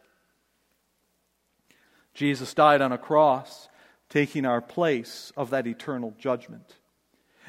Jesus 2.14 2.54
died 2.54 2.80
on 2.80 2.92
a 2.92 2.98
cross, 2.98 3.68
taking 4.08 4.46
our 4.46 4.60
place 4.60 5.32
of 5.36 5.50
that 5.50 5.66
eternal 5.66 6.14
judgment. 6.18 6.76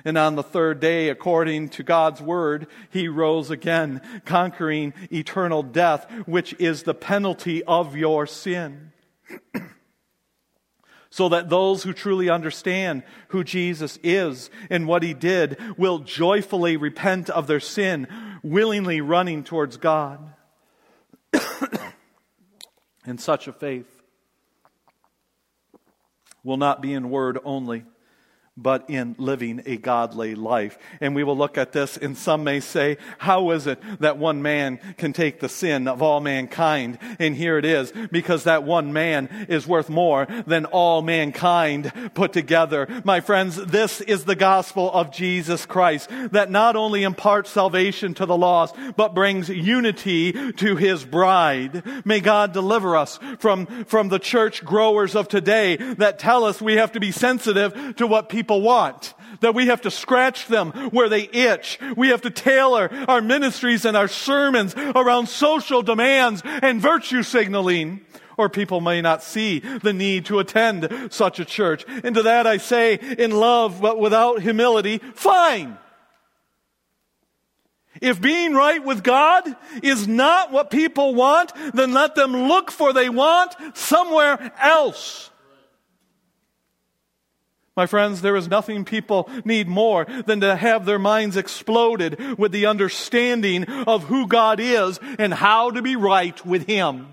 And 0.05 0.17
on 0.17 0.35
the 0.35 0.43
third 0.43 0.79
day, 0.79 1.09
according 1.09 1.69
to 1.69 1.83
God's 1.83 2.21
word, 2.21 2.67
he 2.89 3.07
rose 3.07 3.49
again, 3.49 4.01
conquering 4.25 4.93
eternal 5.11 5.63
death, 5.63 6.09
which 6.25 6.53
is 6.59 6.83
the 6.83 6.93
penalty 6.93 7.63
of 7.63 7.95
your 7.95 8.27
sin. 8.27 8.91
so 11.09 11.29
that 11.29 11.49
those 11.49 11.83
who 11.83 11.93
truly 11.93 12.29
understand 12.29 13.03
who 13.29 13.43
Jesus 13.43 13.97
is 14.03 14.49
and 14.69 14.87
what 14.87 15.03
he 15.03 15.13
did 15.13 15.57
will 15.77 15.99
joyfully 15.99 16.77
repent 16.77 17.29
of 17.29 17.47
their 17.47 17.59
sin, 17.59 18.07
willingly 18.43 19.01
running 19.01 19.43
towards 19.43 19.77
God. 19.77 20.33
and 23.05 23.19
such 23.19 23.47
a 23.47 23.53
faith 23.53 23.91
will 26.43 26.57
not 26.57 26.81
be 26.81 26.93
in 26.93 27.09
word 27.09 27.39
only 27.43 27.83
but 28.57 28.89
in 28.89 29.15
living 29.19 29.61
a 29.65 29.77
godly 29.77 30.33
life. 30.35 30.77
And 30.99 31.15
we 31.15 31.23
will 31.23 31.37
look 31.37 31.57
at 31.57 31.71
this, 31.71 31.95
and 31.95 32.17
some 32.17 32.43
may 32.43 32.59
say, 32.59 32.97
how 33.19 33.51
is 33.51 33.67
it 33.67 33.79
that 33.99 34.17
one 34.17 34.41
man 34.41 34.79
can 34.97 35.13
take 35.13 35.39
the 35.39 35.47
sin 35.47 35.87
of 35.87 36.01
all 36.01 36.19
mankind? 36.19 36.97
And 37.19 37.35
here 37.35 37.57
it 37.57 37.65
is, 37.65 37.93
because 38.11 38.45
that 38.45 38.63
one 38.63 38.93
man 38.93 39.29
is 39.47 39.67
worth 39.67 39.89
more 39.89 40.27
than 40.47 40.65
all 40.65 41.01
mankind 41.01 41.91
put 42.15 42.33
together. 42.33 42.87
My 43.03 43.19
friends, 43.19 43.57
this 43.57 44.01
is 44.01 44.25
the 44.25 44.35
gospel 44.35 44.91
of 44.91 45.11
Jesus 45.11 45.65
Christ 45.65 46.09
that 46.31 46.49
not 46.49 46.75
only 46.75 47.03
imparts 47.03 47.51
salvation 47.51 48.15
to 48.15 48.25
the 48.25 48.37
lost, 48.37 48.75
but 48.95 49.13
brings 49.13 49.49
unity 49.49 50.51
to 50.53 50.75
his 50.75 51.05
bride. 51.05 51.83
May 52.05 52.21
God 52.21 52.53
deliver 52.53 52.95
us 52.95 53.19
from, 53.39 53.67
from 53.85 54.09
the 54.09 54.19
church 54.19 54.65
growers 54.65 55.15
of 55.15 55.27
today 55.27 55.75
that 55.75 56.17
tell 56.17 56.43
us 56.43 56.61
we 56.61 56.77
have 56.77 56.93
to 56.93 56.99
be 56.99 57.11
sensitive 57.11 57.95
to 57.97 58.07
what 58.07 58.29
people 58.29 58.46
people 58.47 58.61
want. 58.61 59.13
That 59.41 59.53
we 59.53 59.67
have 59.67 59.81
to 59.81 59.91
scratch 59.91 60.47
them 60.47 60.71
where 60.91 61.09
they 61.09 61.23
itch. 61.23 61.79
We 61.97 62.09
have 62.09 62.21
to 62.21 62.29
tailor 62.29 62.89
our 63.09 63.21
ministries 63.21 63.83
and 63.83 63.97
our 63.97 64.07
sermons 64.07 64.73
around 64.73 65.27
social 65.27 65.81
demands 65.81 66.41
and 66.45 66.81
virtue 66.81 67.23
signaling. 67.23 68.05
Or 68.37 68.47
people 68.47 68.79
may 68.79 69.01
not 69.01 69.21
see 69.21 69.59
the 69.59 69.91
need 69.91 70.27
to 70.27 70.39
attend 70.39 71.11
such 71.11 71.39
a 71.39 71.45
church. 71.45 71.83
And 71.87 72.15
to 72.15 72.23
that 72.23 72.47
I 72.47 72.57
say, 72.57 72.93
in 72.95 73.31
love 73.31 73.81
but 73.81 73.99
without 73.99 74.41
humility, 74.41 74.99
fine. 74.99 75.77
If 78.01 78.21
being 78.21 78.53
right 78.53 78.83
with 78.83 79.03
God 79.03 79.43
is 79.83 80.07
not 80.07 80.53
what 80.53 80.71
people 80.71 81.15
want, 81.15 81.51
then 81.73 81.91
let 81.93 82.15
them 82.15 82.47
look 82.47 82.71
for 82.71 82.93
they 82.93 83.09
want 83.09 83.55
somewhere 83.75 84.53
else. 84.61 85.31
My 87.77 87.85
friends, 87.85 88.21
there 88.21 88.35
is 88.35 88.47
nothing 88.47 88.85
people 88.85 89.29
need 89.45 89.67
more 89.67 90.05
than 90.25 90.41
to 90.41 90.55
have 90.55 90.85
their 90.85 90.97
minds 90.97 91.37
exploded 91.37 92.39
with 92.39 92.51
the 92.51 92.65
understanding 92.65 93.65
of 93.65 94.05
who 94.05 94.27
God 94.27 94.59
is 94.59 94.99
and 95.19 95.31
how 95.31 95.69
to 95.69 95.83
be 95.83 95.95
right 95.95 96.43
with 96.43 96.65
Him. 96.65 97.07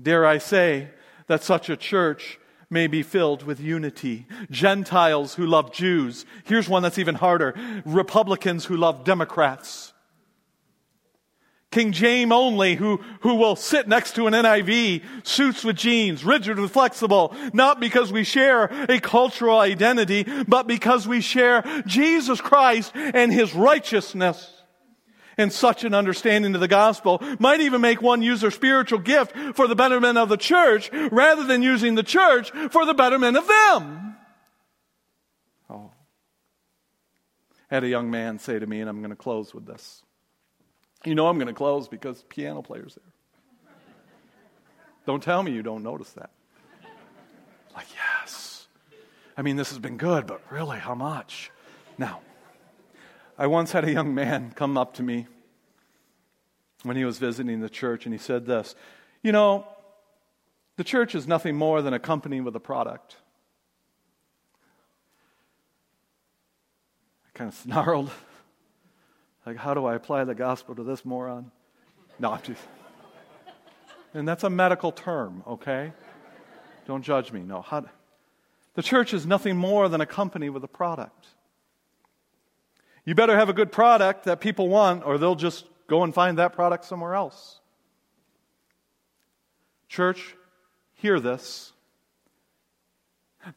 Dare 0.00 0.24
I 0.24 0.38
say 0.38 0.88
that 1.26 1.42
such 1.42 1.68
a 1.68 1.76
church 1.76 2.38
may 2.70 2.86
be 2.86 3.02
filled 3.02 3.42
with 3.42 3.60
unity. 3.60 4.26
Gentiles 4.50 5.34
who 5.34 5.46
love 5.46 5.72
Jews. 5.72 6.24
Here's 6.44 6.68
one 6.68 6.82
that's 6.82 6.98
even 6.98 7.16
harder 7.16 7.54
Republicans 7.84 8.64
who 8.64 8.78
love 8.78 9.04
Democrats. 9.04 9.92
King 11.70 11.92
James 11.92 12.32
only, 12.32 12.74
who, 12.74 12.96
who 13.20 13.36
will 13.36 13.54
sit 13.54 13.86
next 13.86 14.16
to 14.16 14.26
an 14.26 14.34
NIV, 14.34 15.02
suits 15.24 15.62
with 15.62 15.76
jeans, 15.76 16.24
rigid 16.24 16.58
with 16.58 16.72
flexible, 16.72 17.32
not 17.52 17.78
because 17.78 18.12
we 18.12 18.24
share 18.24 18.64
a 18.88 18.98
cultural 18.98 19.60
identity, 19.60 20.26
but 20.48 20.66
because 20.66 21.06
we 21.06 21.20
share 21.20 21.62
Jesus 21.86 22.40
Christ 22.40 22.90
and 22.94 23.32
His 23.32 23.54
righteousness. 23.54 24.52
And 25.38 25.52
such 25.52 25.84
an 25.84 25.94
understanding 25.94 26.56
of 26.56 26.60
the 26.60 26.68
gospel 26.68 27.22
might 27.38 27.60
even 27.60 27.80
make 27.80 28.02
one 28.02 28.20
use 28.20 28.40
their 28.40 28.50
spiritual 28.50 28.98
gift 28.98 29.32
for 29.54 29.68
the 29.68 29.76
betterment 29.76 30.18
of 30.18 30.28
the 30.28 30.36
church 30.36 30.90
rather 31.12 31.44
than 31.44 31.62
using 31.62 31.94
the 31.94 32.02
church 32.02 32.50
for 32.72 32.84
the 32.84 32.94
betterment 32.94 33.36
of 33.36 33.46
them. 33.46 34.16
Oh. 35.70 35.92
I 37.70 37.74
had 37.76 37.84
a 37.84 37.88
young 37.88 38.10
man 38.10 38.40
say 38.40 38.58
to 38.58 38.66
me, 38.66 38.80
and 38.80 38.90
I'm 38.90 38.98
going 38.98 39.10
to 39.10 39.16
close 39.16 39.54
with 39.54 39.66
this. 39.66 40.02
You 41.04 41.14
know 41.14 41.28
I'm 41.28 41.36
going 41.36 41.48
to 41.48 41.54
close 41.54 41.88
because 41.88 42.24
piano 42.28 42.62
player's 42.62 42.94
there. 42.94 43.04
Don't 45.06 45.22
tell 45.22 45.42
me 45.42 45.52
you 45.52 45.62
don't 45.62 45.82
notice 45.82 46.10
that. 46.12 46.30
Like, 47.74 47.86
yes. 47.94 48.66
I 49.36 49.42
mean, 49.42 49.56
this 49.56 49.70
has 49.70 49.78
been 49.78 49.96
good, 49.96 50.26
but 50.26 50.42
really, 50.50 50.78
how 50.78 50.94
much? 50.94 51.50
Now, 51.96 52.20
I 53.38 53.46
once 53.46 53.72
had 53.72 53.84
a 53.84 53.92
young 53.92 54.14
man 54.14 54.52
come 54.54 54.76
up 54.76 54.94
to 54.94 55.02
me 55.02 55.26
when 56.82 56.96
he 56.96 57.04
was 57.04 57.18
visiting 57.18 57.60
the 57.60 57.70
church, 57.70 58.04
and 58.04 58.14
he 58.14 58.18
said 58.18 58.44
this 58.44 58.74
You 59.22 59.32
know, 59.32 59.66
the 60.76 60.84
church 60.84 61.14
is 61.14 61.26
nothing 61.26 61.56
more 61.56 61.80
than 61.80 61.94
a 61.94 61.98
company 61.98 62.40
with 62.40 62.54
a 62.54 62.60
product. 62.60 63.16
I 67.26 67.38
kind 67.38 67.48
of 67.48 67.54
snarled. 67.54 68.10
Like, 69.50 69.58
how 69.58 69.74
do 69.74 69.84
I 69.84 69.96
apply 69.96 70.22
the 70.22 70.34
gospel 70.36 70.76
to 70.76 70.84
this 70.84 71.04
moron? 71.04 71.50
No, 72.20 72.30
I'm 72.30 72.42
just. 72.42 72.62
And 74.14 74.28
that's 74.28 74.44
a 74.44 74.48
medical 74.48 74.92
term, 74.92 75.42
okay? 75.44 75.92
Don't 76.86 77.02
judge 77.02 77.32
me. 77.32 77.40
No. 77.40 77.60
How, 77.60 77.84
the 78.74 78.82
church 78.84 79.12
is 79.12 79.26
nothing 79.26 79.56
more 79.56 79.88
than 79.88 80.00
a 80.00 80.06
company 80.06 80.50
with 80.50 80.62
a 80.62 80.68
product. 80.68 81.26
You 83.04 83.16
better 83.16 83.34
have 83.34 83.48
a 83.48 83.52
good 83.52 83.72
product 83.72 84.22
that 84.26 84.40
people 84.40 84.68
want, 84.68 85.04
or 85.04 85.18
they'll 85.18 85.34
just 85.34 85.64
go 85.88 86.04
and 86.04 86.14
find 86.14 86.38
that 86.38 86.52
product 86.52 86.84
somewhere 86.84 87.16
else. 87.16 87.58
Church, 89.88 90.36
hear 90.94 91.18
this. 91.18 91.72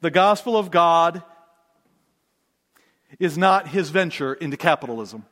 The 0.02 0.10
gospel 0.10 0.58
of 0.58 0.72
God 0.72 1.22
is 3.20 3.38
not 3.38 3.68
his 3.68 3.92
venture 3.92 4.34
into 4.34 4.58
capitalism. 4.58 5.26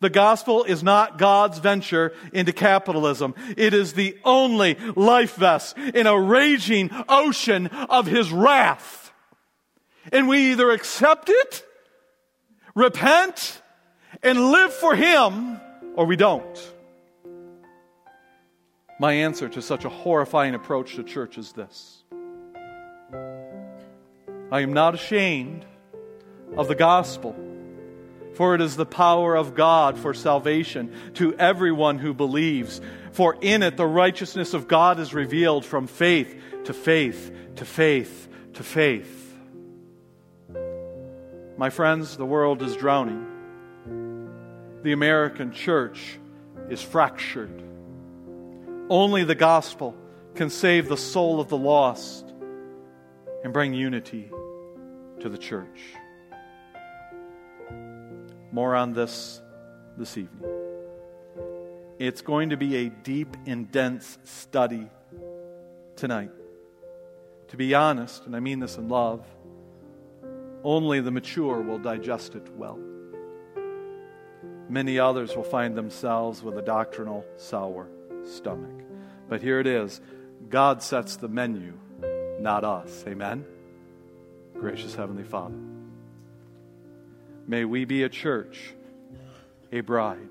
The 0.00 0.10
gospel 0.10 0.64
is 0.64 0.82
not 0.82 1.18
God's 1.18 1.58
venture 1.58 2.12
into 2.32 2.52
capitalism. 2.52 3.34
It 3.56 3.74
is 3.74 3.94
the 3.94 4.16
only 4.24 4.74
life 4.96 5.34
vest 5.36 5.76
in 5.76 6.06
a 6.06 6.18
raging 6.18 6.90
ocean 7.08 7.66
of 7.66 8.06
his 8.06 8.30
wrath. 8.30 9.12
And 10.12 10.28
we 10.28 10.52
either 10.52 10.70
accept 10.70 11.28
it, 11.28 11.64
repent, 12.74 13.60
and 14.22 14.52
live 14.52 14.72
for 14.72 14.94
him, 14.94 15.60
or 15.94 16.06
we 16.06 16.16
don't. 16.16 16.72
My 19.00 19.12
answer 19.12 19.48
to 19.50 19.62
such 19.62 19.84
a 19.84 19.88
horrifying 19.88 20.54
approach 20.54 20.96
to 20.96 21.02
church 21.04 21.38
is 21.38 21.52
this 21.52 22.02
I 24.50 24.60
am 24.60 24.72
not 24.72 24.94
ashamed 24.94 25.64
of 26.56 26.68
the 26.68 26.74
gospel 26.74 27.36
for 28.38 28.54
it 28.54 28.60
is 28.60 28.76
the 28.76 28.86
power 28.86 29.34
of 29.34 29.56
God 29.56 29.98
for 29.98 30.14
salvation 30.14 30.94
to 31.14 31.34
everyone 31.34 31.98
who 31.98 32.14
believes. 32.14 32.80
For 33.10 33.36
in 33.40 33.64
it 33.64 33.76
the 33.76 33.84
righteousness 33.84 34.54
of 34.54 34.68
God 34.68 35.00
is 35.00 35.12
revealed 35.12 35.64
from 35.64 35.88
faith 35.88 36.40
to 36.66 36.72
faith 36.72 37.32
to 37.56 37.64
faith 37.64 38.28
to 38.54 38.62
faith. 38.62 39.36
My 41.56 41.70
friends, 41.70 42.16
the 42.16 42.24
world 42.24 42.62
is 42.62 42.76
drowning. 42.76 43.26
The 44.84 44.92
American 44.92 45.50
church 45.50 46.20
is 46.70 46.80
fractured. 46.80 47.60
Only 48.88 49.24
the 49.24 49.34
gospel 49.34 49.96
can 50.36 50.50
save 50.50 50.88
the 50.88 50.96
soul 50.96 51.40
of 51.40 51.48
the 51.48 51.58
lost 51.58 52.32
and 53.42 53.52
bring 53.52 53.74
unity 53.74 54.30
to 55.18 55.28
the 55.28 55.38
church. 55.38 55.97
More 58.52 58.74
on 58.74 58.92
this 58.92 59.40
this 59.96 60.16
evening. 60.16 60.50
It's 61.98 62.22
going 62.22 62.50
to 62.50 62.56
be 62.56 62.76
a 62.76 62.90
deep 62.90 63.36
and 63.46 63.70
dense 63.70 64.18
study 64.24 64.88
tonight. 65.96 66.30
To 67.48 67.56
be 67.56 67.74
honest, 67.74 68.24
and 68.26 68.36
I 68.36 68.40
mean 68.40 68.60
this 68.60 68.76
in 68.76 68.88
love, 68.88 69.26
only 70.62 71.00
the 71.00 71.10
mature 71.10 71.60
will 71.60 71.78
digest 71.78 72.36
it 72.36 72.48
well. 72.56 72.78
Many 74.68 74.98
others 74.98 75.34
will 75.34 75.44
find 75.44 75.74
themselves 75.74 76.42
with 76.42 76.58
a 76.58 76.62
doctrinal 76.62 77.24
sour 77.36 77.88
stomach. 78.24 78.84
But 79.28 79.40
here 79.42 79.60
it 79.60 79.66
is 79.66 80.00
God 80.48 80.82
sets 80.82 81.16
the 81.16 81.28
menu, 81.28 81.72
not 82.38 82.64
us. 82.64 83.04
Amen? 83.06 83.44
Gracious 84.54 84.94
Heavenly 84.94 85.24
Father. 85.24 85.56
May 87.48 87.64
we 87.64 87.86
be 87.86 88.02
a 88.02 88.10
church, 88.10 88.74
a 89.72 89.80
bride, 89.80 90.28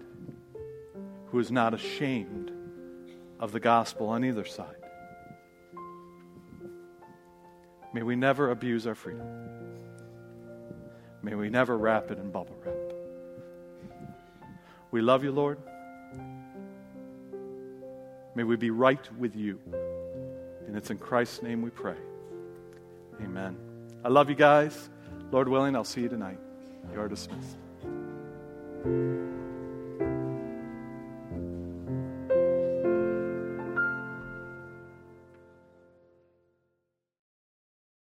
who 1.32 1.40
is 1.40 1.52
not 1.52 1.74
ashamed 1.74 2.52
of 3.40 3.52
the 3.52 3.60
gospel 3.60 4.10
on 4.10 4.24
either 4.24 4.46
side. 4.46 4.76
May 7.92 8.04
we 8.04 8.16
never 8.16 8.52
abuse 8.52 8.86
our 8.86 8.94
freedom. 8.94 9.28
May 11.24 11.34
we 11.34 11.50
never 11.50 11.76
wrap 11.76 12.12
it 12.12 12.20
in 12.20 12.30
bubble 12.30 12.56
wrap. 12.64 12.76
We 14.92 15.02
love 15.02 15.24
you, 15.24 15.32
Lord. 15.32 15.58
May 18.36 18.44
we 18.44 18.58
be 18.58 18.70
right 18.70 19.12
with 19.18 19.36
you. 19.36 19.60
And 20.68 20.78
it's 20.78 20.92
in 20.92 21.00
Christ's 21.00 21.42
name 21.42 21.64
we 21.64 21.72
pray. 21.72 21.98
Amen. 23.22 23.58
I 24.06 24.10
love 24.10 24.30
you 24.30 24.36
guys. 24.36 24.92
Lord 25.32 25.50
willing, 25.50 25.76
I'll 25.76 25.84
see 25.84 26.02
you 26.02 26.10
tonight. 26.10 26.38
You 26.94 27.02
are 27.02 27.08
dismissed. 27.08 27.58